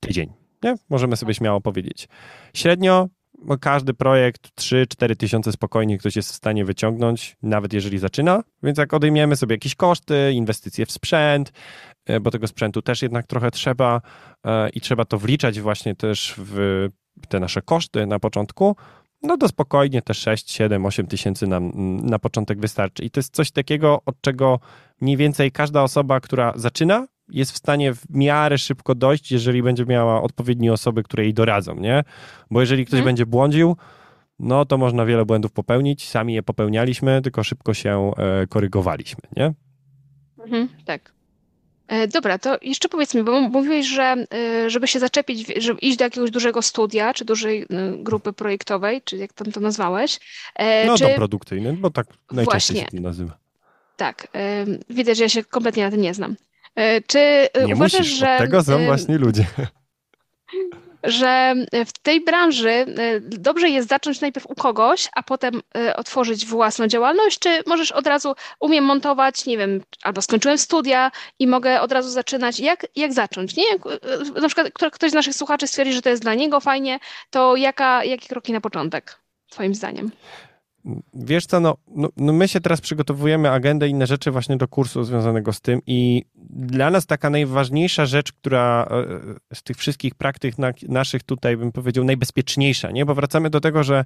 tydzień. 0.00 0.32
Nie? 0.62 0.74
Możemy 0.88 1.16
sobie 1.16 1.34
śmiało 1.34 1.60
powiedzieć. 1.60 2.08
Średnio 2.54 3.08
każdy 3.60 3.94
projekt 3.94 4.60
3-4 4.60 5.16
tysiące 5.16 5.52
spokojnie 5.52 5.98
ktoś 5.98 6.16
jest 6.16 6.32
w 6.32 6.34
stanie 6.34 6.64
wyciągnąć, 6.64 7.36
nawet 7.42 7.72
jeżeli 7.72 7.98
zaczyna. 7.98 8.42
Więc 8.62 8.78
jak 8.78 8.94
odejmiemy 8.94 9.36
sobie 9.36 9.54
jakieś 9.54 9.74
koszty, 9.74 10.32
inwestycje 10.32 10.86
w 10.86 10.92
sprzęt, 10.92 11.52
e, 12.06 12.20
bo 12.20 12.30
tego 12.30 12.46
sprzętu 12.46 12.82
też 12.82 13.02
jednak 13.02 13.26
trochę 13.26 13.50
trzeba 13.50 14.00
e, 14.46 14.68
i 14.68 14.80
trzeba 14.80 15.04
to 15.04 15.18
wliczać 15.18 15.60
właśnie 15.60 15.94
też 15.94 16.34
w 16.38 16.88
te 17.28 17.40
nasze 17.40 17.62
koszty 17.62 18.06
na 18.06 18.18
początku, 18.18 18.76
no 19.22 19.36
to 19.36 19.48
spokojnie 19.48 20.02
te 20.02 20.14
6, 20.14 20.50
7, 20.50 20.86
8 20.86 21.06
tysięcy 21.06 21.46
nam 21.46 21.72
na 22.06 22.18
początek 22.18 22.60
wystarczy. 22.60 23.02
I 23.02 23.10
to 23.10 23.20
jest 23.20 23.34
coś 23.34 23.50
takiego, 23.50 24.02
od 24.06 24.20
czego 24.20 24.60
mniej 25.00 25.16
więcej 25.16 25.52
każda 25.52 25.82
osoba, 25.82 26.20
która 26.20 26.52
zaczyna, 26.56 27.06
jest 27.28 27.52
w 27.52 27.56
stanie 27.56 27.94
w 27.94 28.10
miarę 28.10 28.58
szybko 28.58 28.94
dojść, 28.94 29.32
jeżeli 29.32 29.62
będzie 29.62 29.84
miała 29.86 30.22
odpowiednie 30.22 30.72
osoby, 30.72 31.02
które 31.02 31.22
jej 31.22 31.34
doradzą, 31.34 31.74
nie? 31.80 32.04
Bo 32.50 32.60
jeżeli 32.60 32.84
ktoś 32.84 32.98
hmm. 32.98 33.06
będzie 33.06 33.26
błądził, 33.26 33.76
no 34.38 34.64
to 34.64 34.78
można 34.78 35.06
wiele 35.06 35.24
błędów 35.24 35.52
popełnić. 35.52 36.08
Sami 36.08 36.34
je 36.34 36.42
popełnialiśmy, 36.42 37.22
tylko 37.22 37.44
szybko 37.44 37.74
się 37.74 38.12
e, 38.16 38.46
korygowaliśmy, 38.46 39.22
nie? 39.36 39.54
Mhm, 40.38 40.68
tak. 40.84 41.16
E, 41.88 42.08
dobra, 42.08 42.38
to 42.38 42.58
jeszcze 42.62 42.88
powiedz 42.88 43.14
mi, 43.14 43.22
bo 43.22 43.40
mówiłeś, 43.40 43.86
że 43.86 44.16
e, 44.34 44.70
żeby 44.70 44.88
się 44.88 44.98
zaczepić, 44.98 45.62
żeby 45.62 45.80
iść 45.80 45.96
do 45.96 46.04
jakiegoś 46.04 46.30
dużego 46.30 46.62
studia, 46.62 47.14
czy 47.14 47.24
dużej 47.24 47.62
e, 47.62 47.66
grupy 47.98 48.32
projektowej, 48.32 49.02
czy 49.02 49.16
jak 49.16 49.32
tam 49.32 49.52
to 49.52 49.60
nazwałeś. 49.60 50.20
No 50.86 50.98
czy... 50.98 51.04
to 51.04 51.14
produkcyjny, 51.14 51.72
bo 51.72 51.90
tak 51.90 52.06
najczęściej 52.32 52.76
Właśnie. 52.76 52.98
się 52.98 53.04
nazywa. 53.04 53.38
Tak, 53.96 54.28
widać, 54.90 55.16
że 55.16 55.22
ja 55.22 55.28
się 55.28 55.44
kompletnie 55.44 55.84
na 55.84 55.90
tym 55.90 56.00
nie 56.00 56.14
znam. 56.14 56.36
Czy 57.06 57.48
nie 57.66 57.74
uważasz, 57.74 58.00
musisz, 58.00 58.18
że... 58.18 58.36
tego 58.38 58.62
są 58.62 58.84
właśnie 58.84 59.18
ludzie 59.18 59.44
że 61.06 61.54
w 61.86 61.92
tej 61.92 62.24
branży 62.24 62.70
e, 62.70 62.86
dobrze 63.20 63.68
jest 63.68 63.88
zacząć 63.88 64.20
najpierw 64.20 64.46
u 64.46 64.54
kogoś, 64.54 65.08
a 65.14 65.22
potem 65.22 65.62
e, 65.76 65.96
otworzyć 65.96 66.46
własną 66.46 66.86
działalność, 66.86 67.38
czy 67.38 67.62
możesz 67.66 67.92
od 67.92 68.06
razu, 68.06 68.34
umiem 68.60 68.84
montować, 68.84 69.46
nie 69.46 69.58
wiem, 69.58 69.80
albo 70.02 70.22
skończyłem 70.22 70.58
studia 70.58 71.10
i 71.38 71.46
mogę 71.46 71.80
od 71.80 71.92
razu 71.92 72.10
zaczynać. 72.10 72.60
Jak, 72.60 72.86
jak 72.96 73.12
zacząć? 73.12 73.56
Nie? 73.56 73.64
E, 73.64 74.40
na 74.40 74.48
przykład 74.48 74.92
ktoś 74.92 75.10
z 75.10 75.14
naszych 75.14 75.34
słuchaczy 75.34 75.66
stwierdzi, 75.66 75.92
że 75.92 76.02
to 76.02 76.08
jest 76.10 76.22
dla 76.22 76.34
niego 76.34 76.60
fajnie, 76.60 76.98
to 77.30 77.56
jaka, 77.56 78.04
jakie 78.04 78.28
kroki 78.28 78.52
na 78.52 78.60
początek, 78.60 79.20
twoim 79.50 79.74
zdaniem? 79.74 80.10
Wiesz 81.14 81.46
co, 81.46 81.60
no, 81.60 81.76
no, 81.88 82.08
no, 82.16 82.32
my 82.32 82.48
się 82.48 82.60
teraz 82.60 82.80
przygotowujemy 82.80 83.50
agendę 83.50 83.88
i 83.88 83.90
inne 83.90 84.06
rzeczy 84.06 84.30
właśnie 84.30 84.56
do 84.56 84.68
kursu 84.68 85.04
związanego 85.04 85.52
z 85.52 85.60
tym 85.60 85.80
i 85.86 86.24
dla 86.50 86.90
nas 86.90 87.06
taka 87.06 87.30
najważniejsza 87.30 88.06
rzecz, 88.06 88.32
która 88.32 88.88
e, 89.50 89.56
z 89.56 89.62
tych 89.62 89.76
wszystkich 89.76 90.14
praktyk 90.14 90.58
na, 90.58 90.72
naszych 90.88 91.22
tutaj 91.22 91.56
bym 91.56 91.72
powiedział 91.72 92.04
najbezpieczniejsza, 92.04 92.90
nie? 92.90 93.06
Bo 93.06 93.14
wracamy 93.14 93.50
do 93.50 93.60
tego, 93.60 93.84
że 93.84 94.04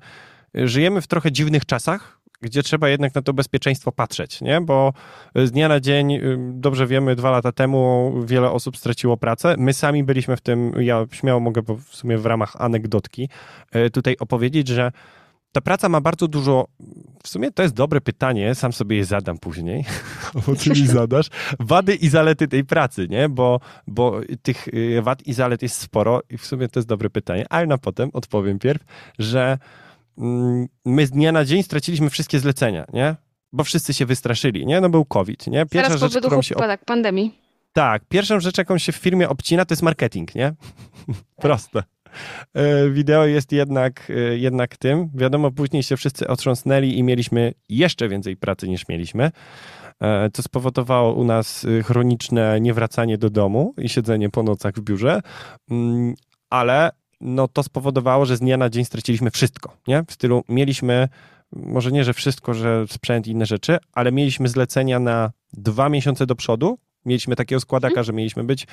żyjemy 0.55 1.01
w 1.01 1.07
trochę 1.07 1.33
dziwnych 1.33 1.67
czasach, 1.67 2.21
gdzie 2.43 2.63
trzeba 2.63 2.89
jednak 2.89 3.15
na 3.15 3.23
to 3.23 3.33
bezpieczeństwo 3.33 3.93
patrzeć, 3.93 4.41
nie? 4.41 4.61
Bo 4.61 4.93
z 5.35 5.51
dnia 5.51 5.69
na 5.69 5.81
dzień, 5.81 6.13
y, 6.15 6.39
dobrze 6.53 6.87
wiemy, 6.87 7.17
dwa 7.17 7.31
lata 7.31 7.53
temu 7.53 8.13
wiele 8.27 8.51
osób 8.51 8.77
straciło 8.77 9.17
pracę. 9.17 9.55
My 9.59 9.73
sami 9.73 10.05
byliśmy 10.05 10.37
w 10.37 10.41
tym, 10.41 10.73
ja 10.79 11.07
śmiało 11.13 11.41
mogę 11.41 11.63
w 11.63 11.97
sumie 11.97 12.19
w 12.19 12.27
ramach 12.27 12.57
anegdotki 12.59 13.29
e, 13.73 13.91
tutaj 13.91 14.17
opowiedzieć, 14.21 14.69
że 14.69 14.93
ta 15.53 15.61
praca 15.61 15.89
ma 15.89 16.01
bardzo 16.01 16.29
dużo. 16.29 16.67
W 17.23 17.29
sumie 17.29 17.51
to 17.51 17.63
jest 17.63 17.75
dobre 17.75 18.01
pytanie, 18.01 18.55
sam 18.55 18.73
sobie 18.73 18.97
je 18.97 19.05
zadam 19.05 19.39
później, 19.39 19.85
bo 20.47 20.57
ty 20.57 20.71
mi 20.71 20.87
zadasz. 20.87 21.27
Wady 21.61 21.95
i 21.95 22.09
zalety 22.09 22.49
tej 22.49 22.65
pracy, 22.65 23.07
nie? 23.11 23.29
Bo, 23.29 23.61
bo 23.87 24.21
tych 24.43 24.69
y, 24.69 25.03
wad 25.03 25.27
i 25.27 25.33
zalet 25.33 25.63
jest 25.63 25.77
sporo 25.77 26.23
i 26.31 26.39
w 26.39 26.47
sumie 26.47 26.69
to 26.69 26.81
jest 26.81 26.89
dobre 26.89 27.11
pytanie, 27.11 27.47
ale 27.51 27.67
na 27.67 27.79
potem 27.79 28.11
odpowiem 28.13 28.59
pierw, 28.59 28.85
że 29.19 29.59
mm, 30.19 30.67
my 30.85 31.07
z 31.07 31.11
dnia 31.11 31.33
na 31.33 31.45
dzień 31.45 31.63
straciliśmy 31.63 32.11
wszystkie 32.11 32.41
zlecenia, 32.41 32.87
nie? 32.93 33.17
Bo 33.53 33.65
wszyscy 33.65 33.95
się 33.95 34.07
wystraszyli, 34.07 34.67
nie? 34.67 34.81
No 34.81 34.89
był 34.89 35.05
COVID, 35.05 35.47
nie? 35.47 35.67
Pierwsza 35.67 35.89
Teraz 35.89 36.13
rzecz, 36.13 36.23
którą 36.23 36.43
się... 36.43 36.55
tak, 36.55 36.85
pandemii. 36.85 37.39
Tak, 37.73 38.03
pierwszą 38.09 38.41
rzecz, 38.41 38.59
jaką 38.59 38.79
się 38.79 38.93
w 38.93 38.97
firmie 38.97 39.29
obcina, 39.29 39.65
to 39.65 39.73
jest 39.73 39.83
marketing, 39.83 40.35
nie? 40.35 40.55
Proste. 41.43 41.83
E, 42.55 42.91
wideo 42.91 43.27
jest 43.27 43.53
jednak, 43.53 44.11
e, 44.11 44.39
jednak 44.39 44.77
tym. 44.77 45.11
Wiadomo, 45.15 45.51
później 45.51 45.83
się 45.83 45.97
wszyscy 45.97 46.29
otrząsnęli 46.29 46.99
i 46.99 47.03
mieliśmy 47.03 47.55
jeszcze 47.69 48.09
więcej 48.09 48.37
pracy 48.37 48.69
niż 48.69 48.89
mieliśmy, 48.89 49.31
e, 50.01 50.31
co 50.33 50.43
spowodowało 50.43 51.15
u 51.15 51.25
nas 51.25 51.67
chroniczne 51.85 52.61
niewracanie 52.61 53.19
do 53.19 53.31
domu 53.31 53.75
i 53.79 53.89
siedzenie 53.89 54.31
po 54.31 54.43
nocach 54.43 54.75
w 54.75 54.81
biurze, 54.81 55.21
mm, 55.71 56.15
ale 56.51 56.91
no 57.21 57.49
to 57.49 57.63
spowodowało, 57.63 58.27
że 58.27 58.37
z 58.37 58.41
dnia 58.41 58.57
na 58.57 58.71
dzień 58.71 58.85
straciliśmy 58.85 59.31
wszystko, 59.31 59.77
nie? 59.89 60.05
W 60.09 60.13
stylu 60.13 60.45
mieliśmy, 60.49 61.09
może 61.53 61.93
nie, 61.93 62.05
że 62.05 62.15
wszystko, 62.15 62.55
że 62.55 62.85
sprzęt 62.89 63.27
i 63.27 63.31
inne 63.31 63.47
rzeczy, 63.47 63.79
ale 63.93 64.13
mieliśmy 64.13 64.49
zlecenia 64.49 64.99
na 64.99 65.31
dwa 65.53 65.89
miesiące 65.89 66.27
do 66.27 66.35
przodu, 66.35 66.79
Mieliśmy 67.07 67.37
takiego 67.37 67.61
składaka, 67.61 67.95
hmm. 67.95 68.05
że 68.05 68.13
mieliśmy 68.13 68.45
być, 68.45 68.67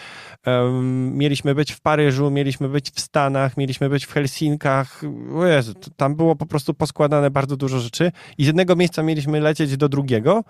um, 0.46 1.18
mieliśmy 1.18 1.56
być 1.56 1.72
w 1.72 1.82
Paryżu, 1.82 2.32
mieliśmy 2.32 2.70
być 2.70 2.90
w 2.90 3.00
Stanach, 3.00 3.58
mieliśmy 3.58 3.90
być 3.90 4.06
w 4.06 4.12
Helsinkach. 4.12 5.02
Jezu, 5.46 5.74
tam 5.96 6.16
było 6.16 6.36
po 6.36 6.46
prostu 6.46 6.74
poskładane 6.74 7.32
bardzo 7.32 7.58
dużo 7.58 7.80
rzeczy 7.80 8.12
i 8.38 8.44
z 8.44 8.48
jednego 8.48 8.76
miejsca 8.76 9.04
mieliśmy 9.04 9.40
lecieć 9.40 9.78
do 9.78 9.90
drugiego 9.90 10.44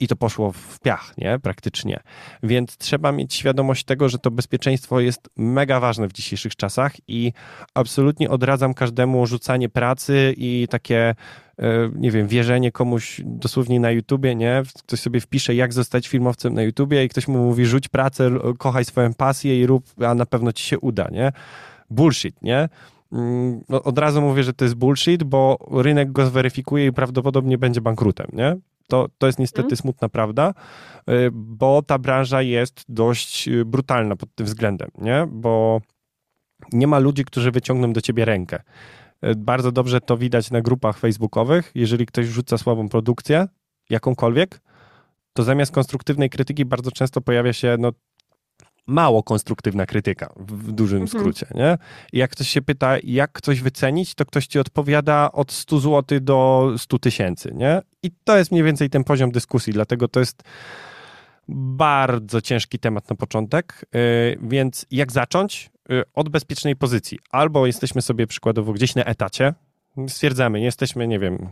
i 0.00 0.08
to 0.08 0.16
poszło 0.16 0.52
w 0.52 0.80
piach, 0.80 1.18
nie? 1.18 1.38
Praktycznie. 1.38 2.00
Więc 2.42 2.76
trzeba 2.76 3.12
mieć 3.12 3.34
świadomość 3.34 3.84
tego, 3.84 4.08
że 4.08 4.18
to 4.18 4.30
bezpieczeństwo 4.30 5.00
jest 5.00 5.28
mega 5.36 5.80
ważne 5.80 6.08
w 6.08 6.12
dzisiejszych 6.12 6.56
czasach 6.56 6.92
i 7.08 7.32
absolutnie 7.74 8.30
odradzam 8.30 8.74
każdemu 8.74 9.26
rzucanie 9.26 9.68
pracy 9.68 10.34
i 10.36 10.66
takie, 10.70 11.14
nie 11.96 12.10
wiem, 12.10 12.28
wierzenie 12.28 12.72
komuś 12.72 13.20
dosłownie 13.24 13.80
na 13.80 13.90
YouTubie, 13.90 14.34
nie? 14.34 14.62
Ktoś 14.78 15.00
sobie 15.00 15.20
wpisze, 15.20 15.54
jak 15.54 15.72
zostać 15.72 16.08
filmowcem 16.08 16.54
na 16.54 16.62
YouTubie 16.62 17.04
i 17.04 17.08
ktoś 17.08 17.28
mu 17.28 17.38
mówi, 17.38 17.66
rzuć 17.66 17.88
pracę, 17.88 18.30
kochaj 18.58 18.84
swoją 18.84 19.14
pasję 19.14 19.60
i 19.60 19.66
rób, 19.66 19.84
a 20.06 20.14
na 20.14 20.26
pewno 20.26 20.52
ci 20.52 20.64
się 20.64 20.78
uda, 20.78 21.08
nie? 21.12 21.32
Bullshit, 21.90 22.42
nie? 22.42 22.68
Mm, 23.12 23.60
no, 23.68 23.82
od 23.82 23.98
razu 23.98 24.22
mówię, 24.22 24.42
że 24.42 24.52
to 24.52 24.64
jest 24.64 24.74
bullshit, 24.74 25.24
bo 25.24 25.58
rynek 25.70 26.12
go 26.12 26.26
zweryfikuje 26.26 26.86
i 26.86 26.92
prawdopodobnie 26.92 27.58
będzie 27.58 27.80
bankrutem, 27.80 28.26
nie? 28.32 28.56
To, 28.88 29.08
to 29.18 29.26
jest 29.26 29.38
niestety 29.38 29.66
mm. 29.66 29.76
smutna 29.76 30.08
prawda, 30.08 30.54
y, 31.10 31.30
bo 31.32 31.82
ta 31.82 31.98
branża 31.98 32.42
jest 32.42 32.84
dość 32.88 33.48
y, 33.48 33.64
brutalna 33.64 34.16
pod 34.16 34.34
tym 34.34 34.46
względem, 34.46 34.88
nie? 34.98 35.26
Bo 35.30 35.80
nie 36.72 36.86
ma 36.86 36.98
ludzi, 36.98 37.24
którzy 37.24 37.50
wyciągną 37.50 37.92
do 37.92 38.00
ciebie 38.00 38.24
rękę. 38.24 38.62
Y, 39.30 39.34
bardzo 39.36 39.72
dobrze 39.72 40.00
to 40.00 40.16
widać 40.16 40.50
na 40.50 40.60
grupach 40.60 40.98
facebookowych. 40.98 41.70
Jeżeli 41.74 42.06
ktoś 42.06 42.26
rzuca 42.26 42.58
słabą 42.58 42.88
produkcję, 42.88 43.48
jakąkolwiek, 43.90 44.60
to 45.32 45.42
zamiast 45.42 45.72
konstruktywnej 45.72 46.30
krytyki 46.30 46.64
bardzo 46.64 46.90
często 46.90 47.20
pojawia 47.20 47.52
się 47.52 47.76
no, 47.78 47.92
mało 48.86 49.22
konstruktywna 49.22 49.86
krytyka 49.86 50.32
w, 50.36 50.72
dużym 50.72 51.02
mhm. 51.02 51.20
skrócie. 51.20 51.46
Nie? 51.54 51.78
I 52.12 52.18
jak 52.18 52.30
ktoś 52.30 52.48
się 52.48 52.62
pyta, 52.62 52.96
jak 53.02 53.40
coś 53.40 53.60
wycenić, 53.60 54.14
to 54.14 54.26
ktoś 54.26 54.46
ci 54.46 54.58
odpowiada 54.58 55.32
od 55.32 55.52
100 55.52 55.78
zł 55.78 56.20
do 56.20 56.70
100 56.78 56.98
tysięcy. 56.98 57.54
I 58.02 58.10
to 58.24 58.36
jest 58.36 58.52
mniej 58.52 58.64
więcej 58.64 58.90
ten 58.90 59.04
poziom 59.04 59.30
dyskusji, 59.30 59.72
dlatego 59.72 60.08
to 60.08 60.20
jest 60.20 60.42
bardzo 61.48 62.40
ciężki 62.40 62.78
temat 62.78 63.10
na 63.10 63.16
początek. 63.16 63.86
Yy, 63.92 64.00
więc 64.42 64.86
jak 64.90 65.12
zacząć? 65.12 65.70
Yy, 65.88 66.02
od 66.14 66.28
bezpiecznej 66.28 66.76
pozycji. 66.76 67.18
Albo 67.30 67.66
jesteśmy 67.66 68.02
sobie 68.02 68.26
przykładowo 68.26 68.72
gdzieś 68.72 68.94
na 68.94 69.04
etacie, 69.04 69.54
stwierdzamy, 70.08 70.60
jesteśmy, 70.60 71.08
nie 71.08 71.18
wiem, 71.18 71.48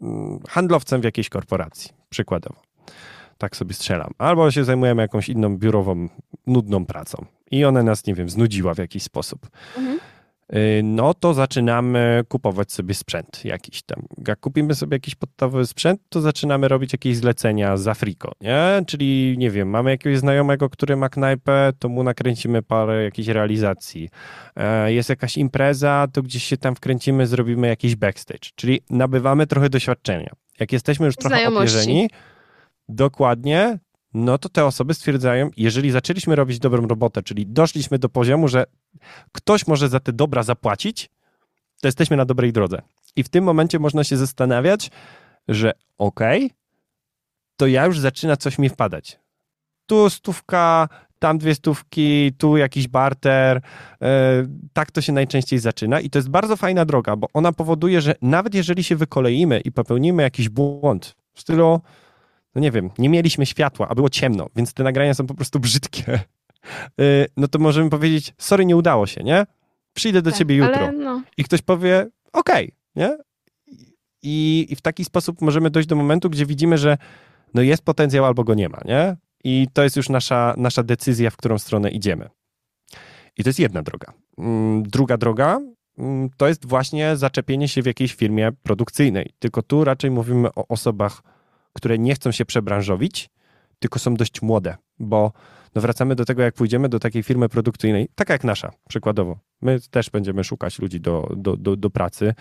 mm, 0.00 0.40
handlowcem 0.48 1.00
w 1.00 1.04
jakiejś 1.04 1.28
korporacji, 1.28 1.90
przykładowo 2.10 2.68
tak 3.38 3.56
sobie 3.56 3.74
strzelam. 3.74 4.10
Albo 4.18 4.50
się 4.50 4.64
zajmujemy 4.64 5.02
jakąś 5.02 5.28
inną 5.28 5.56
biurową, 5.56 6.08
nudną 6.46 6.86
pracą 6.86 7.24
i 7.50 7.64
ona 7.64 7.82
nas, 7.82 8.06
nie 8.06 8.14
wiem, 8.14 8.28
znudziła 8.28 8.74
w 8.74 8.78
jakiś 8.78 9.02
sposób. 9.02 9.48
Mhm. 9.76 9.98
Y, 10.56 10.80
no 10.84 11.14
to 11.14 11.34
zaczynamy 11.34 12.22
kupować 12.28 12.72
sobie 12.72 12.94
sprzęt 12.94 13.44
jakiś 13.44 13.82
tam. 13.82 14.02
Jak 14.28 14.40
kupimy 14.40 14.74
sobie 14.74 14.94
jakiś 14.94 15.14
podstawowy 15.14 15.66
sprzęt, 15.66 16.00
to 16.08 16.20
zaczynamy 16.20 16.68
robić 16.68 16.92
jakieś 16.92 17.16
zlecenia 17.16 17.76
za 17.76 17.94
friko, 17.94 18.32
nie? 18.40 18.82
Czyli, 18.86 19.34
nie 19.38 19.50
wiem, 19.50 19.68
mamy 19.68 19.90
jakiegoś 19.90 20.18
znajomego, 20.18 20.70
który 20.70 20.96
ma 20.96 21.08
knajpę, 21.08 21.72
to 21.78 21.88
mu 21.88 22.02
nakręcimy 22.02 22.62
parę 22.62 23.04
jakichś 23.04 23.28
realizacji. 23.28 24.08
E, 24.56 24.92
jest 24.92 25.08
jakaś 25.08 25.36
impreza, 25.36 26.06
to 26.12 26.22
gdzieś 26.22 26.44
się 26.44 26.56
tam 26.56 26.74
wkręcimy, 26.74 27.26
zrobimy 27.26 27.68
jakiś 27.68 27.96
backstage. 27.96 28.50
Czyli 28.54 28.80
nabywamy 28.90 29.46
trochę 29.46 29.70
doświadczenia. 29.70 30.30
Jak 30.60 30.72
jesteśmy 30.72 31.06
już 31.06 31.16
trochę 31.16 31.48
opierzeni, 31.48 32.10
dokładnie, 32.88 33.78
no 34.14 34.38
to 34.38 34.48
te 34.48 34.64
osoby 34.64 34.94
stwierdzają, 34.94 35.50
jeżeli 35.56 35.90
zaczęliśmy 35.90 36.36
robić 36.36 36.58
dobrą 36.58 36.86
robotę, 36.86 37.22
czyli 37.22 37.46
doszliśmy 37.46 37.98
do 37.98 38.08
poziomu, 38.08 38.48
że 38.48 38.64
ktoś 39.32 39.66
może 39.66 39.88
za 39.88 40.00
te 40.00 40.12
dobra 40.12 40.42
zapłacić, 40.42 41.10
to 41.80 41.88
jesteśmy 41.88 42.16
na 42.16 42.24
dobrej 42.24 42.52
drodze. 42.52 42.82
I 43.16 43.22
w 43.22 43.28
tym 43.28 43.44
momencie 43.44 43.78
można 43.78 44.04
się 44.04 44.16
zastanawiać, 44.16 44.90
że 45.48 45.72
okej, 45.98 46.44
okay, 46.44 46.56
to 47.56 47.66
ja 47.66 47.86
już 47.86 47.98
zaczyna 47.98 48.36
coś 48.36 48.58
mi 48.58 48.68
wpadać. 48.68 49.20
Tu 49.86 50.10
stówka, 50.10 50.88
tam 51.18 51.38
dwie 51.38 51.54
stówki, 51.54 52.32
tu 52.38 52.56
jakiś 52.56 52.88
barter. 52.88 53.60
Yy, 54.00 54.08
tak 54.72 54.90
to 54.90 55.00
się 55.00 55.12
najczęściej 55.12 55.58
zaczyna 55.58 56.00
i 56.00 56.10
to 56.10 56.18
jest 56.18 56.28
bardzo 56.28 56.56
fajna 56.56 56.84
droga, 56.84 57.16
bo 57.16 57.28
ona 57.32 57.52
powoduje, 57.52 58.00
że 58.00 58.14
nawet 58.22 58.54
jeżeli 58.54 58.84
się 58.84 58.96
wykoleimy 58.96 59.60
i 59.60 59.72
popełnimy 59.72 60.22
jakiś 60.22 60.48
błąd 60.48 61.16
w 61.34 61.40
stylu 61.40 61.80
no 62.54 62.60
nie 62.60 62.70
wiem, 62.70 62.90
nie 62.98 63.08
mieliśmy 63.08 63.46
światła, 63.46 63.88
a 63.88 63.94
było 63.94 64.10
ciemno, 64.10 64.48
więc 64.56 64.74
te 64.74 64.82
nagrania 64.82 65.14
są 65.14 65.26
po 65.26 65.34
prostu 65.34 65.60
brzydkie, 65.60 66.20
y, 67.00 67.26
no 67.36 67.48
to 67.48 67.58
możemy 67.58 67.90
powiedzieć, 67.90 68.34
sorry, 68.38 68.66
nie 68.66 68.76
udało 68.76 69.06
się, 69.06 69.24
nie? 69.24 69.46
Przyjdę 69.94 70.22
do 70.22 70.30
tak, 70.30 70.38
ciebie 70.38 70.56
jutro. 70.56 70.92
No. 70.92 71.22
I 71.36 71.44
ktoś 71.44 71.62
powie, 71.62 72.06
okej, 72.32 72.64
okay, 72.64 72.72
nie? 72.96 73.18
I, 74.22 74.66
I 74.70 74.76
w 74.76 74.80
taki 74.80 75.04
sposób 75.04 75.40
możemy 75.40 75.70
dojść 75.70 75.88
do 75.88 75.96
momentu, 75.96 76.30
gdzie 76.30 76.46
widzimy, 76.46 76.78
że 76.78 76.98
no 77.54 77.62
jest 77.62 77.82
potencjał 77.82 78.24
albo 78.24 78.44
go 78.44 78.54
nie 78.54 78.68
ma, 78.68 78.78
nie? 78.84 79.16
I 79.44 79.68
to 79.72 79.82
jest 79.82 79.96
już 79.96 80.08
nasza, 80.08 80.54
nasza 80.56 80.82
decyzja, 80.82 81.30
w 81.30 81.36
którą 81.36 81.58
stronę 81.58 81.90
idziemy. 81.90 82.28
I 83.36 83.42
to 83.42 83.48
jest 83.48 83.58
jedna 83.58 83.82
droga. 83.82 84.12
Mm, 84.38 84.82
druga 84.82 85.16
droga 85.16 85.60
mm, 85.98 86.30
to 86.36 86.48
jest 86.48 86.66
właśnie 86.66 87.16
zaczepienie 87.16 87.68
się 87.68 87.82
w 87.82 87.86
jakiejś 87.86 88.14
firmie 88.14 88.52
produkcyjnej. 88.62 89.30
Tylko 89.38 89.62
tu 89.62 89.84
raczej 89.84 90.10
mówimy 90.10 90.48
o 90.54 90.68
osobach 90.68 91.22
które 91.78 91.98
nie 91.98 92.14
chcą 92.14 92.32
się 92.32 92.44
przebranżowić, 92.44 93.30
tylko 93.78 93.98
są 93.98 94.14
dość 94.14 94.42
młode, 94.42 94.76
bo 94.98 95.32
no 95.74 95.82
wracamy 95.82 96.14
do 96.14 96.24
tego, 96.24 96.42
jak 96.42 96.54
pójdziemy 96.54 96.88
do 96.88 96.98
takiej 96.98 97.22
firmy 97.22 97.48
produkcyjnej, 97.48 98.08
taka 98.14 98.32
jak 98.32 98.44
nasza, 98.44 98.70
przykładowo. 98.88 99.38
My 99.62 99.78
też 99.90 100.10
będziemy 100.10 100.44
szukać 100.44 100.78
ludzi 100.78 101.00
do, 101.00 101.32
do, 101.36 101.56
do, 101.56 101.76
do 101.76 101.90
pracy. 101.90 102.34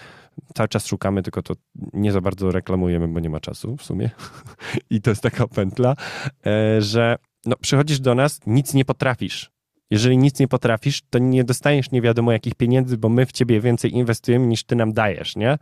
Cały 0.55 0.67
czas 0.67 0.88
szukamy, 0.88 1.23
tylko 1.23 1.41
to 1.43 1.53
nie 1.93 2.11
za 2.11 2.21
bardzo 2.21 2.51
reklamujemy, 2.51 3.07
bo 3.07 3.19
nie 3.19 3.29
ma 3.29 3.39
czasu 3.39 3.77
w 3.77 3.83
sumie. 3.83 4.09
I 4.89 5.01
to 5.01 5.09
jest 5.09 5.21
taka 5.21 5.47
pętla, 5.47 5.95
e, 6.45 6.81
że 6.81 7.17
no, 7.45 7.55
przychodzisz 7.61 7.99
do 7.99 8.15
nas, 8.15 8.39
nic 8.47 8.73
nie 8.73 8.85
potrafisz. 8.85 9.51
Jeżeli 9.89 10.17
nic 10.17 10.39
nie 10.39 10.47
potrafisz, 10.47 11.01
to 11.09 11.19
nie 11.19 11.43
dostaniesz 11.43 11.91
nie 11.91 12.01
wiadomo 12.01 12.31
jakich 12.31 12.55
pieniędzy, 12.55 12.97
bo 12.97 13.09
my 13.09 13.25
w 13.25 13.31
ciebie 13.31 13.61
więcej 13.61 13.93
inwestujemy 13.93 14.47
niż 14.47 14.63
ty 14.63 14.75
nam 14.75 14.93
dajesz, 14.93 15.35
nie? 15.35 15.57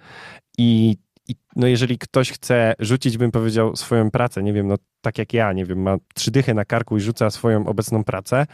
I 0.58 0.98
i 1.28 1.36
no 1.56 1.68
jeżeli 1.68 1.98
ktoś 1.98 2.32
chce 2.32 2.74
rzucić, 2.80 3.18
bym 3.18 3.32
powiedział, 3.32 3.76
swoją 3.76 4.12
pracę, 4.12 4.44
nie 4.44 4.54
wiem, 4.54 4.68
no 4.68 4.76
tak 5.02 5.18
jak 5.18 5.34
ja, 5.34 5.54
nie 5.54 5.66
wiem, 5.66 5.82
ma 5.82 5.98
trzy 6.14 6.32
dychy 6.32 6.54
na 6.54 6.66
karku 6.66 6.98
i 6.98 7.02
rzuca 7.02 7.30
swoją 7.30 7.68
obecną 7.68 8.04
pracę 8.04 8.46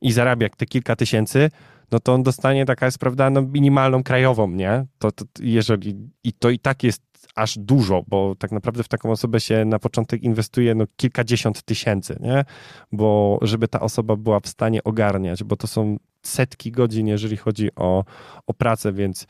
i 0.00 0.12
zarabia 0.12 0.48
te 0.48 0.66
kilka 0.66 0.96
tysięcy, 0.96 1.50
no 1.92 2.00
to 2.00 2.14
on 2.14 2.22
dostanie, 2.22 2.64
taka 2.64 2.86
jest 2.86 2.98
prawda, 2.98 3.30
no 3.30 3.42
minimalną 3.42 4.02
krajową, 4.02 4.50
nie? 4.50 4.86
To, 4.98 5.12
to 5.12 5.24
jeżeli, 5.40 6.10
i 6.24 6.32
to 6.32 6.50
i 6.50 6.58
tak 6.58 6.82
jest 6.82 7.02
aż 7.34 7.58
dużo, 7.58 8.02
bo 8.08 8.34
tak 8.38 8.52
naprawdę 8.52 8.82
w 8.82 8.88
taką 8.88 9.10
osobę 9.10 9.40
się 9.40 9.64
na 9.64 9.78
początek 9.78 10.22
inwestuje 10.22 10.74
no 10.74 10.84
kilkadziesiąt 10.96 11.62
tysięcy, 11.62 12.18
nie? 12.20 12.44
Bo 12.92 13.38
żeby 13.42 13.68
ta 13.68 13.80
osoba 13.80 14.16
była 14.16 14.40
w 14.40 14.48
stanie 14.48 14.84
ogarniać, 14.84 15.44
bo 15.44 15.56
to 15.56 15.66
są 15.66 15.96
setki 16.22 16.72
godzin, 16.72 17.06
jeżeli 17.06 17.36
chodzi 17.36 17.68
o, 17.76 18.04
o 18.46 18.54
pracę, 18.54 18.92
więc 18.92 19.26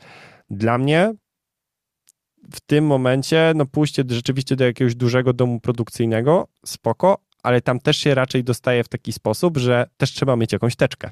dla 0.49 0.77
mnie 0.77 1.13
w 2.51 2.61
tym 2.61 2.85
momencie, 2.85 3.53
no 3.55 3.65
pójście 3.65 4.03
rzeczywiście 4.09 4.55
do 4.55 4.65
jakiegoś 4.65 4.95
dużego 4.95 5.33
domu 5.33 5.59
produkcyjnego, 5.59 6.47
spoko, 6.65 7.17
ale 7.43 7.61
tam 7.61 7.79
też 7.79 7.97
się 7.97 8.15
raczej 8.15 8.43
dostaje 8.43 8.83
w 8.83 8.89
taki 8.89 9.13
sposób, 9.13 9.57
że 9.57 9.85
też 9.97 10.11
trzeba 10.11 10.35
mieć 10.35 10.53
jakąś 10.53 10.75
teczkę. 10.75 11.11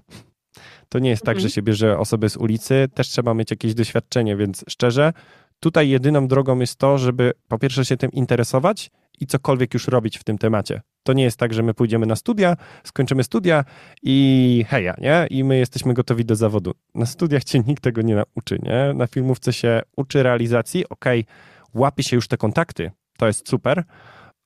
To 0.89 0.99
nie 0.99 1.09
jest 1.09 1.21
mhm. 1.21 1.35
tak, 1.35 1.41
że 1.41 1.45
mhm. 1.45 1.53
się 1.53 1.61
bierze 1.61 1.97
osoby 1.97 2.29
z 2.29 2.37
ulicy, 2.37 2.87
też 2.93 3.09
trzeba 3.09 3.33
mieć 3.33 3.51
jakieś 3.51 3.73
doświadczenie, 3.73 4.35
więc 4.35 4.65
szczerze, 4.69 5.13
tutaj 5.59 5.89
jedyną 5.89 6.27
drogą 6.27 6.59
jest 6.59 6.75
to, 6.75 6.97
żeby 6.97 7.33
po 7.47 7.59
pierwsze 7.59 7.85
się 7.85 7.97
tym 7.97 8.11
interesować 8.11 8.91
i 9.19 9.27
cokolwiek 9.27 9.73
już 9.73 9.87
robić 9.87 10.17
w 10.17 10.23
tym 10.23 10.37
temacie. 10.37 10.81
To 11.03 11.13
nie 11.13 11.23
jest 11.23 11.37
tak, 11.37 11.53
że 11.53 11.63
my 11.63 11.73
pójdziemy 11.73 12.05
na 12.05 12.15
studia, 12.15 12.57
skończymy 12.83 13.23
studia 13.23 13.65
i 14.03 14.65
heja, 14.69 14.95
nie? 14.97 15.27
I 15.29 15.43
my 15.43 15.57
jesteśmy 15.57 15.93
gotowi 15.93 16.25
do 16.25 16.35
zawodu. 16.35 16.73
Na 16.95 17.05
studiach 17.05 17.43
cię 17.43 17.59
nikt 17.59 17.83
tego 17.83 18.01
nie 18.01 18.15
nauczy, 18.15 18.59
nie? 18.63 18.93
Na 18.93 19.07
filmówce 19.07 19.53
się 19.53 19.81
uczy 19.95 20.23
realizacji, 20.23 20.89
okej, 20.89 21.21
okay, 21.21 21.81
łapie 21.81 22.03
się 22.03 22.15
już 22.15 22.27
te 22.27 22.37
kontakty, 22.37 22.91
to 23.17 23.27
jest 23.27 23.49
super, 23.49 23.83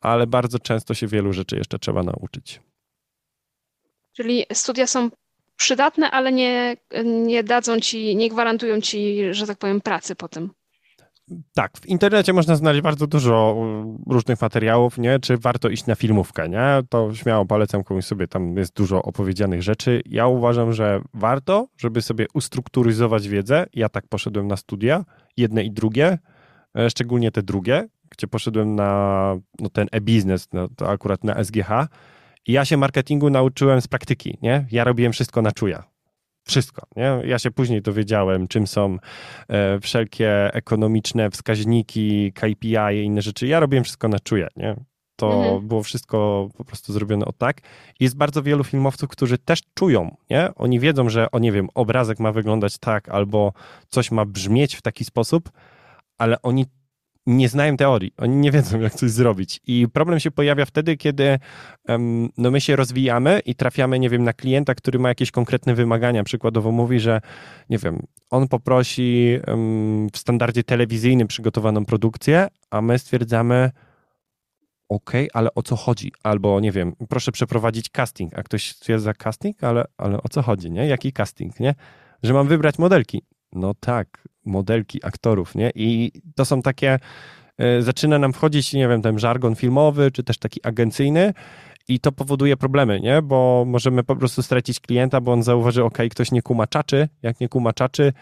ale 0.01 0.27
bardzo 0.27 0.59
często 0.59 0.93
się 0.93 1.07
wielu 1.07 1.33
rzeczy 1.33 1.55
jeszcze 1.55 1.79
trzeba 1.79 2.03
nauczyć. 2.03 2.61
Czyli 4.13 4.45
studia 4.53 4.87
są 4.87 5.09
przydatne, 5.55 6.11
ale 6.11 6.31
nie, 6.31 6.77
nie 7.03 7.43
dadzą 7.43 7.79
ci, 7.79 8.15
nie 8.15 8.29
gwarantują 8.29 8.81
ci, 8.81 9.21
że 9.31 9.47
tak 9.47 9.57
powiem, 9.57 9.81
pracy 9.81 10.15
po 10.15 10.27
tym. 10.27 10.49
Tak, 11.53 11.77
w 11.77 11.85
internecie 11.85 12.33
można 12.33 12.55
znaleźć 12.55 12.81
bardzo 12.81 13.07
dużo 13.07 13.55
różnych 14.07 14.41
materiałów, 14.41 14.97
nie? 14.97 15.19
Czy 15.19 15.37
warto 15.37 15.69
iść 15.69 15.85
na 15.85 15.95
filmówkę, 15.95 16.49
nie? 16.49 16.83
To 16.89 17.13
śmiało 17.13 17.45
polecam 17.45 17.83
komuś 17.83 18.05
sobie, 18.05 18.27
tam 18.27 18.57
jest 18.57 18.75
dużo 18.75 19.03
opowiedzianych 19.03 19.63
rzeczy. 19.63 20.01
Ja 20.05 20.27
uważam, 20.27 20.73
że 20.73 21.01
warto, 21.13 21.67
żeby 21.77 22.01
sobie 22.01 22.25
ustrukturyzować 22.33 23.27
wiedzę. 23.27 23.65
Ja 23.73 23.89
tak 23.89 24.07
poszedłem 24.07 24.47
na 24.47 24.57
studia, 24.57 25.05
jedne 25.37 25.63
i 25.63 25.71
drugie, 25.71 26.17
e, 26.77 26.89
szczególnie 26.89 27.31
te 27.31 27.43
drugie, 27.43 27.87
gdzie 28.09 28.27
poszedłem 28.27 28.75
na 28.75 29.35
no, 29.59 29.69
ten 29.69 29.87
e-biznes, 29.91 30.47
no, 30.53 30.67
to 30.75 30.89
akurat 30.89 31.23
na 31.23 31.43
SGH. 31.43 31.69
I 32.47 32.51
ja 32.51 32.65
się 32.65 32.77
marketingu 32.77 33.29
nauczyłem 33.29 33.81
z 33.81 33.87
praktyki, 33.87 34.37
nie? 34.41 34.65
Ja 34.71 34.83
robiłem 34.83 35.11
wszystko 35.11 35.41
na 35.41 35.51
czuja 35.51 35.94
wszystko. 36.45 36.87
Nie? 36.95 37.21
Ja 37.25 37.39
się 37.39 37.51
później 37.51 37.81
dowiedziałem, 37.81 38.47
czym 38.47 38.67
są 38.67 38.97
e, 39.47 39.79
wszelkie 39.79 40.53
ekonomiczne 40.53 41.29
wskaźniki, 41.29 42.33
KPI 42.33 42.75
i 42.93 43.03
inne 43.03 43.21
rzeczy. 43.21 43.47
Ja 43.47 43.59
robiłem 43.59 43.83
wszystko 43.83 44.07
na 44.07 44.19
czuje. 44.19 44.47
Nie? 44.55 44.75
to 45.15 45.33
mhm. 45.33 45.67
było 45.67 45.83
wszystko 45.83 46.49
po 46.57 46.65
prostu 46.65 46.93
zrobione 46.93 47.25
o 47.25 47.33
tak. 47.33 47.61
Jest 47.99 48.17
bardzo 48.17 48.43
wielu 48.43 48.63
filmowców, 48.63 49.09
którzy 49.09 49.37
też 49.37 49.59
czują, 49.73 50.15
nie? 50.29 50.49
Oni 50.55 50.79
wiedzą, 50.79 51.09
że, 51.09 51.31
o 51.31 51.39
nie 51.39 51.51
wiem, 51.51 51.69
obrazek 51.73 52.19
ma 52.19 52.31
wyglądać 52.31 52.77
tak, 52.77 53.09
albo 53.09 53.53
coś 53.89 54.11
ma 54.11 54.25
brzmieć 54.25 54.75
w 54.75 54.81
taki 54.81 55.05
sposób, 55.05 55.51
ale 56.17 56.41
oni 56.41 56.65
nie 57.25 57.49
znają 57.49 57.77
teorii, 57.77 58.11
oni 58.17 58.35
nie 58.35 58.51
wiedzą, 58.51 58.79
jak 58.79 58.93
coś 58.93 59.11
zrobić. 59.11 59.59
I 59.67 59.87
problem 59.93 60.19
się 60.19 60.31
pojawia 60.31 60.65
wtedy, 60.65 60.97
kiedy 60.97 61.39
um, 61.87 62.29
no 62.37 62.51
my 62.51 62.61
się 62.61 62.75
rozwijamy 62.75 63.39
i 63.45 63.55
trafiamy, 63.55 63.99
nie 63.99 64.09
wiem, 64.09 64.23
na 64.23 64.33
klienta, 64.33 64.75
który 64.75 64.99
ma 64.99 65.09
jakieś 65.09 65.31
konkretne 65.31 65.75
wymagania. 65.75 66.23
Przykładowo 66.23 66.71
mówi, 66.71 66.99
że, 66.99 67.21
nie 67.69 67.77
wiem, 67.77 68.03
on 68.29 68.47
poprosi 68.47 69.39
um, 69.47 70.07
w 70.13 70.17
standardzie 70.17 70.63
telewizyjnym 70.63 71.27
przygotowaną 71.27 71.85
produkcję, 71.85 72.47
a 72.69 72.81
my 72.81 72.99
stwierdzamy, 72.99 73.71
OK, 74.89 75.11
ale 75.33 75.53
o 75.55 75.63
co 75.63 75.75
chodzi? 75.75 76.11
Albo, 76.23 76.59
nie 76.59 76.71
wiem, 76.71 76.95
proszę 77.09 77.31
przeprowadzić 77.31 77.89
casting, 77.89 78.39
a 78.39 78.43
ktoś 78.43 78.71
stwierdza 78.71 79.13
casting, 79.13 79.63
ale, 79.63 79.85
ale 79.97 80.17
o 80.17 80.29
co 80.29 80.41
chodzi, 80.41 80.71
nie? 80.71 80.87
Jaki 80.87 81.13
casting, 81.13 81.59
nie? 81.59 81.75
Że 82.23 82.33
mam 82.33 82.47
wybrać 82.47 82.79
modelki. 82.79 83.21
No 83.53 83.73
tak, 83.79 84.27
modelki 84.45 85.05
aktorów, 85.05 85.55
nie? 85.55 85.71
I 85.75 86.11
to 86.35 86.45
są 86.45 86.61
takie, 86.61 86.99
y, 87.61 87.81
zaczyna 87.81 88.19
nam 88.19 88.33
wchodzić, 88.33 88.73
nie 88.73 88.87
wiem, 88.87 89.01
ten 89.01 89.19
żargon 89.19 89.55
filmowy, 89.55 90.11
czy 90.11 90.23
też 90.23 90.37
taki 90.37 90.59
agencyjny 90.63 91.33
i 91.87 91.99
to 91.99 92.11
powoduje 92.11 92.57
problemy, 92.57 92.99
nie? 92.99 93.21
Bo 93.21 93.63
możemy 93.67 94.03
po 94.03 94.15
prostu 94.15 94.43
stracić 94.43 94.79
klienta, 94.79 95.21
bo 95.21 95.31
on 95.31 95.43
zauważy, 95.43 95.83
ok, 95.83 95.97
ktoś 96.11 96.31
nie 96.31 96.41
kumaczaczy, 96.41 97.09
jak 97.21 97.39
nie 97.39 97.49
kumaczaczy, 97.49 98.13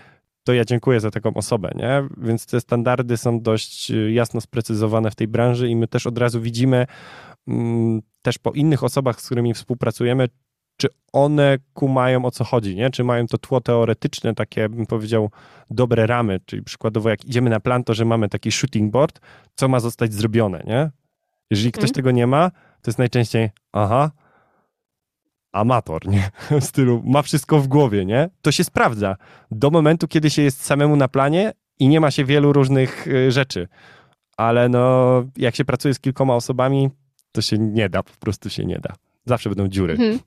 to 0.43 0.53
ja 0.53 0.65
dziękuję 0.65 0.99
za 0.99 1.11
taką 1.11 1.33
osobę, 1.33 1.71
nie? 1.75 2.03
Więc 2.17 2.45
te 2.45 2.61
standardy 2.61 3.17
są 3.17 3.41
dość 3.41 3.91
y, 3.91 4.11
jasno 4.11 4.41
sprecyzowane 4.41 5.11
w 5.11 5.15
tej 5.15 5.27
branży 5.27 5.69
i 5.69 5.75
my 5.75 5.87
też 5.87 6.07
od 6.07 6.17
razu 6.17 6.41
widzimy 6.41 6.85
mm, 7.47 8.01
też 8.21 8.37
po 8.37 8.51
innych 8.51 8.83
osobach, 8.83 9.21
z 9.21 9.25
którymi 9.25 9.53
współpracujemy, 9.53 10.27
czy 10.83 10.89
one 11.13 11.57
kumają 11.73 12.25
o 12.25 12.31
co 12.31 12.43
chodzi, 12.43 12.75
nie? 12.75 12.89
Czy 12.89 13.03
mają 13.03 13.27
to 13.27 13.37
tło 13.37 13.61
teoretyczne, 13.61 14.35
takie 14.35 14.69
bym 14.69 14.85
powiedział 14.85 15.31
dobre 15.69 16.07
ramy, 16.07 16.39
czyli 16.45 16.63
przykładowo 16.63 17.09
jak 17.09 17.25
idziemy 17.25 17.49
na 17.49 17.59
plan, 17.59 17.83
to 17.83 17.93
że 17.93 18.05
mamy 18.05 18.29
taki 18.29 18.51
shooting 18.51 18.91
board, 18.91 19.19
co 19.55 19.67
ma 19.67 19.79
zostać 19.79 20.13
zrobione, 20.13 20.63
nie? 20.67 20.91
Jeżeli 21.51 21.71
ktoś 21.71 21.83
mm. 21.83 21.93
tego 21.93 22.11
nie 22.11 22.27
ma, 22.27 22.49
to 22.51 22.91
jest 22.91 22.99
najczęściej 22.99 23.49
aha, 23.71 24.11
amator, 25.51 26.07
nie? 26.07 26.31
W 26.61 26.63
stylu 26.63 27.01
ma 27.05 27.21
wszystko 27.21 27.59
w 27.59 27.67
głowie, 27.67 28.05
nie? 28.05 28.29
To 28.41 28.51
się 28.51 28.63
sprawdza 28.63 29.15
do 29.51 29.69
momentu, 29.69 30.07
kiedy 30.07 30.29
się 30.29 30.41
jest 30.41 30.65
samemu 30.65 30.95
na 30.95 31.07
planie 31.07 31.53
i 31.79 31.87
nie 31.87 31.99
ma 31.99 32.11
się 32.11 32.25
wielu 32.25 32.53
różnych 32.53 33.07
y, 33.07 33.31
rzeczy. 33.31 33.67
Ale 34.37 34.69
no, 34.69 35.23
jak 35.37 35.55
się 35.55 35.65
pracuje 35.65 35.93
z 35.93 35.99
kilkoma 35.99 36.35
osobami, 36.35 36.89
to 37.31 37.41
się 37.41 37.57
nie 37.57 37.89
da, 37.89 38.03
po 38.03 38.13
prostu 38.19 38.49
się 38.49 38.65
nie 38.65 38.79
da. 38.79 38.93
Zawsze 39.25 39.49
będą 39.49 39.67
dziury. 39.67 39.97
Hmm. 39.97 40.19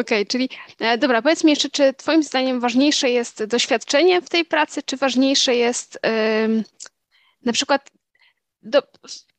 Okej, 0.00 0.18
okay, 0.22 0.26
czyli 0.26 0.48
e, 0.78 0.98
dobra, 0.98 1.22
powiedz 1.22 1.44
mi 1.44 1.50
jeszcze, 1.50 1.70
czy 1.70 1.94
Twoim 1.94 2.22
zdaniem 2.22 2.60
ważniejsze 2.60 3.10
jest 3.10 3.44
doświadczenie 3.44 4.20
w 4.20 4.28
tej 4.28 4.44
pracy, 4.44 4.82
czy 4.82 4.96
ważniejsze 4.96 5.56
jest 5.56 5.98
yy, 6.04 6.64
na 7.44 7.52
przykład, 7.52 7.90
do, 8.62 8.82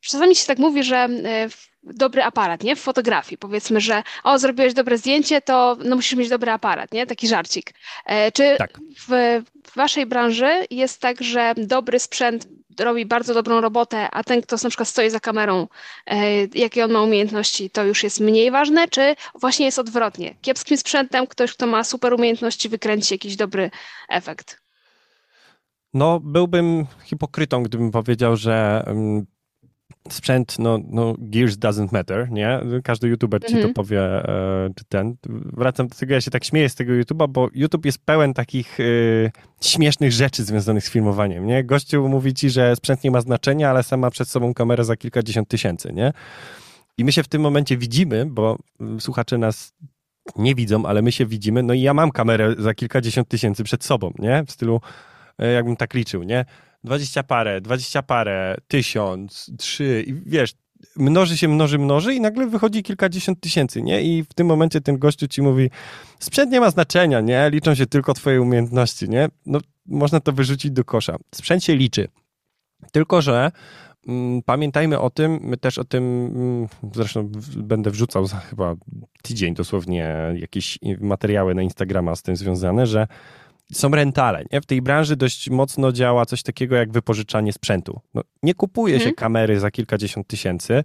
czasami 0.00 0.36
się 0.36 0.46
tak 0.46 0.58
mówi, 0.58 0.84
że 0.84 1.08
yy, 1.10 1.50
dobry 1.82 2.22
aparat, 2.22 2.62
nie? 2.62 2.76
W 2.76 2.80
fotografii. 2.80 3.38
Powiedzmy, 3.38 3.80
że 3.80 4.02
o, 4.24 4.38
zrobiłeś 4.38 4.74
dobre 4.74 4.98
zdjęcie, 4.98 5.40
to 5.40 5.76
no, 5.84 5.96
musisz 5.96 6.18
mieć 6.18 6.28
dobry 6.28 6.50
aparat, 6.50 6.92
nie? 6.92 7.06
Taki 7.06 7.28
żarcik. 7.28 7.72
E, 8.06 8.32
czy 8.32 8.54
tak. 8.58 8.78
w, 9.08 9.42
w 9.64 9.76
waszej 9.76 10.06
branży 10.06 10.66
jest 10.70 11.00
tak, 11.00 11.22
że 11.22 11.54
dobry 11.56 11.98
sprzęt 11.98 12.48
robi 12.80 13.06
bardzo 13.06 13.34
dobrą 13.34 13.60
robotę, 13.60 14.10
a 14.10 14.24
ten, 14.24 14.42
kto 14.42 14.56
na 14.62 14.68
przykład 14.68 14.88
stoi 14.88 15.10
za 15.10 15.20
kamerą, 15.20 15.68
e, 16.06 16.46
jakie 16.54 16.84
on 16.84 16.92
ma 16.92 17.02
umiejętności, 17.02 17.70
to 17.70 17.84
już 17.84 18.02
jest 18.02 18.20
mniej 18.20 18.50
ważne, 18.50 18.88
czy 18.88 19.16
właśnie 19.40 19.66
jest 19.66 19.78
odwrotnie? 19.78 20.34
Kiepskim 20.42 20.76
sprzętem 20.76 21.26
ktoś, 21.26 21.52
kto 21.52 21.66
ma 21.66 21.84
super 21.84 22.14
umiejętności, 22.14 22.68
wykręci 22.68 23.14
jakiś 23.14 23.36
dobry 23.36 23.70
efekt? 24.08 24.62
No, 25.94 26.20
byłbym 26.20 26.86
hipokrytą, 27.04 27.62
gdybym 27.62 27.90
powiedział, 27.90 28.36
że 28.36 28.84
mm, 28.86 29.26
sprzęt, 30.08 30.58
no, 30.58 30.78
no 30.90 31.14
gears 31.18 31.56
doesn't 31.56 31.92
matter, 31.92 32.30
nie? 32.30 32.60
Każdy 32.84 33.08
youtuber 33.08 33.40
ci 33.40 33.52
to 33.52 33.56
mhm. 33.56 33.74
powie, 33.74 34.00
e, 34.00 34.70
czy 34.76 34.84
ten. 34.84 35.16
Wracam 35.28 35.88
do 35.88 35.94
tego, 35.94 36.14
ja 36.14 36.20
się 36.20 36.30
tak 36.30 36.44
śmieję 36.44 36.68
z 36.68 36.74
tego 36.74 36.92
YouTube'a, 36.92 37.28
bo 37.28 37.48
YouTube 37.54 37.86
jest 37.86 37.98
pełen 38.04 38.34
takich 38.34 38.80
e, 38.80 38.84
śmiesznych 39.60 40.12
rzeczy 40.12 40.44
związanych 40.44 40.84
z 40.84 40.90
filmowaniem, 40.90 41.46
nie? 41.46 41.64
Gościu 41.64 42.08
mówi 42.08 42.34
ci, 42.34 42.50
że 42.50 42.76
sprzęt 42.76 43.04
nie 43.04 43.10
ma 43.10 43.20
znaczenia, 43.20 43.70
ale 43.70 43.82
sam 43.82 44.00
ma 44.00 44.10
przed 44.10 44.28
sobą 44.28 44.54
kamerę 44.54 44.84
za 44.84 44.96
kilkadziesiąt 44.96 45.48
tysięcy, 45.48 45.92
nie? 45.92 46.12
I 46.98 47.04
my 47.04 47.12
się 47.12 47.22
w 47.22 47.28
tym 47.28 47.42
momencie 47.42 47.76
widzimy, 47.76 48.26
bo 48.26 48.58
słuchacze 48.98 49.38
nas 49.38 49.74
nie 50.36 50.54
widzą, 50.54 50.86
ale 50.86 51.02
my 51.02 51.12
się 51.12 51.26
widzimy, 51.26 51.62
no 51.62 51.74
i 51.74 51.80
ja 51.80 51.94
mam 51.94 52.10
kamerę 52.10 52.54
za 52.58 52.74
kilkadziesiąt 52.74 53.28
tysięcy 53.28 53.64
przed 53.64 53.84
sobą, 53.84 54.12
nie? 54.18 54.44
W 54.46 54.50
stylu, 54.50 54.80
e, 55.38 55.52
jakbym 55.52 55.76
tak 55.76 55.94
liczył, 55.94 56.22
nie? 56.22 56.44
Dwadzieścia 56.84 57.22
parę, 57.22 57.60
dwadzieścia 57.60 58.02
parę, 58.02 58.56
tysiąc, 58.68 59.50
trzy 59.58 60.04
i 60.06 60.14
wiesz, 60.14 60.54
mnoży 60.96 61.36
się, 61.36 61.48
mnoży, 61.48 61.78
mnoży 61.78 62.14
i 62.14 62.20
nagle 62.20 62.46
wychodzi 62.46 62.82
kilkadziesiąt 62.82 63.40
tysięcy, 63.40 63.82
nie? 63.82 64.02
I 64.02 64.24
w 64.24 64.34
tym 64.34 64.46
momencie 64.46 64.80
ten 64.80 64.98
gościu 64.98 65.28
ci 65.28 65.42
mówi, 65.42 65.70
sprzęt 66.18 66.52
nie 66.52 66.60
ma 66.60 66.70
znaczenia, 66.70 67.20
nie? 67.20 67.50
Liczą 67.52 67.74
się 67.74 67.86
tylko 67.86 68.14
twoje 68.14 68.42
umiejętności, 68.42 69.08
nie? 69.08 69.28
No, 69.46 69.58
można 69.86 70.20
to 70.20 70.32
wyrzucić 70.32 70.70
do 70.70 70.84
kosza. 70.84 71.16
Sprzęt 71.34 71.64
się 71.64 71.76
liczy. 71.76 72.08
Tylko, 72.92 73.22
że 73.22 73.50
mm, 74.08 74.42
pamiętajmy 74.42 74.98
o 74.98 75.10
tym, 75.10 75.38
my 75.42 75.56
też 75.56 75.78
o 75.78 75.84
tym, 75.84 76.26
mm, 76.26 76.68
zresztą 76.94 77.32
będę 77.56 77.90
wrzucał 77.90 78.26
za 78.26 78.36
chyba 78.36 78.74
tydzień 79.22 79.54
dosłownie 79.54 80.16
jakieś 80.34 80.78
materiały 81.00 81.54
na 81.54 81.62
Instagrama 81.62 82.16
z 82.16 82.22
tym 82.22 82.36
związane, 82.36 82.86
że 82.86 83.06
są 83.72 83.88
rentale. 83.90 84.44
Nie? 84.52 84.60
W 84.60 84.66
tej 84.66 84.82
branży 84.82 85.16
dość 85.16 85.50
mocno 85.50 85.92
działa 85.92 86.26
coś 86.26 86.42
takiego 86.42 86.76
jak 86.76 86.92
wypożyczanie 86.92 87.52
sprzętu. 87.52 88.00
No, 88.14 88.22
nie 88.42 88.54
kupuje 88.54 88.94
się 88.94 88.98
hmm. 88.98 89.14
kamery 89.14 89.60
za 89.60 89.70
kilkadziesiąt 89.70 90.26
tysięcy 90.26 90.84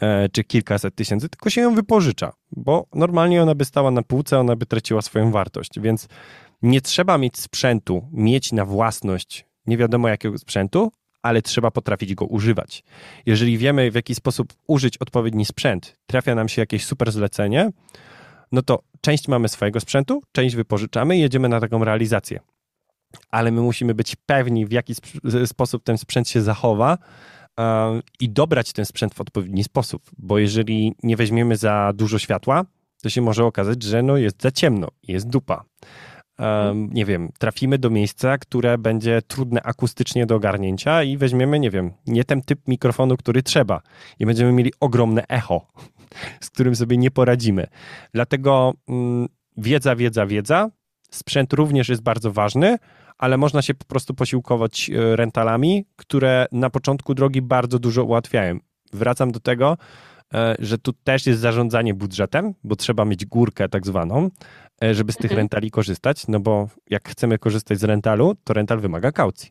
e, 0.00 0.28
czy 0.28 0.44
kilkaset 0.44 0.94
tysięcy, 0.94 1.28
tylko 1.28 1.50
się 1.50 1.60
ją 1.60 1.74
wypożycza, 1.74 2.32
bo 2.52 2.86
normalnie 2.94 3.42
ona 3.42 3.54
by 3.54 3.64
stała 3.64 3.90
na 3.90 4.02
półce, 4.02 4.38
ona 4.38 4.56
by 4.56 4.66
traciła 4.66 5.02
swoją 5.02 5.30
wartość, 5.30 5.80
więc 5.80 6.08
nie 6.62 6.80
trzeba 6.80 7.18
mieć 7.18 7.38
sprzętu, 7.38 8.08
mieć 8.12 8.52
na 8.52 8.64
własność 8.64 9.46
nie 9.66 9.76
wiadomo 9.76 10.08
jakiego 10.08 10.38
sprzętu, 10.38 10.92
ale 11.22 11.42
trzeba 11.42 11.70
potrafić 11.70 12.14
go 12.14 12.24
używać. 12.24 12.84
Jeżeli 13.26 13.58
wiemy, 13.58 13.90
w 13.90 13.94
jaki 13.94 14.14
sposób 14.14 14.52
użyć 14.66 14.98
odpowiedni 14.98 15.44
sprzęt, 15.44 15.96
trafia 16.06 16.34
nam 16.34 16.48
się 16.48 16.62
jakieś 16.62 16.84
super 16.84 17.12
zlecenie, 17.12 17.70
no 18.52 18.62
to 18.62 18.82
część 19.00 19.28
mamy 19.28 19.48
swojego 19.48 19.80
sprzętu, 19.80 20.22
część 20.32 20.56
wypożyczamy 20.56 21.16
i 21.16 21.20
jedziemy 21.20 21.48
na 21.48 21.60
taką 21.60 21.84
realizację. 21.84 22.40
Ale 23.30 23.50
my 23.50 23.60
musimy 23.60 23.94
być 23.94 24.16
pewni, 24.16 24.66
w 24.66 24.72
jaki 24.72 24.94
sposób 25.46 25.84
ten 25.84 25.98
sprzęt 25.98 26.28
się 26.28 26.42
zachowa 26.42 26.98
i 28.20 28.30
dobrać 28.30 28.72
ten 28.72 28.84
sprzęt 28.84 29.14
w 29.14 29.20
odpowiedni 29.20 29.64
sposób, 29.64 30.02
bo 30.18 30.38
jeżeli 30.38 30.94
nie 31.02 31.16
weźmiemy 31.16 31.56
za 31.56 31.92
dużo 31.94 32.18
światła, 32.18 32.64
to 33.02 33.10
się 33.10 33.22
może 33.22 33.44
okazać, 33.44 33.82
że 33.82 34.02
no 34.02 34.16
jest 34.16 34.42
za 34.42 34.50
ciemno, 34.50 34.88
jest 35.02 35.28
dupa. 35.28 35.64
Um, 36.38 36.90
nie 36.92 37.04
wiem, 37.04 37.32
trafimy 37.38 37.78
do 37.78 37.90
miejsca, 37.90 38.38
które 38.38 38.78
będzie 38.78 39.22
trudne 39.22 39.62
akustycznie 39.62 40.26
do 40.26 40.36
ogarnięcia 40.36 41.02
i 41.02 41.16
weźmiemy, 41.16 41.60
nie 41.60 41.70
wiem, 41.70 41.92
nie 42.06 42.24
ten 42.24 42.42
typ 42.42 42.68
mikrofonu, 42.68 43.16
który 43.16 43.42
trzeba 43.42 43.80
i 44.18 44.26
będziemy 44.26 44.52
mieli 44.52 44.72
ogromne 44.80 45.26
echo 45.28 45.66
z 46.40 46.50
którym 46.50 46.76
sobie 46.76 46.96
nie 46.96 47.10
poradzimy. 47.10 47.66
Dlatego 48.14 48.74
mm, 48.88 49.28
wiedza, 49.56 49.96
wiedza, 49.96 50.26
wiedza. 50.26 50.70
Sprzęt 51.10 51.52
również 51.52 51.88
jest 51.88 52.02
bardzo 52.02 52.32
ważny, 52.32 52.78
ale 53.18 53.36
można 53.36 53.62
się 53.62 53.74
po 53.74 53.84
prostu 53.84 54.14
posiłkować 54.14 54.90
e, 54.90 55.16
rentalami, 55.16 55.86
które 55.96 56.46
na 56.52 56.70
początku 56.70 57.14
drogi 57.14 57.42
bardzo 57.42 57.78
dużo 57.78 58.04
ułatwiają. 58.04 58.58
Wracam 58.92 59.32
do 59.32 59.40
tego, 59.40 59.76
e, 60.34 60.56
że 60.58 60.78
tu 60.78 60.92
też 60.92 61.26
jest 61.26 61.40
zarządzanie 61.40 61.94
budżetem, 61.94 62.54
bo 62.64 62.76
trzeba 62.76 63.04
mieć 63.04 63.26
górkę 63.26 63.68
tak 63.68 63.86
zwaną, 63.86 64.30
e, 64.82 64.94
żeby 64.94 65.12
z 65.12 65.16
tych 65.16 65.30
mhm. 65.30 65.38
rentali 65.38 65.70
korzystać, 65.70 66.28
no 66.28 66.40
bo 66.40 66.68
jak 66.90 67.08
chcemy 67.08 67.38
korzystać 67.38 67.78
z 67.78 67.84
rentalu, 67.84 68.34
to 68.44 68.52
rental 68.52 68.80
wymaga 68.80 69.12
kaucji. 69.12 69.50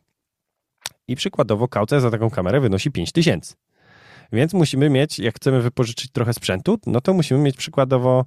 I 1.08 1.16
przykładowo 1.16 1.68
kaucja 1.68 2.00
za 2.00 2.10
taką 2.10 2.30
kamerę 2.30 2.60
wynosi 2.60 2.90
5 2.90 3.12
tysięcy. 3.12 3.54
Więc 4.32 4.54
musimy 4.54 4.90
mieć, 4.90 5.18
jak 5.18 5.36
chcemy 5.36 5.62
wypożyczyć 5.62 6.12
trochę 6.12 6.32
sprzętu, 6.32 6.78
no 6.86 7.00
to 7.00 7.14
musimy 7.14 7.40
mieć 7.40 7.56
przykładowo, 7.56 8.24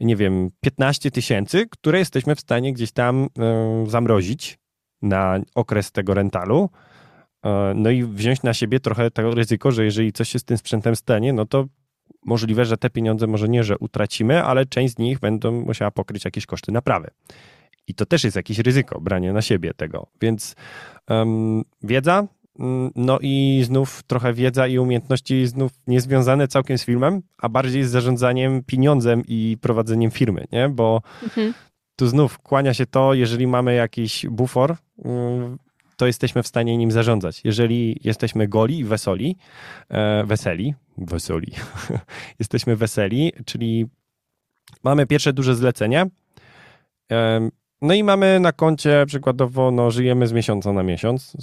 nie 0.00 0.16
wiem, 0.16 0.50
15 0.60 1.10
tysięcy, 1.10 1.66
które 1.70 1.98
jesteśmy 1.98 2.34
w 2.34 2.40
stanie 2.40 2.72
gdzieś 2.72 2.92
tam 2.92 3.24
y, 3.86 3.90
zamrozić 3.90 4.58
na 5.02 5.40
okres 5.54 5.92
tego 5.92 6.14
rentalu. 6.14 6.70
Y, 7.46 7.48
no 7.74 7.90
i 7.90 8.04
wziąć 8.04 8.42
na 8.42 8.54
siebie 8.54 8.80
trochę 8.80 9.10
to 9.10 9.30
ryzyko, 9.30 9.72
że 9.72 9.84
jeżeli 9.84 10.12
coś 10.12 10.28
się 10.28 10.38
z 10.38 10.44
tym 10.44 10.58
sprzętem 10.58 10.96
stanie, 10.96 11.32
no 11.32 11.46
to 11.46 11.66
możliwe, 12.24 12.64
że 12.64 12.76
te 12.76 12.90
pieniądze 12.90 13.26
może 13.26 13.48
nie, 13.48 13.64
że 13.64 13.78
utracimy, 13.78 14.44
ale 14.44 14.66
część 14.66 14.94
z 14.94 14.98
nich 14.98 15.18
będą 15.18 15.52
musiała 15.52 15.90
pokryć 15.90 16.24
jakieś 16.24 16.46
koszty 16.46 16.72
naprawy. 16.72 17.10
I 17.86 17.94
to 17.94 18.06
też 18.06 18.24
jest 18.24 18.36
jakieś 18.36 18.58
ryzyko, 18.58 19.00
branie 19.00 19.32
na 19.32 19.42
siebie 19.42 19.74
tego. 19.74 20.06
Więc 20.20 20.54
um, 21.08 21.64
wiedza, 21.82 22.26
no 22.94 23.18
i 23.22 23.62
znów 23.64 24.02
trochę 24.02 24.32
wiedza 24.32 24.66
i 24.66 24.78
umiejętności 24.78 25.46
znów 25.46 25.72
niezwiązane 25.86 26.48
całkiem 26.48 26.78
z 26.78 26.84
filmem, 26.84 27.22
a 27.38 27.48
bardziej 27.48 27.84
z 27.84 27.90
zarządzaniem 27.90 28.62
pieniądzem 28.62 29.22
i 29.28 29.56
prowadzeniem 29.60 30.10
firmy, 30.10 30.44
nie? 30.52 30.68
Bo 30.68 31.02
mhm. 31.22 31.54
tu 31.96 32.06
znów 32.06 32.38
kłania 32.38 32.74
się 32.74 32.86
to, 32.86 33.14
jeżeli 33.14 33.46
mamy 33.46 33.74
jakiś 33.74 34.26
bufor, 34.26 34.76
mm, 35.04 35.58
to 35.96 36.06
jesteśmy 36.06 36.42
w 36.42 36.46
stanie 36.46 36.76
nim 36.76 36.90
zarządzać. 36.90 37.40
Jeżeli 37.44 38.00
jesteśmy 38.04 38.48
goli 38.48 38.78
i 38.78 38.84
wesoli, 38.84 39.36
e, 39.88 40.24
weseli, 40.24 40.74
wesoli, 40.98 41.52
jesteśmy 42.40 42.76
weseli, 42.76 43.32
czyli 43.44 43.86
mamy 44.84 45.06
pierwsze 45.06 45.32
duże 45.32 45.54
zlecenie, 45.54 46.06
no 47.82 47.94
i 47.94 48.04
mamy 48.04 48.40
na 48.40 48.52
koncie 48.52 49.04
przykładowo, 49.06 49.70
no 49.70 49.90
żyjemy 49.90 50.26
z 50.26 50.32
miesiąca 50.32 50.72
na 50.72 50.82
miesiąc. 50.82 51.36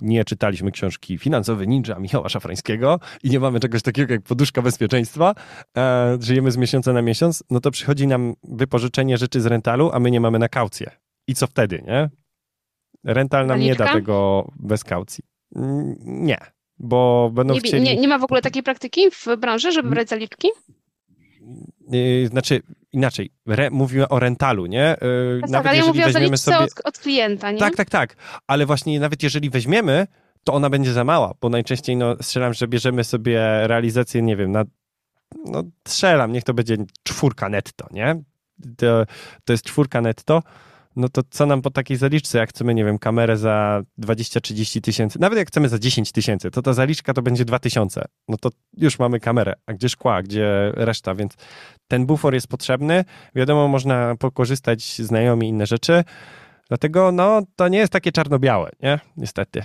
Nie 0.00 0.24
czytaliśmy 0.24 0.70
książki 0.70 1.18
Finansowy 1.18 1.66
Ninja 1.66 1.98
Michała 1.98 2.28
Szafrańskiego 2.28 3.00
i 3.22 3.30
nie 3.30 3.40
mamy 3.40 3.60
czegoś 3.60 3.82
takiego 3.82 4.12
jak 4.12 4.22
poduszka 4.22 4.62
bezpieczeństwa. 4.62 5.34
E, 5.76 6.18
żyjemy 6.20 6.50
z 6.50 6.56
miesiąca 6.56 6.92
na 6.92 7.02
miesiąc, 7.02 7.44
no 7.50 7.60
to 7.60 7.70
przychodzi 7.70 8.06
nam 8.06 8.34
wypożyczenie 8.42 9.18
rzeczy 9.18 9.40
z 9.40 9.46
rentalu, 9.46 9.90
a 9.92 10.00
my 10.00 10.10
nie 10.10 10.20
mamy 10.20 10.38
na 10.38 10.48
kaucję. 10.48 10.90
I 11.26 11.34
co 11.34 11.46
wtedy, 11.46 11.82
nie? 11.86 12.10
Rental 13.04 13.46
nam 13.46 13.60
nie 13.60 13.74
da 13.74 13.92
tego 13.92 14.48
bez 14.56 14.84
kaucji. 14.84 15.24
Nie, 16.04 16.38
bo 16.78 17.30
będą 17.34 17.54
nie, 17.54 17.60
chcieli... 17.60 17.82
Nie, 17.82 17.96
nie 17.96 18.08
ma 18.08 18.18
w 18.18 18.24
ogóle 18.24 18.42
takiej 18.42 18.62
praktyki 18.62 19.10
w 19.10 19.26
branży, 19.38 19.72
żeby 19.72 19.90
brać 19.90 20.08
zaliczki? 20.08 20.48
Yy, 21.90 22.26
znaczy 22.26 22.62
inaczej, 22.96 23.30
re, 23.46 23.70
mówimy 23.70 24.08
o 24.08 24.18
rentalu, 24.18 24.66
nie? 24.66 24.96
Yy, 25.02 25.40
tak, 25.40 25.50
nawet 25.50 25.68
ale 25.68 25.78
ja 25.78 25.86
mówię 25.86 26.06
o 26.06 26.12
zaliczce 26.12 26.38
sobie... 26.38 26.58
od, 26.58 26.72
od, 26.84 26.98
klienta, 26.98 27.52
nie? 27.52 27.58
Tak, 27.58 27.76
tak, 27.76 27.90
tak, 27.90 28.16
ale 28.46 28.66
właśnie 28.66 29.00
nawet 29.00 29.22
jeżeli 29.22 29.50
weźmiemy, 29.50 30.06
to 30.44 30.52
ona 30.52 30.70
będzie 30.70 30.92
za 30.92 31.04
mała, 31.04 31.34
bo 31.40 31.48
najczęściej 31.48 31.96
no, 31.96 32.16
strzelam, 32.20 32.54
że 32.54 32.68
bierzemy 32.68 33.04
sobie 33.04 33.66
realizację, 33.66 34.22
nie 34.22 34.36
wiem, 34.36 34.52
na, 34.52 34.64
no 35.44 35.62
strzelam, 35.88 36.32
niech 36.32 36.44
to 36.44 36.54
będzie 36.54 36.76
czwórka 37.02 37.48
netto, 37.48 37.86
nie? 37.90 38.22
To, 38.76 39.06
to 39.44 39.52
jest 39.52 39.64
czwórka 39.64 40.00
netto, 40.00 40.42
no 40.96 41.08
to 41.08 41.22
co 41.30 41.46
nam 41.46 41.62
po 41.62 41.70
takiej 41.70 41.96
zaliczce, 41.96 42.38
jak 42.38 42.50
chcemy, 42.50 42.74
nie 42.74 42.84
wiem, 42.84 42.98
kamerę 42.98 43.36
za 43.36 43.82
20-30 43.98 44.80
tysięcy, 44.80 45.20
nawet 45.20 45.38
jak 45.38 45.48
chcemy 45.48 45.68
za 45.68 45.78
10 45.78 46.12
tysięcy, 46.12 46.50
to 46.50 46.62
ta 46.62 46.72
zaliczka 46.72 47.14
to 47.14 47.22
będzie 47.22 47.44
2000. 47.44 48.04
No 48.28 48.36
to 48.36 48.50
już 48.76 48.98
mamy 48.98 49.20
kamerę, 49.20 49.54
a 49.66 49.72
gdzie 49.72 49.88
szkła, 49.88 50.22
gdzie 50.22 50.72
reszta, 50.74 51.14
więc 51.14 51.34
ten 51.88 52.06
bufor 52.06 52.34
jest 52.34 52.48
potrzebny. 52.48 53.04
Wiadomo, 53.34 53.68
można 53.68 54.16
pokorzystać 54.16 54.96
znajomi 55.02 55.48
inne 55.48 55.66
rzeczy, 55.66 56.04
dlatego 56.68 57.12
no 57.12 57.42
to 57.56 57.68
nie 57.68 57.78
jest 57.78 57.92
takie 57.92 58.12
czarno-białe, 58.12 58.70
nie? 58.82 59.00
Niestety. 59.16 59.64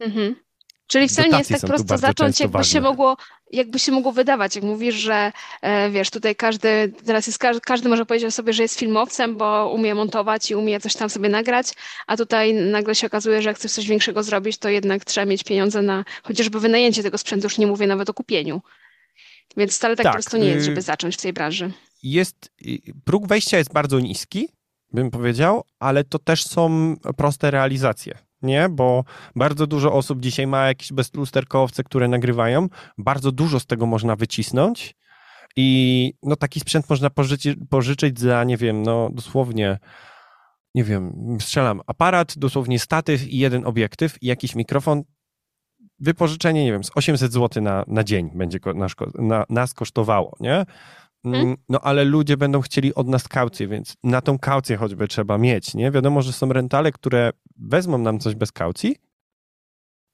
Mhm. 0.00 0.49
Czyli 0.90 1.08
wcale 1.08 1.28
nie 1.28 1.38
jest 1.38 1.50
tak 1.50 1.60
prosto 1.60 1.98
zacząć, 1.98 2.40
jakby 2.40 2.64
się, 2.64 2.80
mogło, 2.80 3.16
jakby 3.52 3.78
się 3.78 3.92
mogło 3.92 4.12
wydawać. 4.12 4.56
Jak 4.56 4.64
mówisz, 4.64 4.94
że 4.94 5.32
e, 5.62 5.90
wiesz, 5.90 6.10
tutaj 6.10 6.36
każdy, 6.36 6.92
teraz 7.06 7.26
jest, 7.26 7.38
każdy, 7.38 7.60
każdy 7.60 7.88
może 7.88 8.06
powiedzieć 8.06 8.28
o 8.28 8.30
sobie, 8.30 8.52
że 8.52 8.62
jest 8.62 8.78
filmowcem, 8.78 9.36
bo 9.36 9.72
umie 9.74 9.94
montować 9.94 10.50
i 10.50 10.54
umie 10.54 10.80
coś 10.80 10.94
tam 10.94 11.10
sobie 11.10 11.28
nagrać, 11.28 11.72
a 12.06 12.16
tutaj 12.16 12.54
nagle 12.54 12.94
się 12.94 13.06
okazuje, 13.06 13.42
że 13.42 13.48
jak 13.48 13.56
chcesz 13.56 13.72
coś 13.72 13.86
większego 13.86 14.22
zrobić, 14.22 14.58
to 14.58 14.68
jednak 14.68 15.04
trzeba 15.04 15.24
mieć 15.24 15.44
pieniądze 15.44 15.82
na 15.82 16.04
chociażby 16.22 16.60
wynajęcie 16.60 17.02
tego 17.02 17.18
sprzętu, 17.18 17.46
już 17.46 17.58
nie 17.58 17.66
mówię 17.66 17.86
nawet 17.86 18.10
o 18.10 18.14
kupieniu. 18.14 18.62
Więc 19.56 19.76
wcale 19.76 19.96
tak, 19.96 20.04
tak 20.04 20.12
prosto 20.12 20.36
nie 20.36 20.48
jest, 20.48 20.62
y, 20.62 20.64
żeby 20.64 20.82
zacząć 20.82 21.16
w 21.16 21.20
tej 21.20 21.32
branży. 21.32 21.72
Jest, 22.02 22.52
próg 23.04 23.26
wejścia 23.26 23.58
jest 23.58 23.72
bardzo 23.72 24.00
niski, 24.00 24.48
bym 24.92 25.10
powiedział, 25.10 25.64
ale 25.78 26.04
to 26.04 26.18
też 26.18 26.44
są 26.44 26.96
proste 27.16 27.50
realizacje 27.50 28.29
nie? 28.42 28.68
Bo 28.68 29.04
bardzo 29.36 29.66
dużo 29.66 29.92
osób 29.92 30.20
dzisiaj 30.20 30.46
ma 30.46 30.66
jakieś 30.66 30.92
bezlusterkowce, 30.92 31.84
które 31.84 32.08
nagrywają. 32.08 32.68
Bardzo 32.98 33.32
dużo 33.32 33.60
z 33.60 33.66
tego 33.66 33.86
można 33.86 34.16
wycisnąć 34.16 34.94
i 35.56 36.12
no 36.22 36.36
taki 36.36 36.60
sprzęt 36.60 36.90
można 36.90 37.10
pożyczyć, 37.10 37.56
pożyczyć 37.70 38.20
za, 38.20 38.44
nie 38.44 38.56
wiem, 38.56 38.82
no 38.82 39.10
dosłownie 39.12 39.78
nie 40.74 40.84
wiem, 40.84 41.36
strzelam, 41.40 41.80
aparat, 41.86 42.38
dosłownie 42.38 42.78
statyw 42.78 43.28
i 43.28 43.38
jeden 43.38 43.66
obiektyw 43.66 44.22
i 44.22 44.26
jakiś 44.26 44.54
mikrofon. 44.54 45.02
Wypożyczenie, 45.98 46.64
nie 46.64 46.72
wiem, 46.72 46.84
z 46.84 46.90
800 46.94 47.32
zł 47.32 47.62
na, 47.62 47.84
na 47.86 48.04
dzień 48.04 48.30
będzie 48.34 48.58
nas, 48.74 48.92
na, 49.14 49.44
nas 49.48 49.74
kosztowało, 49.74 50.36
nie? 50.40 50.66
Hmm? 51.22 51.40
Mm, 51.40 51.56
no 51.68 51.80
ale 51.80 52.04
ludzie 52.04 52.36
będą 52.36 52.60
chcieli 52.60 52.94
od 52.94 53.08
nas 53.08 53.28
kaucję, 53.28 53.68
więc 53.68 53.96
na 54.04 54.20
tą 54.20 54.38
kaucję 54.38 54.76
choćby 54.76 55.08
trzeba 55.08 55.38
mieć, 55.38 55.74
nie? 55.74 55.90
Wiadomo, 55.90 56.22
że 56.22 56.32
są 56.32 56.52
rentale, 56.52 56.92
które 56.92 57.30
wezmą 57.56 57.98
nam 57.98 58.18
coś 58.18 58.34
bez 58.34 58.52
kaucji, 58.52 58.96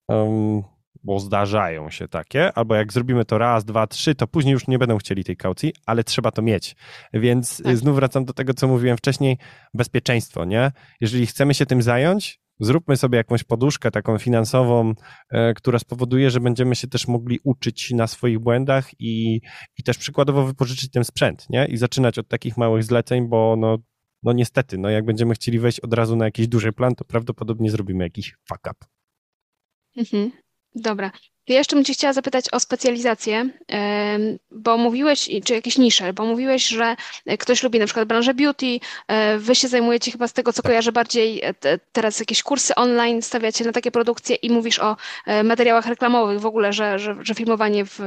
um, 0.08 0.62
bo 1.02 1.20
zdarzają 1.20 1.90
się 1.90 2.08
takie, 2.08 2.52
albo 2.52 2.74
jak 2.74 2.92
zrobimy 2.92 3.24
to 3.24 3.38
raz, 3.38 3.64
dwa, 3.64 3.86
trzy, 3.86 4.14
to 4.14 4.26
później 4.26 4.52
już 4.52 4.68
nie 4.68 4.78
będą 4.78 4.98
chcieli 4.98 5.24
tej 5.24 5.36
kaucji, 5.36 5.72
ale 5.86 6.04
trzeba 6.04 6.30
to 6.30 6.42
mieć. 6.42 6.76
Więc 7.12 7.62
tak. 7.62 7.76
znów 7.76 7.96
wracam 7.96 8.24
do 8.24 8.32
tego, 8.32 8.54
co 8.54 8.68
mówiłem 8.68 8.96
wcześniej, 8.96 9.38
bezpieczeństwo, 9.74 10.44
nie? 10.44 10.72
Jeżeli 11.00 11.26
chcemy 11.26 11.54
się 11.54 11.66
tym 11.66 11.82
zająć, 11.82 12.40
zróbmy 12.60 12.96
sobie 12.96 13.16
jakąś 13.16 13.44
poduszkę 13.44 13.90
taką 13.90 14.18
finansową, 14.18 14.94
e, 15.30 15.54
która 15.54 15.78
spowoduje, 15.78 16.30
że 16.30 16.40
będziemy 16.40 16.76
się 16.76 16.88
też 16.88 17.08
mogli 17.08 17.38
uczyć 17.44 17.90
na 17.90 18.06
swoich 18.06 18.38
błędach 18.38 19.00
i, 19.00 19.40
i 19.78 19.82
też 19.82 19.98
przykładowo 19.98 20.46
wypożyczyć 20.46 20.90
ten 20.90 21.04
sprzęt, 21.04 21.46
nie? 21.50 21.66
I 21.66 21.76
zaczynać 21.76 22.18
od 22.18 22.28
takich 22.28 22.56
małych 22.56 22.84
zleceń, 22.84 23.28
bo 23.28 23.56
no, 23.58 23.78
no 24.22 24.32
niestety, 24.32 24.78
no 24.78 24.90
jak 24.90 25.04
będziemy 25.04 25.34
chcieli 25.34 25.58
wejść 25.58 25.80
od 25.80 25.94
razu 25.94 26.16
na 26.16 26.24
jakiś 26.24 26.48
duży 26.48 26.72
plan, 26.72 26.94
to 26.94 27.04
prawdopodobnie 27.04 27.70
zrobimy 27.70 28.04
jakiś 28.04 28.36
fuck 28.48 28.66
up. 28.70 28.86
Mhm. 29.96 30.32
Dobra. 30.74 31.10
Ja 31.48 31.58
jeszcze 31.58 31.76
bym 31.76 31.84
Cię 31.84 31.92
chciała 31.92 32.12
zapytać 32.12 32.44
o 32.52 32.60
specjalizację, 32.60 33.48
bo 34.50 34.78
mówiłeś, 34.78 35.30
czy 35.44 35.54
jakieś 35.54 35.78
nisze, 35.78 36.12
bo 36.12 36.24
mówiłeś, 36.24 36.66
że 36.66 36.96
ktoś 37.38 37.62
lubi 37.62 37.78
na 37.78 37.84
przykład 37.84 38.08
branżę 38.08 38.34
beauty, 38.34 38.80
e, 39.08 39.38
Wy 39.38 39.54
się 39.54 39.68
zajmujecie 39.68 40.12
chyba 40.12 40.28
z 40.28 40.32
tego, 40.32 40.52
co 40.52 40.62
tak. 40.62 40.70
kojarzę 40.70 40.92
bardziej 40.92 41.44
e, 41.44 41.54
teraz 41.92 42.20
jakieś 42.20 42.42
kursy 42.42 42.74
online, 42.74 43.22
stawiacie 43.22 43.64
na 43.64 43.72
takie 43.72 43.90
produkcje 43.90 44.36
i 44.36 44.50
mówisz 44.50 44.78
o 44.78 44.96
e, 45.26 45.42
materiałach 45.42 45.86
reklamowych 45.86 46.40
w 46.40 46.46
ogóle, 46.46 46.72
że, 46.72 46.98
że, 46.98 47.16
że 47.20 47.34
filmowanie 47.34 47.84
w, 47.84 48.00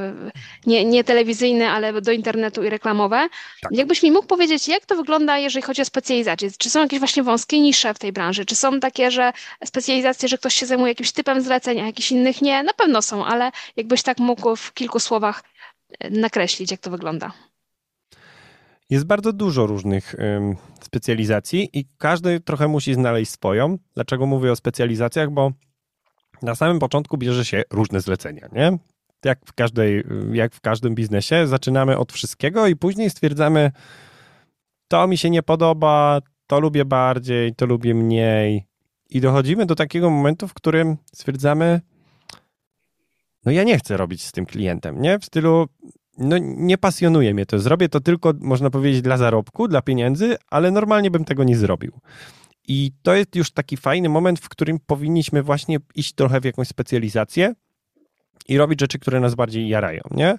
nie, 0.66 0.84
nie 0.84 1.04
telewizyjne, 1.04 1.70
ale 1.70 2.00
do 2.00 2.12
internetu 2.12 2.62
i 2.62 2.70
reklamowe. 2.70 3.28
Tak. 3.62 3.72
Jakbyś 3.72 4.02
mi 4.02 4.10
mógł 4.10 4.26
powiedzieć, 4.26 4.68
jak 4.68 4.86
to 4.86 4.96
wygląda, 4.96 5.38
jeżeli 5.38 5.62
chodzi 5.62 5.82
o 5.82 5.84
specjalizację? 5.84 6.50
Czy 6.58 6.70
są 6.70 6.80
jakieś 6.80 6.98
właśnie 6.98 7.22
wąskie 7.22 7.60
nisze 7.60 7.94
w 7.94 7.98
tej 7.98 8.12
branży? 8.12 8.44
Czy 8.44 8.56
są 8.56 8.80
takie, 8.80 9.10
że 9.10 9.32
specjalizacje, 9.64 10.28
że 10.28 10.38
ktoś 10.38 10.54
się 10.54 10.66
zajmuje 10.66 10.90
jakimś 10.90 11.12
typem 11.12 11.40
zleceń, 11.42 11.80
a 11.80 11.86
jakichś 11.86 12.12
innych 12.12 12.42
nie? 12.42 12.62
Na 12.62 12.72
pewno 12.72 13.02
są, 13.02 13.24
ale 13.30 13.50
jakbyś 13.76 14.02
tak 14.02 14.18
mógł 14.18 14.56
w 14.56 14.74
kilku 14.74 15.00
słowach 15.00 15.42
e, 15.98 16.10
nakreślić, 16.10 16.70
jak 16.70 16.80
to 16.80 16.90
wygląda. 16.90 17.32
Jest 18.90 19.04
bardzo 19.04 19.32
dużo 19.32 19.66
różnych 19.66 20.14
specjalizacji 20.82 21.68
i 21.72 21.84
każdy 21.98 22.40
trochę 22.40 22.68
musi 22.68 22.94
znaleźć 22.94 23.30
swoją. 23.30 23.78
Dlaczego 23.94 24.26
mówię 24.26 24.52
o 24.52 24.56
specjalizacjach? 24.56 25.30
Bo 25.30 25.52
na 26.42 26.54
samym 26.54 26.78
początku 26.78 27.18
bierze 27.18 27.44
się 27.44 27.62
różne 27.70 28.00
zlecenia, 28.00 28.48
nie? 28.52 28.78
Jak 29.24 29.38
w, 29.46 29.52
każdej, 29.52 30.04
jak 30.32 30.54
w 30.54 30.60
każdym 30.60 30.94
biznesie, 30.94 31.46
zaczynamy 31.46 31.98
od 31.98 32.12
wszystkiego 32.12 32.66
i 32.66 32.76
później 32.76 33.10
stwierdzamy, 33.10 33.72
to 34.88 35.06
mi 35.06 35.18
się 35.18 35.30
nie 35.30 35.42
podoba, 35.42 36.20
to 36.46 36.60
lubię 36.60 36.84
bardziej, 36.84 37.54
to 37.54 37.66
lubię 37.66 37.94
mniej. 37.94 38.66
I 39.10 39.20
dochodzimy 39.20 39.66
do 39.66 39.74
takiego 39.74 40.10
momentu, 40.10 40.48
w 40.48 40.54
którym 40.54 40.96
stwierdzamy, 41.14 41.80
no 43.44 43.52
ja 43.52 43.64
nie 43.64 43.78
chcę 43.78 43.96
robić 43.96 44.22
z 44.22 44.32
tym 44.32 44.46
klientem, 44.46 45.02
nie? 45.02 45.18
W 45.18 45.24
stylu, 45.24 45.66
no 46.18 46.36
nie 46.40 46.78
pasjonuje 46.78 47.34
mnie 47.34 47.46
to. 47.46 47.58
Zrobię 47.58 47.88
to 47.88 48.00
tylko, 48.00 48.32
można 48.40 48.70
powiedzieć, 48.70 49.02
dla 49.02 49.16
zarobku, 49.16 49.68
dla 49.68 49.82
pieniędzy, 49.82 50.36
ale 50.50 50.70
normalnie 50.70 51.10
bym 51.10 51.24
tego 51.24 51.44
nie 51.44 51.56
zrobił. 51.56 51.92
I 52.68 52.92
to 53.02 53.14
jest 53.14 53.36
już 53.36 53.50
taki 53.50 53.76
fajny 53.76 54.08
moment, 54.08 54.40
w 54.40 54.48
którym 54.48 54.78
powinniśmy 54.86 55.42
właśnie 55.42 55.78
iść 55.94 56.12
trochę 56.12 56.40
w 56.40 56.44
jakąś 56.44 56.68
specjalizację 56.68 57.54
i 58.48 58.58
robić 58.58 58.80
rzeczy, 58.80 58.98
które 58.98 59.20
nas 59.20 59.34
bardziej 59.34 59.68
jarają, 59.68 60.02
nie? 60.10 60.36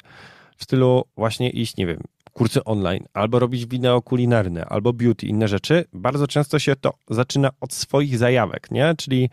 W 0.58 0.64
stylu 0.64 1.04
właśnie 1.18 1.50
iść, 1.50 1.78
nie 1.78 1.88
wiem, 1.88 2.00
kursy 2.34 2.64
online, 2.64 3.06
albo 3.14 3.40
robić 3.40 3.66
wideo 3.66 4.02
kulinarne, 4.02 4.66
albo 4.66 4.94
beauty, 4.94 5.26
inne 5.26 5.48
rzeczy. 5.48 5.86
Bardzo 5.94 6.28
często 6.28 6.60
się 6.60 6.76
to 6.76 6.94
zaczyna 7.10 7.50
od 7.60 7.74
swoich 7.74 8.18
zajawek, 8.18 8.72
nie? 8.72 8.94
Czyli 8.98 9.30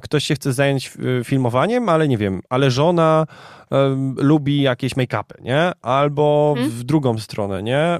ktoś 0.00 0.24
się 0.24 0.34
chce 0.34 0.52
zająć 0.52 0.92
y, 1.20 1.24
filmowaniem, 1.24 1.88
ale 1.88 2.08
nie 2.08 2.18
wiem, 2.18 2.42
ale 2.48 2.70
żona 2.70 3.26
um, 3.70 4.14
lubi 4.18 4.62
jakieś 4.62 4.92
make-upy, 4.92 5.42
nie? 5.42 5.72
Albo 5.82 6.54
hmm? 6.56 6.72
w 6.72 6.84
drugą 6.84 7.18
stronę, 7.18 7.62
nie? 7.62 7.98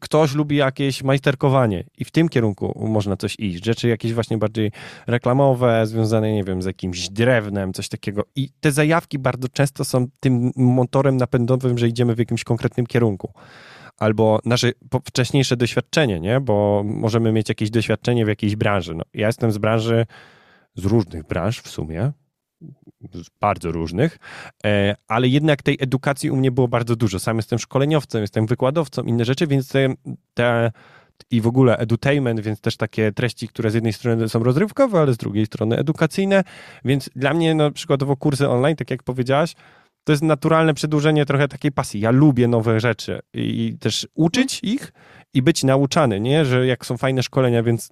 Ktoś 0.00 0.34
lubi 0.34 0.56
jakieś 0.56 1.02
majsterkowanie 1.02 1.84
i 1.98 2.04
w 2.04 2.10
tym 2.10 2.28
kierunku 2.28 2.88
można 2.88 3.16
coś 3.16 3.36
iść. 3.38 3.64
Rzeczy 3.64 3.88
jakieś 3.88 4.12
właśnie 4.12 4.38
bardziej 4.38 4.72
reklamowe, 5.06 5.86
związane, 5.86 6.32
nie 6.32 6.44
wiem, 6.44 6.62
z 6.62 6.64
jakimś 6.64 7.08
drewnem, 7.08 7.72
coś 7.72 7.88
takiego. 7.88 8.24
I 8.36 8.50
te 8.60 8.72
zajawki 8.72 9.18
bardzo 9.18 9.48
często 9.48 9.84
są 9.84 10.06
tym 10.20 10.50
motorem 10.56 11.16
napędowym, 11.16 11.78
że 11.78 11.88
idziemy 11.88 12.14
w 12.14 12.18
jakimś 12.18 12.44
konkretnym 12.44 12.86
kierunku 12.86 13.32
albo 13.98 14.40
nasze 14.44 14.72
wcześniejsze 15.04 15.56
doświadczenie, 15.56 16.20
nie? 16.20 16.40
Bo 16.40 16.82
możemy 16.84 17.32
mieć 17.32 17.48
jakieś 17.48 17.70
doświadczenie 17.70 18.24
w 18.24 18.28
jakiejś 18.28 18.56
branży. 18.56 18.94
No, 18.94 19.04
ja 19.14 19.26
jestem 19.26 19.52
z 19.52 19.58
branży 19.58 20.06
z 20.78 20.84
różnych 20.84 21.26
branż 21.26 21.60
w 21.60 21.68
sumie, 21.68 22.12
bardzo 23.40 23.72
różnych, 23.72 24.18
e, 24.64 24.96
ale 25.08 25.28
jednak 25.28 25.62
tej 25.62 25.76
edukacji 25.80 26.30
u 26.30 26.36
mnie 26.36 26.50
było 26.50 26.68
bardzo 26.68 26.96
dużo. 26.96 27.18
Sam 27.18 27.36
jestem 27.36 27.58
szkoleniowcem, 27.58 28.20
jestem 28.20 28.46
wykładowcą, 28.46 29.02
inne 29.02 29.24
rzeczy, 29.24 29.46
więc 29.46 29.72
te, 30.34 30.72
i 31.30 31.40
w 31.40 31.46
ogóle 31.46 31.76
edutainment, 31.78 32.40
więc 32.40 32.60
też 32.60 32.76
takie 32.76 33.12
treści, 33.12 33.48
które 33.48 33.70
z 33.70 33.74
jednej 33.74 33.92
strony 33.92 34.28
są 34.28 34.42
rozrywkowe, 34.42 35.00
ale 35.00 35.12
z 35.12 35.16
drugiej 35.16 35.46
strony 35.46 35.78
edukacyjne, 35.78 36.44
więc 36.84 37.10
dla 37.16 37.34
mnie 37.34 37.54
no, 37.54 37.70
przykładowo 37.70 38.16
kursy 38.16 38.48
online, 38.48 38.76
tak 38.76 38.90
jak 38.90 39.02
powiedziałaś, 39.02 39.54
to 40.04 40.12
jest 40.12 40.22
naturalne 40.22 40.74
przedłużenie 40.74 41.26
trochę 41.26 41.48
takiej 41.48 41.72
pasji. 41.72 42.00
Ja 42.00 42.10
lubię 42.10 42.48
nowe 42.48 42.80
rzeczy 42.80 43.20
i 43.34 43.76
też 43.80 44.08
uczyć 44.14 44.60
ich 44.62 44.92
i 45.34 45.42
być 45.42 45.64
nauczany, 45.64 46.20
nie? 46.20 46.44
Że 46.44 46.66
jak 46.66 46.86
są 46.86 46.96
fajne 46.96 47.22
szkolenia, 47.22 47.62
więc 47.62 47.90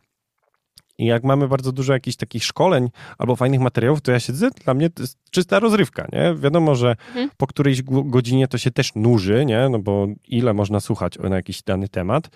i 0.99 1.07
jak 1.07 1.25
mamy 1.25 1.49
bardzo 1.49 1.73
dużo 1.73 1.93
jakichś 1.93 2.17
takich 2.17 2.45
szkoleń 2.45 2.89
albo 3.19 3.37
fajnych 3.37 3.61
materiałów, 3.61 4.01
to 4.01 4.13
ja 4.13 4.21
siedzę, 4.21 4.51
dla 4.65 4.75
mnie 4.75 4.91
to 4.91 5.03
jest 5.03 5.19
czysta 5.31 5.59
rozrywka, 5.59 6.09
nie? 6.13 6.35
Wiadomo, 6.35 6.75
że 6.75 6.91
mhm. 6.91 7.31
po 7.37 7.47
którejś 7.47 7.83
godzinie 7.83 8.49
to 8.49 8.59
się 8.59 8.71
też 8.71 8.95
nuży, 8.95 9.45
nie? 9.45 9.69
No 9.69 9.79
bo 9.79 10.07
ile 10.29 10.55
można 10.55 10.81
słuchać 10.81 11.19
na 11.19 11.37
jakiś 11.37 11.63
dany 11.63 11.89
temat, 11.89 12.29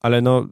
ale 0.00 0.20
no 0.20 0.46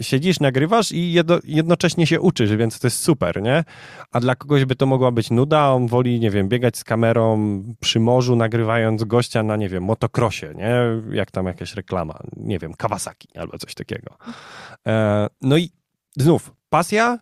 siedzisz, 0.00 0.40
nagrywasz 0.40 0.92
i 0.92 1.12
jedno, 1.12 1.38
jednocześnie 1.44 2.06
się 2.06 2.20
uczysz, 2.20 2.56
więc 2.56 2.80
to 2.80 2.86
jest 2.86 2.98
super, 2.98 3.42
nie? 3.42 3.64
A 4.12 4.20
dla 4.20 4.34
kogoś 4.34 4.64
by 4.64 4.74
to 4.74 4.86
mogła 4.86 5.10
być 5.10 5.30
nuda, 5.30 5.68
on 5.68 5.86
woli, 5.86 6.20
nie 6.20 6.30
wiem, 6.30 6.48
biegać 6.48 6.78
z 6.78 6.84
kamerą 6.84 7.62
przy 7.80 8.00
morzu, 8.00 8.36
nagrywając 8.36 9.04
gościa 9.04 9.42
na, 9.42 9.56
nie 9.56 9.68
wiem, 9.68 9.84
motokrosie, 9.84 10.54
nie? 10.56 10.74
Jak 11.16 11.30
tam 11.30 11.46
jakaś 11.46 11.74
reklama, 11.74 12.18
nie 12.36 12.58
wiem, 12.58 12.74
Kawasaki 12.74 13.28
albo 13.38 13.58
coś 13.58 13.74
takiego. 13.74 14.16
E, 14.86 15.26
no 15.42 15.56
i 15.56 15.70
znów, 16.18 16.52
pasja, 16.68 17.18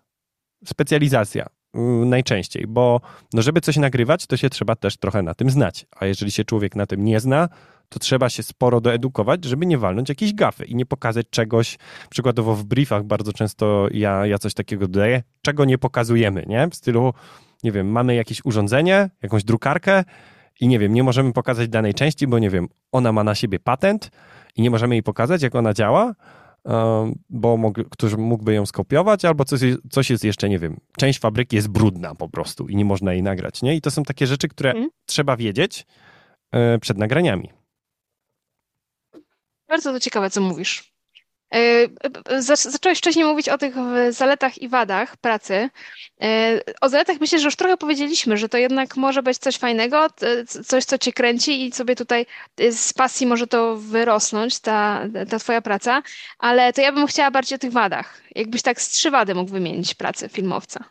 specjalizacja 0.64 1.47
mm, 1.74 2.09
najczęściej, 2.09 2.66
bo 2.68 3.01
no 3.32 3.43
żeby 3.43 3.61
coś 3.61 3.76
nagrywać, 3.76 4.26
to 4.26 4.36
się 4.36 4.51
trzeba 4.51 4.76
też 4.76 4.97
trochę 4.97 5.22
na 5.22 5.34
tym 5.34 5.51
znać, 5.51 5.86
a 5.97 6.07
jeżeli 6.07 6.30
się 6.30 6.45
człowiek 6.45 6.76
na 6.76 6.86
tym 6.86 7.05
nie 7.05 7.20
zna, 7.20 7.49
to 7.88 7.99
trzeba 7.99 8.28
się 8.28 8.43
sporo 8.43 8.80
doedukować, 8.80 9.45
żeby 9.45 9.66
nie 9.66 9.78
walnąć 9.78 10.09
jakiejś 10.09 10.34
gafy 10.34 10.64
i 10.64 10.74
nie 10.74 10.86
pokazać 10.86 11.26
czegoś, 11.30 11.78
przykładowo 12.11 12.55
w 12.55 12.64
briefach 12.64 13.05
bardzo 13.05 13.32
często 13.32 13.88
ja, 13.90 14.26
ja 14.26 14.38
coś 14.38 14.55
takiego 14.55 14.88
dodaję, 14.88 15.22
czego 15.43 15.64
nie 15.64 15.78
pokazujemy, 15.78 16.45
nie? 16.49 16.68
W 16.68 16.74
stylu, 16.74 17.14
nie 17.62 17.72
wiem, 17.72 17.90
mamy 17.90 18.14
jakieś 18.14 18.45
urządzenie, 18.45 19.11
jakąś 19.22 19.45
drukarkę 19.45 20.05
i 20.61 20.68
nie 20.68 20.78
wiem, 20.78 20.95
nie 20.95 21.03
możemy 21.03 21.32
pokazać 21.32 21.68
danej 21.68 21.95
części, 21.95 22.26
bo 22.26 22.38
nie 22.38 22.51
wiem, 22.51 22.68
ona 22.93 23.12
ma 23.12 23.24
na 23.24 23.34
siebie 23.34 23.59
patent 23.59 24.11
i 24.57 24.62
nie 24.62 24.70
możemy 24.70 24.95
jej 24.95 25.03
pokazać, 25.03 25.43
jak 25.43 25.55
ona 25.55 25.74
działa, 25.74 26.14
bo 27.30 27.56
mógł, 27.56 27.84
ktoś 27.84 28.14
mógłby 28.14 28.54
ją 28.54 28.66
skopiować, 28.66 29.24
albo 29.24 29.44
coś, 29.44 29.60
coś 29.90 30.10
jest 30.10 30.24
jeszcze, 30.24 30.48
nie 30.48 30.58
wiem, 30.58 30.80
część 30.96 31.18
fabryki 31.18 31.56
jest 31.56 31.68
brudna 31.68 32.14
po 32.14 32.28
prostu 32.28 32.68
i 32.68 32.76
nie 32.76 32.84
można 32.84 33.12
jej 33.12 33.22
nagrać, 33.22 33.62
nie? 33.62 33.76
I 33.76 33.80
to 33.80 33.90
są 33.90 34.02
takie 34.02 34.26
rzeczy, 34.26 34.48
które 34.48 34.70
mm. 34.70 34.90
trzeba 35.06 35.36
wiedzieć 35.36 35.86
e, 36.52 36.78
przed 36.78 36.98
nagraniami. 36.98 37.50
Bardzo 39.68 39.92
to 39.92 40.00
ciekawe, 40.00 40.30
co 40.30 40.40
mówisz. 40.40 40.91
E, 41.53 41.88
e, 42.30 42.42
zacząłeś 42.42 42.98
wcześniej 42.98 43.24
mówić 43.24 43.48
o 43.48 43.59
tych 43.59 43.74
zaletach 44.11 44.59
i 44.59 44.68
wadach 44.68 45.16
pracy. 45.16 45.70
E, 46.22 46.61
o 46.80 46.88
zaletach 46.88 47.20
myślę, 47.20 47.38
że 47.38 47.44
już 47.44 47.57
trochę 47.57 47.76
powiedzieliśmy, 47.76 48.36
że 48.36 48.48
to 48.48 48.59
jednak 48.59 48.96
może 48.96 49.22
być 49.22 49.38
coś 49.38 49.57
fajnego, 49.57 50.07
coś, 50.66 50.84
co 50.84 50.98
cię 50.98 51.12
kręci 51.12 51.66
i 51.66 51.72
sobie 51.72 51.96
tutaj 51.96 52.26
z 52.70 52.92
pasji 52.92 53.26
może 53.26 53.46
to 53.46 53.76
wyrosnąć, 53.76 54.61
ta, 54.61 55.05
ta 55.30 55.38
twoja 55.38 55.62
praca, 55.62 56.03
ale 56.38 56.72
to 56.72 56.80
ja 56.80 56.92
bym 56.92 57.07
chciała 57.07 57.30
bardziej 57.30 57.57
o 57.57 57.59
tych 57.59 57.72
wadach. 57.72 58.22
Jakbyś 58.34 58.62
tak 58.62 58.80
z 58.80 58.88
trzy 58.88 59.11
wady 59.11 59.34
mógł 59.34 59.50
wymienić 59.50 59.94
pracę 59.94 60.28
filmowca. 60.28 60.84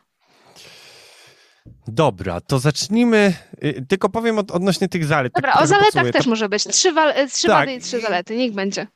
Dobra, 1.87 2.41
to 2.41 2.59
zacznijmy. 2.59 3.33
Y, 3.63 3.85
tylko 3.89 4.09
powiem 4.09 4.39
od, 4.39 4.51
odnośnie 4.51 4.87
tych 4.87 5.05
zalet. 5.05 5.33
Dobra, 5.33 5.53
tak 5.53 5.61
o 5.61 5.67
zaletach 5.67 6.11
też 6.11 6.25
może 6.25 6.49
być. 6.49 6.63
Trzy, 6.63 6.91
wa- 6.91 7.27
trzy 7.27 7.47
tak. 7.47 7.55
wady 7.55 7.73
i 7.73 7.81
trzy 7.81 8.01
zalety, 8.01 8.37
niech 8.37 8.51
będzie. 8.51 8.87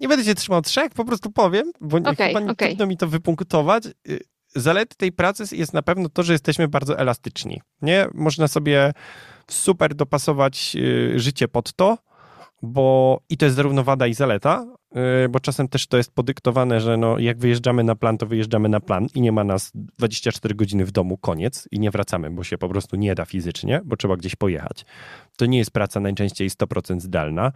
Nie 0.00 0.08
będę 0.08 0.24
się 0.24 0.34
trzymał 0.34 0.62
trzech, 0.62 0.94
po 0.94 1.04
prostu 1.04 1.30
powiem, 1.30 1.72
bo 1.80 1.96
okay, 1.96 2.28
chyba 2.28 2.40
nie 2.40 2.50
okay. 2.50 2.68
trudno 2.68 2.86
mi 2.86 2.96
to 2.96 3.08
wypunktować. 3.08 3.84
Y, 4.08 4.20
zalety 4.54 4.96
tej 4.96 5.12
pracy 5.12 5.56
jest 5.56 5.72
na 5.72 5.82
pewno 5.82 6.08
to, 6.08 6.22
że 6.22 6.32
jesteśmy 6.32 6.68
bardzo 6.68 6.98
elastyczni. 6.98 7.60
Nie? 7.82 8.06
Można 8.14 8.48
sobie 8.48 8.92
super 9.50 9.94
dopasować 9.94 10.76
y, 10.76 11.20
życie 11.20 11.48
pod 11.48 11.72
to, 11.72 11.98
bo 12.62 13.20
i 13.28 13.36
to 13.36 13.44
jest 13.44 13.56
zarówno 13.56 13.84
wada 13.84 14.06
i 14.06 14.14
zaleta, 14.14 14.66
yy, 14.94 15.28
bo 15.28 15.40
czasem 15.40 15.68
też 15.68 15.86
to 15.86 15.96
jest 15.96 16.14
podyktowane, 16.14 16.80
że 16.80 16.96
no, 16.96 17.18
jak 17.18 17.38
wyjeżdżamy 17.38 17.84
na 17.84 17.94
plan, 17.94 18.18
to 18.18 18.26
wyjeżdżamy 18.26 18.68
na 18.68 18.80
plan 18.80 19.06
i 19.14 19.20
nie 19.20 19.32
ma 19.32 19.44
nas 19.44 19.72
24 19.74 20.54
godziny 20.54 20.84
w 20.84 20.92
domu, 20.92 21.18
koniec 21.18 21.68
i 21.70 21.80
nie 21.80 21.90
wracamy, 21.90 22.30
bo 22.30 22.44
się 22.44 22.58
po 22.58 22.68
prostu 22.68 22.96
nie 22.96 23.14
da 23.14 23.24
fizycznie, 23.24 23.80
bo 23.84 23.96
trzeba 23.96 24.16
gdzieś 24.16 24.36
pojechać. 24.36 24.84
To 25.36 25.46
nie 25.46 25.58
jest 25.58 25.70
praca 25.70 26.00
najczęściej 26.00 26.50
100% 26.50 27.00
zdalna. 27.00 27.52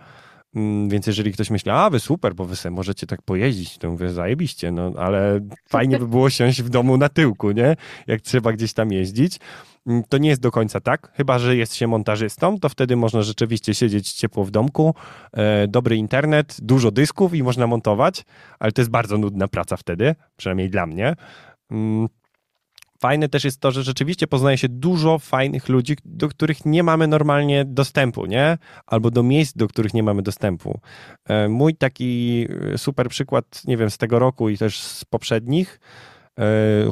Mm, 0.54 0.88
więc 0.88 1.06
jeżeli 1.06 1.32
ktoś 1.32 1.50
myśli, 1.50 1.70
a 1.70 1.90
wy 1.90 2.00
super, 2.00 2.34
bo 2.34 2.44
wy 2.44 2.56
sobie 2.56 2.74
możecie 2.74 3.06
tak 3.06 3.22
pojeździć, 3.22 3.78
to 3.78 3.90
mówię, 3.90 4.08
zajebiście, 4.08 4.72
no 4.72 4.92
ale 4.96 5.40
fajnie 5.68 5.98
by 5.98 6.08
było 6.08 6.30
siąść 6.30 6.62
w 6.62 6.68
domu 6.68 6.96
na 6.96 7.08
tyłku, 7.08 7.50
nie? 7.50 7.76
Jak 8.06 8.20
trzeba 8.20 8.52
gdzieś 8.52 8.72
tam 8.72 8.92
jeździć. 8.92 9.38
Mm, 9.86 10.02
to 10.08 10.18
nie 10.18 10.28
jest 10.28 10.40
do 10.40 10.50
końca 10.50 10.80
tak, 10.80 11.12
chyba 11.14 11.38
że 11.38 11.56
jest 11.56 11.74
się 11.74 11.86
montażystą, 11.86 12.58
to 12.58 12.68
wtedy 12.68 12.96
można 12.96 13.22
rzeczywiście 13.22 13.74
siedzieć 13.74 14.12
ciepło 14.12 14.44
w 14.44 14.50
domku, 14.50 14.94
e, 15.32 15.68
dobry 15.68 15.96
internet, 15.96 16.56
dużo 16.62 16.90
dysków 16.90 17.34
i 17.34 17.42
można 17.42 17.66
montować, 17.66 18.24
ale 18.58 18.72
to 18.72 18.80
jest 18.80 18.90
bardzo 18.90 19.18
nudna 19.18 19.48
praca 19.48 19.76
wtedy, 19.76 20.14
przynajmniej 20.36 20.70
dla 20.70 20.86
mnie. 20.86 21.16
Fajne 23.00 23.28
też 23.28 23.44
jest 23.44 23.60
to, 23.60 23.70
że 23.70 23.82
rzeczywiście 23.82 24.26
poznaje 24.26 24.58
się 24.58 24.68
dużo 24.68 25.18
fajnych 25.18 25.68
ludzi, 25.68 25.96
do 26.04 26.28
których 26.28 26.64
nie 26.64 26.82
mamy 26.82 27.06
normalnie 27.06 27.64
dostępu, 27.64 28.26
nie? 28.26 28.58
Albo 28.86 29.10
do 29.10 29.22
miejsc, 29.22 29.56
do 29.56 29.68
których 29.68 29.94
nie 29.94 30.02
mamy 30.02 30.22
dostępu. 30.22 30.80
E, 31.28 31.48
mój 31.48 31.74
taki 31.74 32.46
e, 32.74 32.78
super 32.78 33.08
przykład, 33.08 33.62
nie 33.64 33.76
wiem, 33.76 33.90
z 33.90 33.98
tego 33.98 34.18
roku 34.18 34.48
i 34.48 34.58
też 34.58 34.80
z 34.80 35.04
poprzednich, 35.04 35.80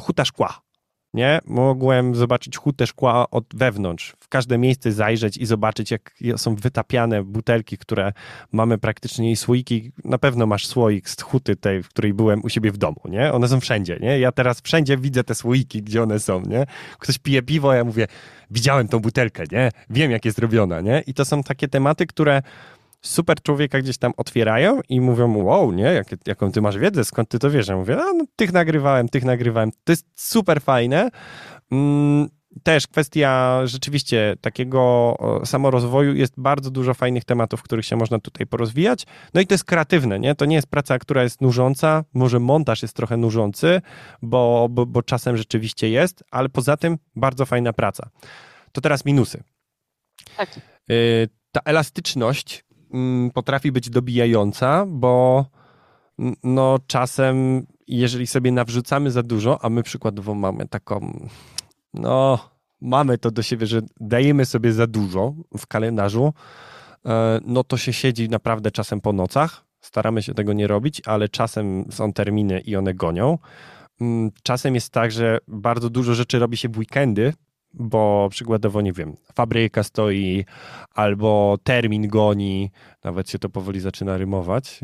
Huta 0.00 0.24
Szkła 0.24 0.67
nie? 1.14 1.38
Mogłem 1.44 2.14
zobaczyć 2.14 2.56
hutę 2.56 2.86
szkła 2.86 3.30
od 3.30 3.44
wewnątrz, 3.54 4.14
w 4.20 4.28
każde 4.28 4.58
miejsce 4.58 4.92
zajrzeć 4.92 5.36
i 5.36 5.46
zobaczyć, 5.46 5.90
jak 5.90 6.14
są 6.36 6.54
wytapiane 6.54 7.24
butelki, 7.24 7.78
które 7.78 8.12
mamy 8.52 8.78
praktycznie 8.78 9.30
i 9.30 9.36
słoiki. 9.36 9.92
Na 10.04 10.18
pewno 10.18 10.46
masz 10.46 10.66
słoik 10.66 11.08
z 11.08 11.22
huty 11.22 11.56
tej, 11.56 11.82
w 11.82 11.88
której 11.88 12.14
byłem 12.14 12.44
u 12.44 12.48
siebie 12.48 12.72
w 12.72 12.76
domu, 12.76 13.00
nie? 13.04 13.32
One 13.32 13.48
są 13.48 13.60
wszędzie, 13.60 13.98
nie? 14.00 14.18
Ja 14.18 14.32
teraz 14.32 14.60
wszędzie 14.60 14.96
widzę 14.96 15.24
te 15.24 15.34
słoiki, 15.34 15.82
gdzie 15.82 16.02
one 16.02 16.20
są, 16.20 16.40
nie? 16.40 16.66
Ktoś 16.98 17.18
pije 17.18 17.42
piwo, 17.42 17.74
ja 17.74 17.84
mówię, 17.84 18.06
widziałem 18.50 18.88
tą 18.88 18.98
butelkę, 18.98 19.44
nie? 19.52 19.70
Wiem, 19.90 20.10
jak 20.10 20.24
jest 20.24 20.38
robiona, 20.38 20.80
nie? 20.80 21.02
I 21.06 21.14
to 21.14 21.24
są 21.24 21.42
takie 21.42 21.68
tematy, 21.68 22.06
które 22.06 22.42
super 23.00 23.42
człowieka 23.42 23.78
gdzieś 23.78 23.98
tam 23.98 24.12
otwierają 24.16 24.80
i 24.88 25.00
mówią, 25.00 25.44
wow, 25.44 25.72
nie, 25.72 25.82
jak, 25.82 26.06
jaką 26.26 26.52
ty 26.52 26.60
masz 26.60 26.78
wiedzę, 26.78 27.04
skąd 27.04 27.28
ty 27.28 27.38
to 27.38 27.50
wiesz? 27.50 27.68
Ja 27.68 27.76
mówię, 27.76 27.96
no, 27.96 28.12
no 28.14 28.24
tych 28.36 28.52
nagrywałem, 28.52 29.08
tych 29.08 29.24
nagrywałem. 29.24 29.70
To 29.84 29.92
jest 29.92 30.06
super 30.14 30.62
fajne. 30.62 31.10
Mm, 31.72 32.28
też 32.62 32.86
kwestia 32.86 33.60
rzeczywiście 33.64 34.36
takiego 34.40 35.16
samorozwoju 35.44 36.14
jest 36.14 36.34
bardzo 36.36 36.70
dużo 36.70 36.94
fajnych 36.94 37.24
tematów, 37.24 37.62
których 37.62 37.84
się 37.84 37.96
można 37.96 38.18
tutaj 38.18 38.46
porozwijać. 38.46 39.06
No 39.34 39.40
i 39.40 39.46
to 39.46 39.54
jest 39.54 39.64
kreatywne, 39.64 40.18
nie? 40.18 40.34
To 40.34 40.44
nie 40.44 40.56
jest 40.56 40.68
praca, 40.68 40.98
która 40.98 41.22
jest 41.22 41.40
nużąca. 41.40 42.04
Może 42.14 42.40
montaż 42.40 42.82
jest 42.82 42.96
trochę 42.96 43.16
nużący, 43.16 43.80
bo, 44.22 44.68
bo, 44.70 44.86
bo 44.86 45.02
czasem 45.02 45.36
rzeczywiście 45.36 45.90
jest, 45.90 46.24
ale 46.30 46.48
poza 46.48 46.76
tym 46.76 46.98
bardzo 47.16 47.46
fajna 47.46 47.72
praca. 47.72 48.10
To 48.72 48.80
teraz 48.80 49.04
minusy. 49.04 49.42
Tak. 50.36 50.60
Y, 50.90 51.28
ta 51.52 51.60
elastyczność 51.64 52.64
potrafi 53.34 53.72
być 53.72 53.90
dobijająca, 53.90 54.86
bo 54.88 55.46
no 56.44 56.78
czasem, 56.86 57.66
jeżeli 57.86 58.26
sobie 58.26 58.52
nawrzucamy 58.52 59.10
za 59.10 59.22
dużo, 59.22 59.64
a 59.64 59.70
my 59.70 59.82
przykładowo 59.82 60.34
mamy 60.34 60.68
taką, 60.68 61.28
no 61.94 62.38
mamy 62.80 63.18
to 63.18 63.30
do 63.30 63.42
siebie, 63.42 63.66
że 63.66 63.82
dajemy 64.00 64.44
sobie 64.44 64.72
za 64.72 64.86
dużo 64.86 65.34
w 65.58 65.66
kalendarzu, 65.66 66.32
e, 67.06 67.40
no 67.44 67.64
to 67.64 67.76
się 67.76 67.92
siedzi 67.92 68.28
naprawdę 68.28 68.70
czasem 68.70 69.00
po 69.00 69.12
nocach. 69.12 69.64
Staramy 69.80 70.22
się 70.22 70.34
tego 70.34 70.52
nie 70.52 70.66
robić, 70.66 71.02
ale 71.06 71.28
czasem 71.28 71.84
są 71.90 72.12
terminy 72.12 72.60
i 72.60 72.76
one 72.76 72.94
gonią. 72.94 73.38
Mm, 74.00 74.30
czasem 74.42 74.74
jest 74.74 74.92
tak, 74.92 75.12
że 75.12 75.38
bardzo 75.48 75.90
dużo 75.90 76.14
rzeczy 76.14 76.38
robi 76.38 76.56
się 76.56 76.68
w 76.68 76.78
weekendy, 76.78 77.32
bo 77.78 78.28
przykładowo, 78.30 78.80
nie 78.80 78.92
wiem, 78.92 79.16
fabryka 79.34 79.82
stoi 79.82 80.44
albo 80.94 81.58
termin 81.62 82.08
goni, 82.08 82.70
nawet 83.04 83.30
się 83.30 83.38
to 83.38 83.48
powoli 83.48 83.80
zaczyna 83.80 84.16
rymować, 84.16 84.80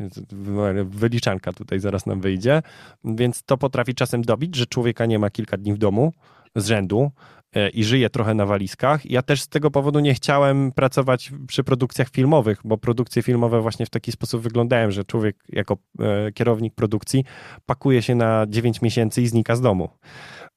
wyliczanka 0.84 1.53
tutaj 1.53 1.80
zaraz 1.80 2.07
nam 2.07 2.20
wyjdzie, 2.20 2.62
więc 3.05 3.42
to 3.42 3.57
potrafi 3.57 3.95
czasem 3.95 4.22
dobić, 4.22 4.57
że 4.57 4.66
człowieka 4.66 5.07
nie 5.07 5.18
ma 5.18 5.30
kilka 5.30 5.57
dni 5.57 5.72
w 5.74 5.78
domu 5.78 6.12
z 6.57 6.66
rzędu 6.66 7.11
e, 7.55 7.68
i 7.68 7.84
żyje 7.84 8.11
trochę 8.11 8.34
na 8.34 8.47
walizkach. 8.47 9.11
Ja 9.11 9.22
też 9.22 9.42
z 9.42 9.49
tego 9.49 9.70
powodu 9.70 10.01
nie 10.01 10.14
chciałem 10.14 10.72
pracować 10.72 11.32
przy 11.49 11.64
produkcjach 11.64 12.09
filmowych, 12.09 12.61
bo 12.64 12.78
produkcje 12.78 13.22
filmowe 13.22 13.61
właśnie 13.61 13.86
w 13.86 13.90
taki 13.90 14.12
sposób 14.12 14.42
wyglądają, 14.42 14.90
że 14.90 15.05
człowiek 15.05 15.36
jako 15.49 15.76
e, 16.01 16.32
kierownik 16.32 16.74
produkcji 16.74 17.24
pakuje 17.66 18.03
się 18.03 18.14
na 18.14 18.47
9 18.49 18.82
miesięcy 18.82 19.22
i 19.22 19.26
znika 19.26 19.57
z 19.57 19.61
domu. 19.61 19.88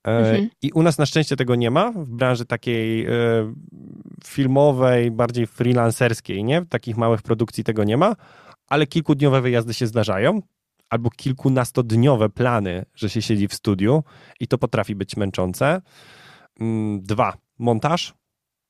Mhm. 0.08 0.50
I 0.62 0.72
u 0.72 0.84
nas 0.84 0.98
na 0.98 1.06
szczęście 1.06 1.36
tego 1.36 1.56
nie 1.56 1.72
ma, 1.72 1.92
w 1.92 2.10
branży 2.10 2.46
takiej 2.46 3.08
filmowej, 4.26 5.12
bardziej 5.12 5.48
freelancerskiej, 5.48 6.44
nie? 6.44 6.66
Takich 6.66 6.98
małych 6.98 7.22
produkcji 7.22 7.64
tego 7.64 7.84
nie 7.84 7.98
ma, 7.98 8.16
ale 8.68 8.88
kilkudniowe 8.88 9.42
wyjazdy 9.42 9.74
się 9.74 9.88
zdarzają, 9.88 10.42
albo 10.90 11.10
kilkunastodniowe 11.10 12.30
plany, 12.30 12.86
że 12.96 13.10
się 13.10 13.22
siedzi 13.22 13.48
w 13.48 13.54
studiu 13.54 14.04
i 14.40 14.48
to 14.48 14.58
potrafi 14.58 14.96
być 14.96 15.18
męczące. 15.18 15.82
Mm, 16.60 17.02
dwa, 17.02 17.34
montaż. 17.60 18.14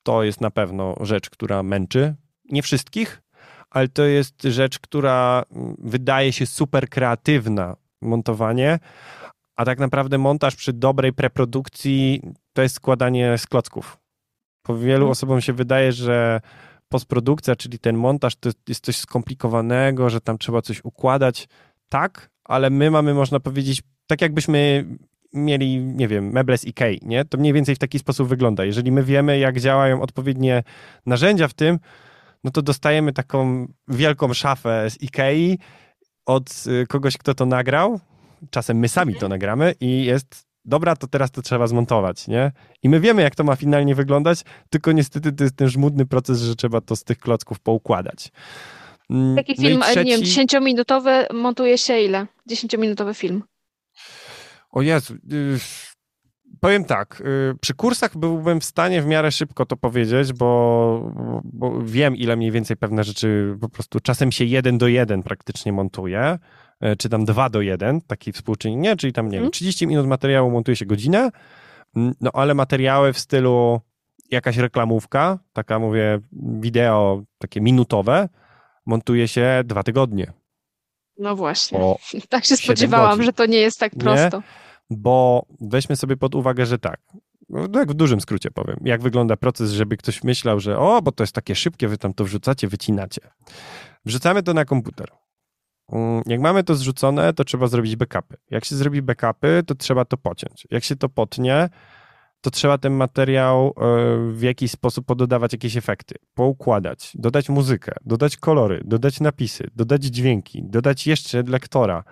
To 0.02 0.22
jest 0.22 0.40
na 0.40 0.50
pewno 0.50 0.94
rzecz, 1.00 1.30
która 1.30 1.62
męczy. 1.62 2.14
Nie 2.50 2.62
wszystkich, 2.62 3.22
ale 3.70 3.88
to 3.88 4.02
jest 4.02 4.42
rzecz, 4.42 4.78
która 4.78 5.44
mm, 5.52 5.76
wydaje 5.78 6.32
się 6.32 6.46
super 6.46 6.88
kreatywna. 6.88 7.76
Montowanie, 8.00 8.78
a 9.58 9.64
tak 9.64 9.78
naprawdę 9.78 10.18
montaż 10.18 10.56
przy 10.56 10.72
dobrej 10.72 11.12
preprodukcji 11.12 12.22
to 12.52 12.62
jest 12.62 12.74
składanie 12.74 13.38
z 13.38 13.46
klocków. 13.46 13.98
Po 14.62 14.78
wielu 14.78 14.98
hmm. 14.98 15.10
osobom 15.10 15.40
się 15.40 15.52
wydaje, 15.52 15.92
że 15.92 16.40
postprodukcja, 16.88 17.56
czyli 17.56 17.78
ten 17.78 17.96
montaż, 17.96 18.36
to 18.36 18.50
jest 18.68 18.84
coś 18.84 18.96
skomplikowanego, 18.96 20.10
że 20.10 20.20
tam 20.20 20.38
trzeba 20.38 20.62
coś 20.62 20.84
układać. 20.84 21.48
Tak, 21.88 22.30
ale 22.44 22.70
my 22.70 22.90
mamy, 22.90 23.14
można 23.14 23.40
powiedzieć, 23.40 23.82
tak 24.06 24.22
jakbyśmy 24.22 24.84
mieli, 25.32 25.80
nie 25.80 26.08
wiem, 26.08 26.32
meble 26.32 26.58
z 26.58 26.64
Ikei, 26.64 27.00
nie? 27.02 27.24
To 27.24 27.38
mniej 27.38 27.52
więcej 27.52 27.74
w 27.74 27.78
taki 27.78 27.98
sposób 27.98 28.28
wygląda. 28.28 28.64
Jeżeli 28.64 28.92
my 28.92 29.02
wiemy, 29.02 29.38
jak 29.38 29.60
działają 29.60 30.02
odpowiednie 30.02 30.62
narzędzia 31.06 31.48
w 31.48 31.54
tym, 31.54 31.78
no 32.44 32.50
to 32.50 32.62
dostajemy 32.62 33.12
taką 33.12 33.66
wielką 33.88 34.34
szafę 34.34 34.90
z 34.90 35.02
Ikei 35.02 35.58
od 36.26 36.64
y, 36.66 36.86
kogoś, 36.86 37.18
kto 37.18 37.34
to 37.34 37.46
nagrał. 37.46 38.00
Czasem 38.50 38.78
my 38.78 38.88
sami 38.88 39.12
to 39.12 39.26
mhm. 39.26 39.30
nagramy 39.30 39.74
i 39.80 40.04
jest 40.04 40.48
dobra, 40.68 40.96
to 40.96 41.06
teraz 41.06 41.30
to 41.30 41.42
trzeba 41.42 41.66
zmontować, 41.66 42.28
nie? 42.28 42.52
I 42.82 42.88
my 42.88 43.00
wiemy, 43.00 43.22
jak 43.22 43.34
to 43.34 43.44
ma 43.44 43.56
finalnie 43.56 43.94
wyglądać, 43.94 44.42
tylko 44.70 44.92
niestety 44.92 45.32
to 45.32 45.44
jest 45.44 45.56
ten 45.56 45.68
żmudny 45.68 46.06
proces, 46.06 46.40
że 46.40 46.56
trzeba 46.56 46.80
to 46.80 46.96
z 46.96 47.04
tych 47.04 47.18
klocków 47.18 47.60
poukładać. 47.60 48.30
Mm, 49.10 49.36
Taki 49.36 49.54
no 49.58 49.62
film, 49.68 49.80
trzeci... 49.80 50.04
nie 50.04 50.16
wiem, 50.16 50.26
10-minutowy 50.26 51.34
montuje 51.34 51.78
się 51.78 52.00
ile? 52.00 52.26
10-minutowy 52.50 53.14
film. 53.14 53.42
O 54.70 54.82
Jezu, 54.82 55.14
yy, 55.28 55.58
powiem 56.60 56.84
tak, 56.84 57.22
yy, 57.24 57.54
przy 57.60 57.74
kursach 57.74 58.16
byłbym 58.16 58.60
w 58.60 58.64
stanie 58.64 59.02
w 59.02 59.06
miarę 59.06 59.32
szybko 59.32 59.66
to 59.66 59.76
powiedzieć, 59.76 60.32
bo, 60.32 61.42
bo 61.44 61.82
wiem, 61.82 62.16
ile 62.16 62.36
mniej 62.36 62.50
więcej 62.50 62.76
pewne 62.76 63.04
rzeczy 63.04 63.56
po 63.60 63.68
prostu 63.68 64.00
czasem 64.00 64.32
się 64.32 64.44
jeden 64.44 64.78
do 64.78 64.88
jeden 64.88 65.22
praktycznie 65.22 65.72
montuje, 65.72 66.38
czy 66.98 67.08
tam 67.08 67.24
dwa 67.24 67.50
do 67.50 67.60
jeden, 67.60 68.00
taki 68.00 68.32
współczynnik, 68.32 68.80
nie, 68.80 68.96
czyli 68.96 69.12
tam, 69.12 69.26
nie 69.26 69.30
hmm. 69.30 69.44
wiem, 69.44 69.52
30 69.52 69.86
minut 69.86 70.06
materiału 70.06 70.50
montuje 70.50 70.76
się 70.76 70.86
godzinę, 70.86 71.30
no 71.94 72.30
ale 72.32 72.54
materiały 72.54 73.12
w 73.12 73.18
stylu 73.18 73.80
jakaś 74.30 74.56
reklamówka, 74.56 75.38
taka 75.52 75.78
mówię, 75.78 76.20
wideo 76.32 77.22
takie 77.38 77.60
minutowe, 77.60 78.28
montuje 78.86 79.28
się 79.28 79.62
dwa 79.64 79.82
tygodnie. 79.82 80.32
No 81.18 81.36
właśnie. 81.36 81.78
tak 82.28 82.44
się 82.44 82.56
spodziewałam, 82.56 83.10
godzin. 83.10 83.24
że 83.24 83.32
to 83.32 83.46
nie 83.46 83.58
jest 83.58 83.80
tak 83.80 83.92
prosto. 83.96 84.36
Nie? 84.36 84.42
Bo 84.90 85.46
weźmy 85.60 85.96
sobie 85.96 86.16
pod 86.16 86.34
uwagę, 86.34 86.66
że 86.66 86.78
tak. 86.78 87.00
Tak 87.72 87.90
w 87.90 87.94
dużym 87.94 88.20
skrócie 88.20 88.50
powiem, 88.50 88.76
jak 88.84 89.02
wygląda 89.02 89.36
proces, 89.36 89.70
żeby 89.70 89.96
ktoś 89.96 90.24
myślał, 90.24 90.60
że 90.60 90.78
o, 90.78 91.02
bo 91.02 91.12
to 91.12 91.22
jest 91.22 91.32
takie 91.32 91.54
szybkie, 91.54 91.88
wy 91.88 91.98
tam 91.98 92.14
to 92.14 92.24
wrzucacie, 92.24 92.68
wycinacie. 92.68 93.20
Wrzucamy 94.04 94.42
to 94.42 94.54
na 94.54 94.64
komputer. 94.64 95.08
Mm, 95.92 96.22
jak 96.26 96.40
mamy 96.40 96.64
to 96.64 96.74
zrzucone, 96.74 97.32
to 97.32 97.44
trzeba 97.44 97.66
zrobić 97.66 97.96
backupy. 97.96 98.36
Jak 98.50 98.64
się 98.64 98.76
zrobi 98.76 99.02
backupy, 99.02 99.62
to 99.66 99.74
trzeba 99.74 100.04
to 100.04 100.16
pociąć. 100.16 100.66
Jak 100.70 100.84
się 100.84 100.96
to 100.96 101.08
potnie, 101.08 101.68
to 102.40 102.50
trzeba 102.50 102.78
ten 102.78 102.92
materiał 102.92 103.66
e, 103.66 103.72
w 104.32 104.42
jakiś 104.42 104.70
sposób 104.70 105.06
pododawać 105.06 105.52
jakieś 105.52 105.76
efekty, 105.76 106.14
poukładać, 106.34 107.12
dodać 107.14 107.48
muzykę, 107.48 107.92
dodać 108.04 108.36
kolory, 108.36 108.82
dodać 108.84 109.20
napisy, 109.20 109.70
dodać 109.76 110.04
dźwięki, 110.04 110.62
dodać 110.64 111.06
jeszcze 111.06 111.42
lektora 111.42 112.04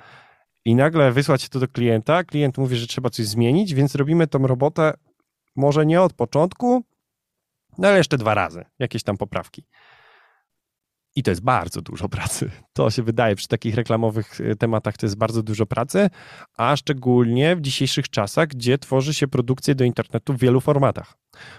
i 0.65 0.75
nagle 0.75 1.13
wysłać 1.13 1.49
to 1.49 1.61
do 1.61 1.69
klienta. 1.69 2.25
Klient 2.25 2.59
mówi, 2.59 2.77
że 2.77 2.87
trzeba 2.87 3.11
coś 3.11 3.27
zmienić, 3.27 3.75
więc 3.75 3.95
robimy 3.95 4.27
tą 4.27 4.47
robotę 4.47 4.93
może 5.57 5.87
nie 5.87 6.03
od 6.03 6.13
początku, 6.13 6.85
no 7.79 7.89
ale 7.89 7.99
jeszcze 7.99 8.19
dwa 8.19 8.35
razy, 8.35 8.65
jakieś 8.79 9.03
tam 9.03 9.17
poprawki. 9.17 9.65
I 11.17 11.23
to 11.23 11.31
jest 11.31 11.43
bardzo 11.43 11.83
dużo 11.83 12.09
pracy. 12.09 12.51
To 12.73 12.91
się 12.91 13.03
wydaje 13.03 13.37
przy 13.37 13.49
takich 13.49 13.75
reklamowych 13.75 14.41
e, 14.41 14.57
tematach, 14.57 14.97
to 14.97 15.07
jest 15.07 15.17
bardzo 15.17 15.43
dużo 15.43 15.67
pracy, 15.67 16.11
a 16.57 16.77
szczególnie 16.77 17.57
w 17.57 17.61
dzisiejszych 17.61 18.09
czasach, 18.09 18.49
gdzie 18.49 18.79
tworzy 18.79 19.15
się 19.15 19.29
produkcje 19.29 19.75
do 19.75 19.85
internetu 19.85 20.33
w 20.33 20.39
wielu 20.39 20.61
formatach. 20.61 21.19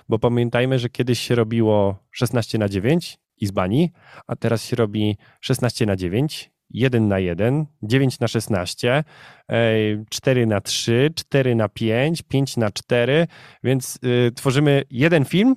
Bo 0.10 0.20
pamiętajmy, 0.20 0.80
że 0.80 0.90
kiedyś 0.90 1.20
się 1.20 1.36
robiło 1.36 2.04
16 2.12 2.58
na 2.58 2.70
9 2.70 3.20
i 3.38 3.48
z 3.48 3.52
bani, 3.52 3.92
a 4.28 4.36
teraz 4.36 4.64
się 4.64 4.76
robi 4.76 5.18
16 5.42 5.86
na 5.86 5.96
9, 5.96 6.52
1 6.70 7.08
na 7.08 7.20
1, 7.20 7.66
9 7.84 8.20
na 8.20 8.28
16, 8.28 9.04
4 10.10 10.46
na 10.46 10.62
3, 10.62 11.12
4 11.16 11.56
na 11.56 11.70
5, 11.70 12.22
5 12.22 12.58
na 12.58 12.72
4, 12.72 13.28
więc 13.64 14.00
y, 14.04 14.32
tworzymy 14.36 14.84
jeden 14.90 15.26
film, 15.26 15.56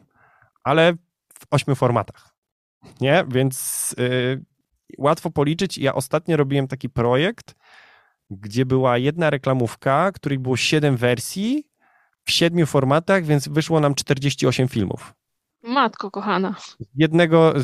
ale 0.64 0.92
w 1.38 1.46
ośmiu 1.50 1.74
formatach 1.74 2.29
nie? 3.00 3.24
Więc 3.28 3.94
y, 3.98 4.44
łatwo 4.98 5.30
policzyć. 5.30 5.78
Ja 5.78 5.94
ostatnio 5.94 6.36
robiłem 6.36 6.68
taki 6.68 6.88
projekt, 6.90 7.54
gdzie 8.30 8.66
była 8.66 8.98
jedna 8.98 9.30
reklamówka, 9.30 10.12
której 10.12 10.38
było 10.38 10.56
7 10.56 10.96
wersji 10.96 11.64
w 12.24 12.30
siedmiu 12.30 12.66
formatach, 12.66 13.24
więc 13.24 13.48
wyszło 13.48 13.80
nam 13.80 13.94
48 13.94 14.68
filmów. 14.68 15.14
Matko 15.62 16.10
kochana. 16.10 16.54
Jednego, 16.94 17.54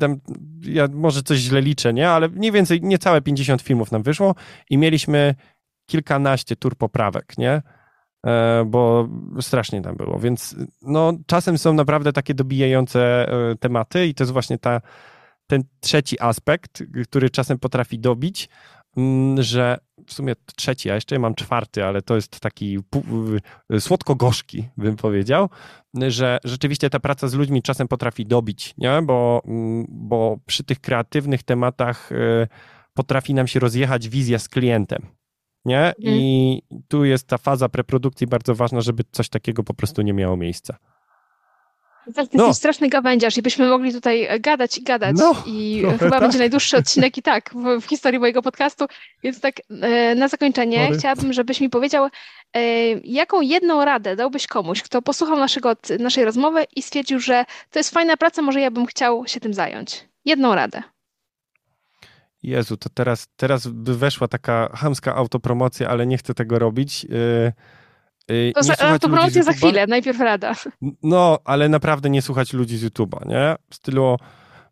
tam, 0.00 0.20
ja 0.62 0.88
może 0.92 1.22
coś 1.22 1.38
źle 1.38 1.60
liczę, 1.60 1.92
nie? 1.92 2.10
Ale 2.10 2.28
mniej 2.28 2.52
więcej 2.52 2.80
niecałe 2.82 3.22
50 3.22 3.62
filmów 3.62 3.92
nam 3.92 4.02
wyszło 4.02 4.34
i 4.70 4.78
mieliśmy 4.78 5.34
kilkanaście 5.86 6.56
tur 6.56 6.76
poprawek, 6.76 7.38
nie? 7.38 7.62
E, 8.26 8.64
bo 8.66 9.08
strasznie 9.40 9.82
tam 9.82 9.96
było. 9.96 10.18
Więc 10.18 10.56
no, 10.82 11.12
czasem 11.26 11.58
są 11.58 11.72
naprawdę 11.72 12.12
takie 12.12 12.34
dobijające 12.34 13.28
e, 13.28 13.54
tematy 13.56 14.06
i 14.06 14.14
to 14.14 14.24
jest 14.24 14.32
właśnie 14.32 14.58
ta, 14.58 14.80
ten 15.46 15.62
trzeci 15.80 16.20
aspekt, 16.20 16.82
który 17.04 17.30
czasem 17.30 17.58
potrafi 17.58 17.98
dobić, 17.98 18.48
mm, 18.96 19.42
że 19.42 19.78
w 20.06 20.12
sumie 20.12 20.34
trzeci, 20.56 20.90
a 20.90 20.94
jeszcze 20.94 21.18
mam 21.18 21.34
czwarty, 21.34 21.84
ale 21.84 22.02
to 22.02 22.14
jest 22.14 22.40
taki 22.40 22.78
słodko-gorzki, 23.80 24.68
bym 24.76 24.96
powiedział, 24.96 25.48
że 26.08 26.38
rzeczywiście 26.44 26.90
ta 26.90 27.00
praca 27.00 27.28
z 27.28 27.34
ludźmi 27.34 27.62
czasem 27.62 27.88
potrafi 27.88 28.26
dobić, 28.26 28.74
nie? 28.78 29.02
Bo, 29.02 29.42
mm, 29.46 29.86
bo 29.88 30.38
przy 30.46 30.64
tych 30.64 30.80
kreatywnych 30.80 31.42
tematach 31.42 32.12
e, 32.12 32.48
potrafi 32.94 33.34
nam 33.34 33.46
się 33.46 33.60
rozjechać 33.60 34.08
wizja 34.08 34.38
z 34.38 34.48
klientem 34.48 35.15
nie? 35.66 35.80
Mhm. 35.80 35.94
I 36.04 36.62
tu 36.88 37.04
jest 37.04 37.26
ta 37.26 37.38
faza 37.38 37.68
preprodukcji 37.68 38.26
bardzo 38.26 38.54
ważna, 38.54 38.80
żeby 38.80 39.04
coś 39.12 39.28
takiego 39.28 39.62
po 39.62 39.74
prostu 39.74 40.02
nie 40.02 40.12
miało 40.12 40.36
miejsca. 40.36 40.76
Tak, 42.14 42.28
to 42.28 42.38
no. 42.38 42.46
jest 42.46 42.58
straszny 42.58 42.88
gawędziarz 42.88 43.36
i 43.36 43.42
byśmy 43.42 43.68
mogli 43.68 43.92
tutaj 43.92 44.28
gadać 44.40 44.78
i 44.78 44.82
gadać 44.82 45.16
no, 45.18 45.34
i 45.46 45.82
chyba 45.98 46.10
tak. 46.10 46.20
będzie 46.20 46.38
najdłuższy 46.38 46.76
odcinek 46.82 47.18
i 47.18 47.22
tak 47.22 47.50
w, 47.54 47.80
w, 47.82 47.88
historii 47.88 48.20
mojego 48.20 48.42
podcastu, 48.42 48.84
więc 49.22 49.40
tak 49.40 49.54
e, 49.82 50.14
na 50.14 50.28
zakończenie 50.28 50.84
Sorry. 50.84 50.98
chciałabym, 50.98 51.32
żebyś 51.32 51.60
mi 51.60 51.70
powiedział, 51.70 52.08
e, 52.52 52.60
jaką 53.04 53.40
jedną 53.40 53.84
radę 53.84 54.16
dałbyś 54.16 54.46
komuś, 54.46 54.82
kto 54.82 55.02
posłuchał 55.02 55.38
naszego, 55.38 55.76
naszej 55.98 56.24
rozmowy 56.24 56.64
i 56.76 56.82
stwierdził, 56.82 57.20
że 57.20 57.44
to 57.70 57.78
jest 57.78 57.90
fajna 57.90 58.16
praca, 58.16 58.42
może 58.42 58.60
ja 58.60 58.70
bym 58.70 58.86
chciał 58.86 59.26
się 59.26 59.40
tym 59.40 59.54
zająć. 59.54 60.08
Jedną 60.24 60.54
radę. 60.54 60.82
Jezu, 62.46 62.76
to 62.76 62.88
teraz, 62.88 63.28
teraz 63.36 63.66
by 63.66 63.96
weszła 63.96 64.28
taka 64.28 64.68
chamska 64.74 65.14
autopromocja, 65.14 65.88
ale 65.88 66.06
nie 66.06 66.18
chcę 66.18 66.34
tego 66.34 66.58
robić. 66.58 67.04
Yy, 67.04 67.52
yy, 68.28 68.52
to 68.52 68.62
za, 68.62 68.78
autopromocja 68.78 69.42
za 69.42 69.52
chwilę, 69.52 69.86
najpierw 69.86 70.20
rada. 70.20 70.54
No, 71.02 71.38
ale 71.44 71.68
naprawdę 71.68 72.10
nie 72.10 72.22
słuchać 72.22 72.52
ludzi 72.52 72.76
z 72.78 72.84
YouTube'a, 72.84 73.26
nie? 73.28 73.56
W 73.70 73.74
stylu 73.74 74.16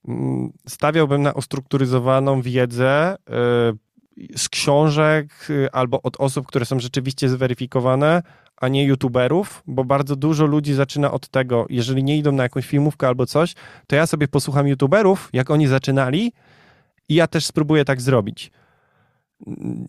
mm, 0.09 0.53
stawiałbym 0.69 1.23
na 1.23 1.33
ustrukturyzowaną 1.33 2.43
wiedzę 2.43 3.17
yy, 3.29 4.37
z 4.37 4.49
książek 4.49 5.47
y, 5.51 5.69
albo 5.73 6.03
od 6.03 6.21
osób, 6.21 6.47
które 6.47 6.65
są 6.65 6.81
rzeczywiście 6.81 7.29
zweryfikowane, 7.29 8.23
a 8.57 8.69
nie 8.69 8.85
youtuberów, 8.85 9.63
bo 9.67 9.85
bardzo 9.85 10.17
dużo 10.17 10.47
ludzi 10.47 10.75
zaczyna 10.75 11.11
od 11.11 11.29
tego, 11.29 11.67
jeżeli 11.71 12.05
nie 12.05 12.19
idą 12.19 12.33
na 12.33 12.43
jakąś 12.43 12.67
filmówkę 12.67 13.09
albo 13.09 13.27
coś, 13.27 13.55
to 13.87 13.97
ja 13.97 14.07
sobie 14.07 14.29
posłucham 14.29 14.69
youtuberów, 14.69 15.29
jak 15.33 15.51
oni 15.51 15.67
zaczynali, 15.67 16.33
i 17.09 17.15
ja 17.15 17.27
też 17.27 17.47
spróbuję 17.47 17.85
tak 17.85 18.01
zrobić. 18.01 18.51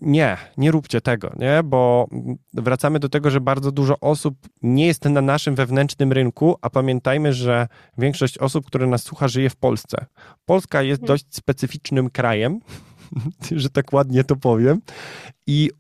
Nie, 0.02 0.38
nie 0.58 0.72
róbcie 0.72 1.02
tego, 1.02 1.32
nie? 1.40 1.64
bo 1.64 2.08
wracamy 2.54 3.00
do 3.00 3.10
tego, 3.10 3.30
że 3.30 3.42
bardzo 3.42 3.72
dużo 3.72 4.00
osób 4.00 4.36
nie 4.62 4.88
jest 4.88 5.06
na 5.06 5.22
naszym 5.22 5.56
wewnętrznym 5.56 6.12
rynku, 6.12 6.58
a 6.62 6.70
pamiętajmy, 6.70 7.34
że 7.34 7.68
większość 7.98 8.38
osób, 8.38 8.66
które 8.66 8.88
nas 8.88 9.04
słucha, 9.04 9.28
żyje 9.28 9.50
w 9.50 9.56
Polsce. 9.56 10.06
Polska 10.46 10.82
jest 10.82 11.02
hmm. 11.02 11.08
dość 11.08 11.26
specyficznym 11.30 12.10
krajem, 12.10 12.60
że 13.52 13.70
tak 13.70 13.94
ładnie 13.94 14.24
to 14.24 14.36
powiem, 14.36 14.82
i 15.48 15.72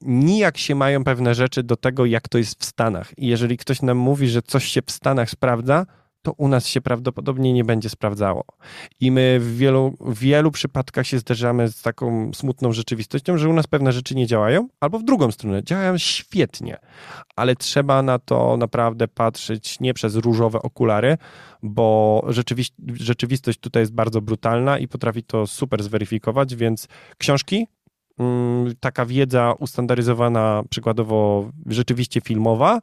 nijak 0.00 0.58
się 0.58 0.74
mają 0.74 1.04
pewne 1.04 1.34
rzeczy 1.34 1.62
do 1.62 1.76
tego, 1.76 2.06
jak 2.06 2.28
to 2.28 2.38
jest 2.38 2.60
w 2.60 2.64
Stanach. 2.64 3.18
I 3.18 3.26
jeżeli 3.26 3.56
ktoś 3.56 3.82
nam 3.82 3.98
mówi, 3.98 4.28
że 4.28 4.42
coś 4.42 4.64
się 4.64 4.82
w 4.86 4.90
Stanach 4.90 5.30
sprawdza, 5.30 5.86
to 6.24 6.32
u 6.32 6.48
nas 6.48 6.66
się 6.66 6.80
prawdopodobnie 6.80 7.52
nie 7.52 7.64
będzie 7.64 7.88
sprawdzało. 7.88 8.44
I 9.00 9.10
my 9.10 9.38
w 9.40 9.56
wielu, 9.56 9.96
w 10.00 10.18
wielu 10.18 10.50
przypadkach 10.50 11.06
się 11.06 11.18
zderzamy 11.18 11.68
z 11.68 11.82
taką 11.82 12.30
smutną 12.34 12.72
rzeczywistością, 12.72 13.38
że 13.38 13.48
u 13.48 13.52
nas 13.52 13.66
pewne 13.66 13.92
rzeczy 13.92 14.14
nie 14.14 14.26
działają, 14.26 14.68
albo 14.80 14.98
w 14.98 15.04
drugą 15.04 15.30
stronę 15.30 15.64
działają 15.64 15.98
świetnie, 15.98 16.76
ale 17.36 17.56
trzeba 17.56 18.02
na 18.02 18.18
to 18.18 18.56
naprawdę 18.56 19.08
patrzeć 19.08 19.80
nie 19.80 19.94
przez 19.94 20.16
różowe 20.16 20.62
okulary, 20.62 21.16
bo 21.62 22.24
rzeczywistość 22.94 23.58
tutaj 23.58 23.82
jest 23.82 23.92
bardzo 23.92 24.20
brutalna 24.20 24.78
i 24.78 24.88
potrafi 24.88 25.22
to 25.22 25.46
super 25.46 25.82
zweryfikować, 25.82 26.54
więc 26.54 26.88
książki 27.18 27.66
taka 28.80 29.06
wiedza 29.06 29.54
ustandaryzowana, 29.58 30.62
przykładowo 30.70 31.50
rzeczywiście 31.66 32.20
filmowa, 32.20 32.80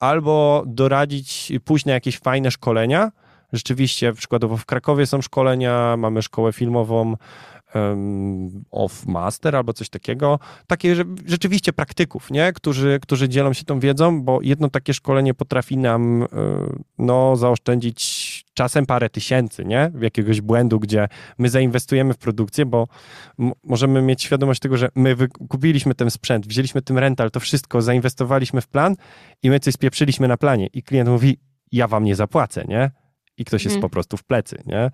albo 0.00 0.64
doradzić, 0.66 1.52
na 1.86 1.92
jakieś 1.92 2.18
fajne 2.18 2.50
szkolenia. 2.50 3.12
Rzeczywiście, 3.52 4.12
przykładowo 4.12 4.56
w 4.56 4.66
Krakowie 4.66 5.06
są 5.06 5.22
szkolenia, 5.22 5.96
mamy 5.96 6.22
szkołę 6.22 6.52
filmową 6.52 7.16
of 8.70 9.06
master 9.06 9.56
albo 9.56 9.72
coś 9.72 9.88
takiego. 9.88 10.38
Takie 10.66 10.96
że, 10.96 11.04
rzeczywiście 11.26 11.72
praktyków, 11.72 12.30
nie? 12.30 12.52
Którzy, 12.52 12.98
którzy 13.02 13.28
dzielą 13.28 13.52
się 13.52 13.64
tą 13.64 13.80
wiedzą, 13.80 14.22
bo 14.22 14.38
jedno 14.42 14.70
takie 14.70 14.94
szkolenie 14.94 15.34
potrafi 15.34 15.76
nam 15.76 16.22
y, 16.22 16.26
no, 16.98 17.36
zaoszczędzić 17.36 18.44
czasem 18.54 18.86
parę 18.86 19.10
tysięcy, 19.10 19.64
nie? 19.64 19.90
W 19.94 20.02
jakiegoś 20.02 20.40
błędu, 20.40 20.80
gdzie 20.80 21.08
my 21.38 21.48
zainwestujemy 21.48 22.14
w 22.14 22.18
produkcję, 22.18 22.66
bo 22.66 22.88
możemy 23.64 24.02
mieć 24.02 24.22
świadomość 24.22 24.60
tego, 24.60 24.76
że 24.76 24.88
my 24.94 25.16
kupiliśmy 25.48 25.94
ten 25.94 26.10
sprzęt, 26.10 26.46
wzięliśmy 26.46 26.82
ten 26.82 26.98
rental, 26.98 27.30
to 27.30 27.40
wszystko, 27.40 27.82
zainwestowaliśmy 27.82 28.60
w 28.60 28.68
plan 28.68 28.96
i 29.42 29.50
my 29.50 29.60
coś 29.60 29.74
spieprzyliśmy 29.74 30.28
na 30.28 30.36
planie 30.36 30.66
i 30.66 30.82
klient 30.82 31.08
mówi, 31.08 31.38
ja 31.72 31.88
wam 31.88 32.04
nie 32.04 32.14
zapłacę, 32.14 32.64
nie? 32.68 32.90
I 33.36 33.44
ktoś 33.44 33.64
jest 33.64 33.74
mm. 33.74 33.82
po 33.82 33.88
prostu 33.88 34.16
w 34.16 34.24
plecy, 34.24 34.62
nie? 34.66 34.90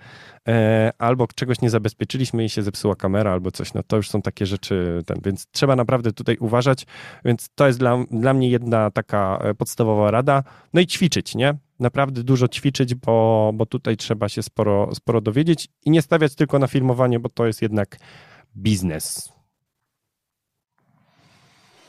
E, 0.49 0.93
albo 0.99 1.27
czegoś 1.35 1.61
nie 1.61 1.71
zabezpieczyliśmy 1.71 2.45
i 2.45 2.49
się 2.49 2.63
zepsuła 2.63 2.97
kamera 2.97 3.33
albo 3.33 3.51
coś, 3.51 3.75
no 3.75 3.83
to 3.83 3.97
już 3.97 4.11
są 4.11 4.23
takie 4.23 4.47
rzeczy, 4.47 5.03
ten, 5.07 5.21
więc 5.25 5.47
trzeba 5.51 5.77
naprawdę 5.77 6.13
tutaj 6.13 6.37
uważać, 6.41 6.87
więc 7.25 7.49
to 7.55 7.67
jest 7.67 7.79
dla, 7.79 8.05
dla 8.11 8.35
mnie 8.35 8.51
jedna 8.51 8.91
taka 8.91 9.39
e, 9.43 9.55
podstawowa 9.55 10.11
rada, 10.11 10.43
no 10.73 10.81
i 10.81 10.87
ćwiczyć, 10.87 11.35
nie? 11.35 11.55
Naprawdę 11.81 12.23
dużo 12.23 12.49
ćwiczyć, 12.49 12.95
bo, 12.95 13.51
bo 13.55 13.67
tutaj 13.67 13.97
trzeba 13.97 14.29
się 14.29 14.43
sporo, 14.43 14.95
sporo 14.95 15.21
dowiedzieć 15.21 15.69
i 15.85 15.91
nie 15.91 16.03
stawiać 16.03 16.35
tylko 16.35 16.59
na 16.59 16.67
filmowanie, 16.67 17.21
bo 17.21 17.29
to 17.29 17.47
jest 17.47 17.63
jednak 17.63 17.97
biznes. 18.57 19.33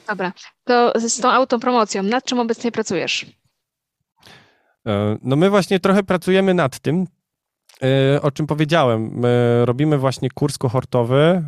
Dobra, 0.08 0.34
to 0.64 0.94
z 0.96 1.22
tą 1.22 1.30
autopromocją, 1.30 2.04
nad 2.04 2.26
czym 2.26 2.40
obecnie 2.40 2.72
pracujesz? 2.72 3.39
E, 4.88 5.18
no 5.22 5.36
my 5.36 5.50
właśnie 5.50 5.80
trochę 5.80 6.04
pracujemy 6.04 6.54
nad 6.54 6.80
tym, 6.80 7.08
e, 7.84 8.22
o 8.22 8.32
czym 8.32 8.48
powiedziałem. 8.48 9.10
My 9.14 9.62
robimy 9.66 9.98
właśnie 9.98 10.30
kurs 10.30 10.58
kohortowy 10.58 11.16
e, 11.16 11.44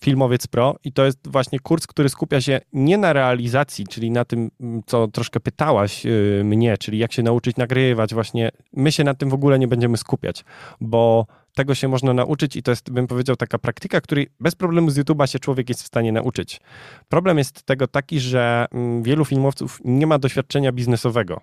Filmowiec 0.00 0.46
Pro 0.46 0.76
i 0.84 0.92
to 0.92 1.04
jest 1.04 1.28
właśnie 1.28 1.60
kurs, 1.60 1.86
który 1.86 2.08
skupia 2.08 2.40
się 2.40 2.60
nie 2.72 2.98
na 2.98 3.12
realizacji, 3.12 3.86
czyli 3.86 4.10
na 4.10 4.24
tym, 4.24 4.50
co 4.86 5.08
troszkę 5.08 5.40
pytałaś 5.40 6.02
mnie, 6.44 6.78
czyli 6.78 6.98
jak 6.98 7.12
się 7.12 7.22
nauczyć 7.22 7.56
nagrywać. 7.56 8.14
Właśnie 8.14 8.50
my 8.72 8.92
się 8.92 9.04
na 9.04 9.14
tym 9.14 9.28
w 9.28 9.34
ogóle 9.34 9.58
nie 9.58 9.68
będziemy 9.68 9.96
skupiać, 9.96 10.44
bo 10.80 11.26
tego 11.54 11.74
się 11.74 11.88
można 11.88 12.12
nauczyć 12.12 12.56
i 12.56 12.62
to 12.62 12.72
jest, 12.72 12.90
bym 12.90 13.06
powiedział, 13.06 13.36
taka 13.36 13.58
praktyka, 13.58 14.00
której 14.00 14.28
bez 14.40 14.54
problemu 14.54 14.90
z 14.90 14.98
YouTube'a 14.98 15.26
się 15.26 15.38
człowiek 15.38 15.68
jest 15.68 15.82
w 15.82 15.86
stanie 15.86 16.12
nauczyć. 16.12 16.60
Problem 17.08 17.38
jest 17.38 17.62
tego 17.62 17.86
taki, 17.86 18.20
że 18.20 18.66
wielu 19.02 19.24
filmowców 19.24 19.80
nie 19.84 20.06
ma 20.06 20.18
doświadczenia 20.18 20.72
biznesowego. 20.72 21.40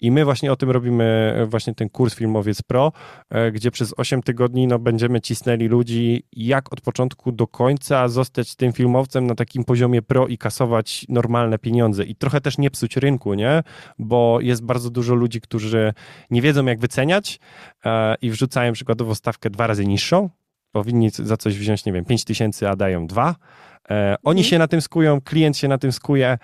I 0.00 0.10
my 0.10 0.24
właśnie 0.24 0.52
o 0.52 0.56
tym 0.56 0.70
robimy 0.70 1.34
e, 1.36 1.46
właśnie 1.46 1.74
ten 1.74 1.88
kurs 1.88 2.14
Filmowiec 2.14 2.62
Pro, 2.62 2.92
e, 3.30 3.52
gdzie 3.52 3.70
przez 3.70 3.94
8 3.96 4.22
tygodni 4.22 4.66
no, 4.66 4.78
będziemy 4.78 5.20
cisnęli 5.20 5.68
ludzi, 5.68 6.22
jak 6.32 6.72
od 6.72 6.80
początku 6.80 7.32
do 7.32 7.46
końca 7.46 8.08
zostać 8.08 8.56
tym 8.56 8.72
filmowcem 8.72 9.26
na 9.26 9.34
takim 9.34 9.64
poziomie 9.64 10.02
pro 10.02 10.26
i 10.26 10.38
kasować 10.38 11.06
normalne 11.08 11.58
pieniądze. 11.58 12.04
I 12.04 12.14
trochę 12.14 12.40
też 12.40 12.58
nie 12.58 12.70
psuć 12.70 12.96
rynku, 12.96 13.34
nie? 13.34 13.62
Bo 13.98 14.38
jest 14.40 14.64
bardzo 14.64 14.90
dużo 14.90 15.14
ludzi, 15.14 15.40
którzy 15.40 15.92
nie 16.30 16.42
wiedzą, 16.42 16.66
jak 16.66 16.78
wyceniać 16.78 17.40
e, 17.84 18.14
i 18.22 18.30
wrzucają 18.30 18.72
przykładowo 18.72 19.14
stawkę 19.14 19.50
dwa 19.50 19.66
razy 19.66 19.86
niższą, 19.86 20.30
powinni 20.72 21.10
za 21.10 21.36
coś 21.36 21.58
wziąć, 21.58 21.84
nie 21.84 21.92
wiem, 21.92 22.04
5 22.04 22.24
tysięcy, 22.24 22.68
a 22.68 22.76
dają 22.76 23.06
dwa. 23.06 23.34
Oni 24.24 24.40
mhm. 24.40 24.44
się 24.44 24.58
na 24.58 24.68
tym 24.68 24.80
skują, 24.80 25.20
klient 25.20 25.56
się 25.56 25.68
na 25.68 25.78
tym 25.78 25.92
skuje. 25.92 26.38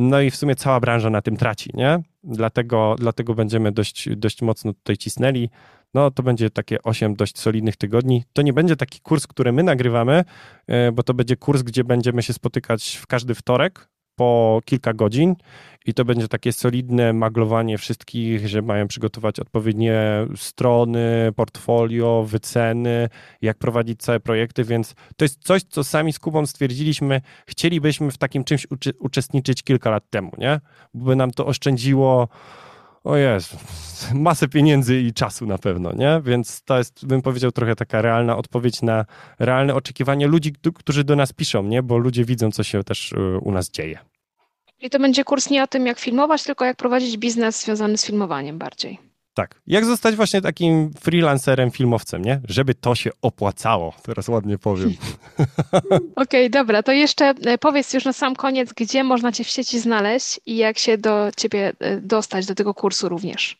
No 0.00 0.20
i 0.20 0.30
w 0.30 0.36
sumie 0.36 0.54
cała 0.54 0.80
branża 0.80 1.10
na 1.10 1.22
tym 1.22 1.36
traci, 1.36 1.70
nie? 1.74 1.98
Dlatego, 2.24 2.96
dlatego 2.98 3.34
będziemy 3.34 3.72
dość, 3.72 4.08
dość 4.16 4.42
mocno 4.42 4.72
tutaj 4.72 4.96
cisnęli. 4.96 5.50
No 5.94 6.10
to 6.10 6.22
będzie 6.22 6.50
takie 6.50 6.82
8 6.82 7.14
dość 7.14 7.38
solidnych 7.38 7.76
tygodni. 7.76 8.24
To 8.32 8.42
nie 8.42 8.52
będzie 8.52 8.76
taki 8.76 9.00
kurs, 9.00 9.26
który 9.26 9.52
my 9.52 9.62
nagrywamy, 9.62 10.24
e, 10.66 10.92
bo 10.92 11.02
to 11.02 11.14
będzie 11.14 11.36
kurs, 11.36 11.62
gdzie 11.62 11.84
będziemy 11.84 12.22
się 12.22 12.32
spotykać 12.32 12.96
w 12.96 13.06
każdy 13.06 13.34
wtorek 13.34 13.88
po 14.20 14.60
kilka 14.64 14.92
godzin 14.92 15.34
i 15.86 15.94
to 15.94 16.04
będzie 16.04 16.28
takie 16.28 16.52
solidne 16.52 17.12
maglowanie 17.12 17.78
wszystkich, 17.78 18.48
że 18.48 18.62
mają 18.62 18.88
przygotować 18.88 19.40
odpowiednie 19.40 20.00
strony, 20.36 21.32
portfolio, 21.36 22.24
wyceny, 22.28 23.08
jak 23.42 23.58
prowadzić 23.58 24.00
całe 24.00 24.20
projekty, 24.20 24.64
więc 24.64 24.94
to 25.16 25.24
jest 25.24 25.44
coś, 25.44 25.62
co 25.62 25.84
sami 25.84 26.12
z 26.12 26.18
Kubą 26.18 26.46
stwierdziliśmy, 26.46 27.20
chcielibyśmy 27.46 28.10
w 28.10 28.18
takim 28.18 28.44
czymś 28.44 28.66
uczestniczyć 28.98 29.62
kilka 29.62 29.90
lat 29.90 30.10
temu, 30.10 30.32
nie? 30.38 30.60
By 30.94 31.16
nam 31.16 31.30
to 31.30 31.46
oszczędziło 31.46 32.28
o 33.04 33.14
masę 34.14 34.48
pieniędzy 34.48 35.00
i 35.00 35.12
czasu 35.12 35.46
na 35.46 35.58
pewno, 35.58 35.92
nie? 35.92 36.20
Więc 36.24 36.62
to 36.62 36.78
jest, 36.78 37.06
bym 37.06 37.22
powiedział, 37.22 37.52
trochę 37.52 37.76
taka 37.76 38.02
realna 38.02 38.36
odpowiedź 38.36 38.82
na 38.82 39.04
realne 39.38 39.74
oczekiwania 39.74 40.26
ludzi, 40.26 40.52
którzy 40.74 41.04
do 41.04 41.16
nas 41.16 41.32
piszą, 41.32 41.62
nie? 41.62 41.82
Bo 41.82 41.98
ludzie 41.98 42.24
widzą, 42.24 42.50
co 42.50 42.62
się 42.62 42.84
też 42.84 43.12
y, 43.12 43.38
u 43.38 43.52
nas 43.52 43.70
dzieje. 43.70 44.09
I 44.80 44.90
to 44.90 44.98
będzie 44.98 45.24
kurs 45.24 45.50
nie 45.50 45.62
o 45.62 45.66
tym, 45.66 45.86
jak 45.86 45.98
filmować, 45.98 46.42
tylko 46.42 46.64
jak 46.64 46.76
prowadzić 46.76 47.16
biznes 47.16 47.62
związany 47.62 47.98
z 47.98 48.06
filmowaniem 48.06 48.58
bardziej. 48.58 49.10
Tak. 49.34 49.60
Jak 49.66 49.84
zostać 49.84 50.16
właśnie 50.16 50.40
takim 50.40 50.90
freelancerem, 51.00 51.70
filmowcem, 51.70 52.24
nie? 52.24 52.40
Żeby 52.48 52.74
to 52.74 52.94
się 52.94 53.10
opłacało. 53.22 53.94
Teraz 54.02 54.28
ładnie 54.28 54.58
powiem. 54.58 54.94
Okej, 55.92 56.06
okay, 56.16 56.50
dobra. 56.50 56.82
To 56.82 56.92
jeszcze 56.92 57.34
e, 57.44 57.58
powiedz 57.58 57.94
już 57.94 58.04
na 58.04 58.12
sam 58.12 58.36
koniec, 58.36 58.72
gdzie 58.72 59.04
można 59.04 59.32
Cię 59.32 59.44
w 59.44 59.48
sieci 59.48 59.80
znaleźć 59.80 60.40
i 60.46 60.56
jak 60.56 60.78
się 60.78 60.98
do 60.98 61.30
Ciebie 61.36 61.72
e, 61.80 62.00
dostać, 62.00 62.46
do 62.46 62.54
tego 62.54 62.74
kursu 62.74 63.08
również. 63.08 63.59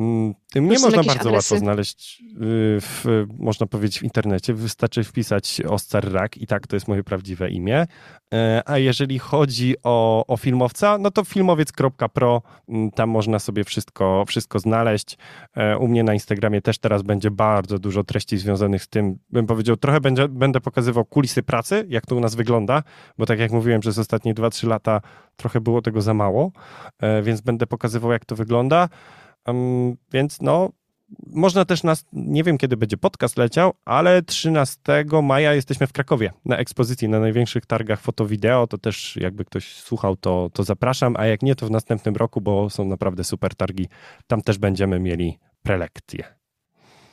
Mm, 0.00 0.34
tym 0.52 0.68
nie 0.68 0.78
można 0.78 1.02
bardzo 1.02 1.12
adresy? 1.12 1.34
łatwo 1.34 1.58
znaleźć, 1.58 2.22
y, 2.22 2.36
w, 2.80 3.26
można 3.38 3.66
powiedzieć, 3.66 3.98
w 3.98 4.02
internecie. 4.02 4.54
Wystarczy 4.54 5.04
wpisać 5.04 5.62
Oscar 5.68 6.12
Rak 6.12 6.36
i 6.36 6.46
tak 6.46 6.66
to 6.66 6.76
jest 6.76 6.88
moje 6.88 7.04
prawdziwe 7.04 7.50
imię. 7.50 7.86
E, 8.34 8.62
a 8.66 8.78
jeżeli 8.78 9.18
chodzi 9.18 9.74
o, 9.82 10.26
o 10.26 10.36
filmowca, 10.36 10.98
no 10.98 11.10
to 11.10 11.24
filmowiec.pro, 11.24 12.42
mm, 12.68 12.90
tam 12.90 13.10
można 13.10 13.38
sobie 13.38 13.64
wszystko, 13.64 14.24
wszystko 14.26 14.58
znaleźć. 14.58 15.18
E, 15.56 15.78
u 15.78 15.88
mnie 15.88 16.04
na 16.04 16.14
Instagramie 16.14 16.62
też 16.62 16.78
teraz 16.78 17.02
będzie 17.02 17.30
bardzo 17.30 17.78
dużo 17.78 18.04
treści 18.04 18.38
związanych 18.38 18.82
z 18.82 18.88
tym, 18.88 19.18
bym 19.30 19.46
powiedział, 19.46 19.76
trochę 19.76 20.00
będzie, 20.00 20.28
będę 20.28 20.60
pokazywał 20.60 21.04
kulisy 21.04 21.42
pracy, 21.42 21.86
jak 21.88 22.06
to 22.06 22.16
u 22.16 22.20
nas 22.20 22.34
wygląda, 22.34 22.82
bo 23.18 23.26
tak 23.26 23.38
jak 23.38 23.52
mówiłem, 23.52 23.80
przez 23.80 23.98
ostatnie 23.98 24.34
2-3 24.34 24.68
lata 24.68 25.00
trochę 25.36 25.60
było 25.60 25.82
tego 25.82 26.02
za 26.02 26.14
mało, 26.14 26.52
e, 26.98 27.22
więc 27.22 27.40
będę 27.40 27.66
pokazywał, 27.66 28.12
jak 28.12 28.24
to 28.24 28.36
wygląda. 28.36 28.88
Um, 29.46 29.96
więc 30.12 30.40
no, 30.40 30.70
można 31.26 31.64
też 31.64 31.82
nas, 31.82 32.04
nie 32.12 32.44
wiem 32.44 32.58
kiedy 32.58 32.76
będzie 32.76 32.96
podcast 32.96 33.36
leciał, 33.36 33.72
ale 33.84 34.22
13 34.22 34.80
maja 35.22 35.54
jesteśmy 35.54 35.86
w 35.86 35.92
Krakowie 35.92 36.32
na 36.44 36.56
ekspozycji, 36.56 37.08
na 37.08 37.20
największych 37.20 37.66
targach 37.66 38.00
foto-wideo, 38.00 38.66
to 38.66 38.78
też 38.78 39.16
jakby 39.16 39.44
ktoś 39.44 39.74
słuchał, 39.74 40.16
to, 40.16 40.50
to 40.52 40.62
zapraszam, 40.62 41.14
a 41.18 41.26
jak 41.26 41.42
nie, 41.42 41.54
to 41.54 41.66
w 41.66 41.70
następnym 41.70 42.16
roku, 42.16 42.40
bo 42.40 42.70
są 42.70 42.84
naprawdę 42.84 43.24
super 43.24 43.54
targi, 43.54 43.88
tam 44.26 44.42
też 44.42 44.58
będziemy 44.58 45.00
mieli 45.00 45.38
prelekcje. 45.62 46.24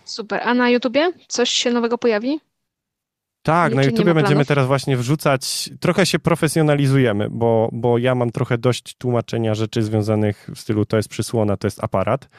Super, 0.05 0.41
a 0.43 0.53
na 0.53 0.69
YouTubie 0.69 1.11
coś 1.28 1.49
się 1.49 1.71
nowego 1.71 1.97
pojawi? 1.97 2.39
Tak, 3.41 3.75
na 3.75 3.83
YouTubie 3.83 4.13
będziemy 4.13 4.45
teraz 4.45 4.67
właśnie 4.67 4.97
wrzucać, 4.97 5.69
trochę 5.79 6.05
się 6.05 6.19
profesjonalizujemy, 6.19 7.27
bo, 7.29 7.69
bo 7.73 7.97
ja 7.97 8.15
mam 8.15 8.31
trochę 8.31 8.57
dość 8.57 8.95
tłumaczenia 8.97 9.55
rzeczy 9.55 9.81
związanych 9.83 10.49
w 10.55 10.59
stylu 10.59 10.85
to 10.85 10.97
jest 10.97 11.09
przysłona, 11.09 11.57
to 11.57 11.67
jest 11.67 11.83
aparat. 11.83 12.29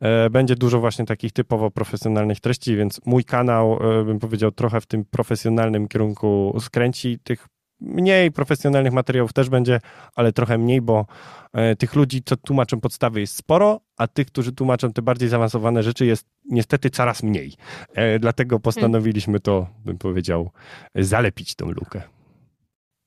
E, 0.00 0.30
będzie 0.30 0.56
dużo 0.56 0.80
właśnie 0.80 1.04
takich 1.04 1.32
typowo 1.32 1.70
profesjonalnych 1.70 2.40
treści, 2.40 2.76
więc 2.76 3.00
mój 3.06 3.24
kanał, 3.24 3.78
e, 4.00 4.04
bym 4.04 4.18
powiedział, 4.18 4.50
trochę 4.52 4.80
w 4.80 4.86
tym 4.86 5.04
profesjonalnym 5.04 5.88
kierunku 5.88 6.56
skręci. 6.60 7.18
Tych 7.24 7.48
mniej 7.82 8.32
profesjonalnych 8.32 8.92
materiałów 8.92 9.32
też 9.32 9.48
będzie, 9.48 9.80
ale 10.14 10.32
trochę 10.32 10.58
mniej, 10.58 10.80
bo 10.80 11.06
e, 11.52 11.76
tych 11.76 11.94
ludzi, 11.94 12.22
co 12.24 12.36
tłumaczą 12.36 12.80
podstawy 12.80 13.20
jest 13.20 13.36
sporo, 13.36 13.80
a 13.96 14.06
tych, 14.06 14.26
którzy 14.26 14.52
tłumaczą 14.52 14.92
te 14.92 15.02
bardziej 15.02 15.28
zaawansowane 15.28 15.82
rzeczy 15.82 16.06
jest 16.06 16.26
niestety 16.50 16.90
coraz 16.90 17.22
mniej. 17.22 17.52
Dlatego 18.20 18.60
postanowiliśmy 18.60 19.40
to, 19.40 19.66
bym 19.84 19.98
powiedział, 19.98 20.50
zalepić 20.94 21.54
tą 21.54 21.70
lukę. 21.70 22.02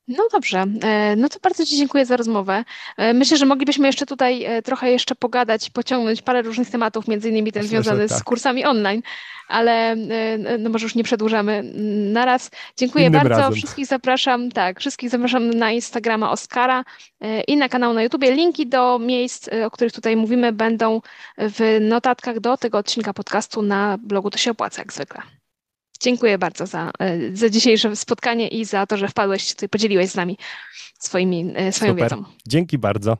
No 0.07 0.27
dobrze, 0.31 0.65
e, 0.83 1.15
no 1.15 1.29
to 1.29 1.39
bardzo 1.39 1.65
Ci 1.65 1.77
dziękuję 1.77 2.05
za 2.05 2.17
rozmowę. 2.17 2.63
E, 2.97 3.13
myślę, 3.13 3.37
że 3.37 3.45
moglibyśmy 3.45 3.87
jeszcze 3.87 4.05
tutaj 4.05 4.43
e, 4.43 4.61
trochę 4.61 4.91
jeszcze 4.91 5.15
pogadać, 5.15 5.69
pociągnąć 5.69 6.21
parę 6.21 6.41
różnych 6.41 6.69
tematów, 6.69 7.07
między 7.07 7.29
innymi 7.29 7.51
ten 7.51 7.63
Myślę, 7.63 7.81
związany 7.81 8.09
tak. 8.09 8.17
z 8.19 8.23
kursami 8.23 8.65
online, 8.65 9.01
ale 9.47 9.95
no 10.59 10.69
może 10.69 10.85
już 10.85 10.95
nie 10.95 11.03
przedłużamy. 11.03 11.63
Naraz. 12.13 12.51
Dziękuję 12.77 13.05
Innym 13.05 13.21
bardzo. 13.21 13.37
Razem. 13.37 13.53
Wszystkich 13.53 13.85
zapraszam, 13.85 14.51
tak, 14.51 14.79
wszystkich 14.79 15.09
zapraszam 15.09 15.49
na 15.49 15.71
Instagrama 15.71 16.31
Oskara 16.31 16.83
i 17.47 17.57
na 17.57 17.69
kanał 17.69 17.93
na 17.93 18.03
YouTubie. 18.03 18.31
Linki 18.31 18.67
do 18.67 18.99
miejsc, 18.99 19.49
o 19.65 19.71
których 19.71 19.93
tutaj 19.93 20.15
mówimy, 20.15 20.51
będą 20.51 21.01
w 21.37 21.77
notatkach 21.81 22.39
do 22.39 22.57
tego 22.57 22.77
odcinka 22.77 23.13
podcastu 23.13 23.61
na 23.61 23.97
blogu 23.97 24.29
To 24.29 24.37
się 24.37 24.51
opłaca, 24.51 24.81
jak 24.81 24.93
zwykle. 24.93 25.34
Dziękuję 25.99 26.37
bardzo 26.37 26.65
za, 26.65 26.91
e, 26.99 27.35
za 27.35 27.49
dzisiejsze 27.49 27.95
spotkanie 27.95 28.47
i 28.47 28.65
za 28.65 28.85
to, 28.85 28.97
że 28.97 29.07
wpadłeś 29.07 29.53
tutaj, 29.53 29.69
podzieliłeś 29.69 30.09
z 30.09 30.15
nami 30.15 30.37
swoimi, 30.99 31.53
e, 31.55 31.71
swoją 31.71 31.91
Super. 31.91 32.03
wiedzą. 32.03 32.23
Dzięki 32.47 32.77
bardzo. 32.77 33.17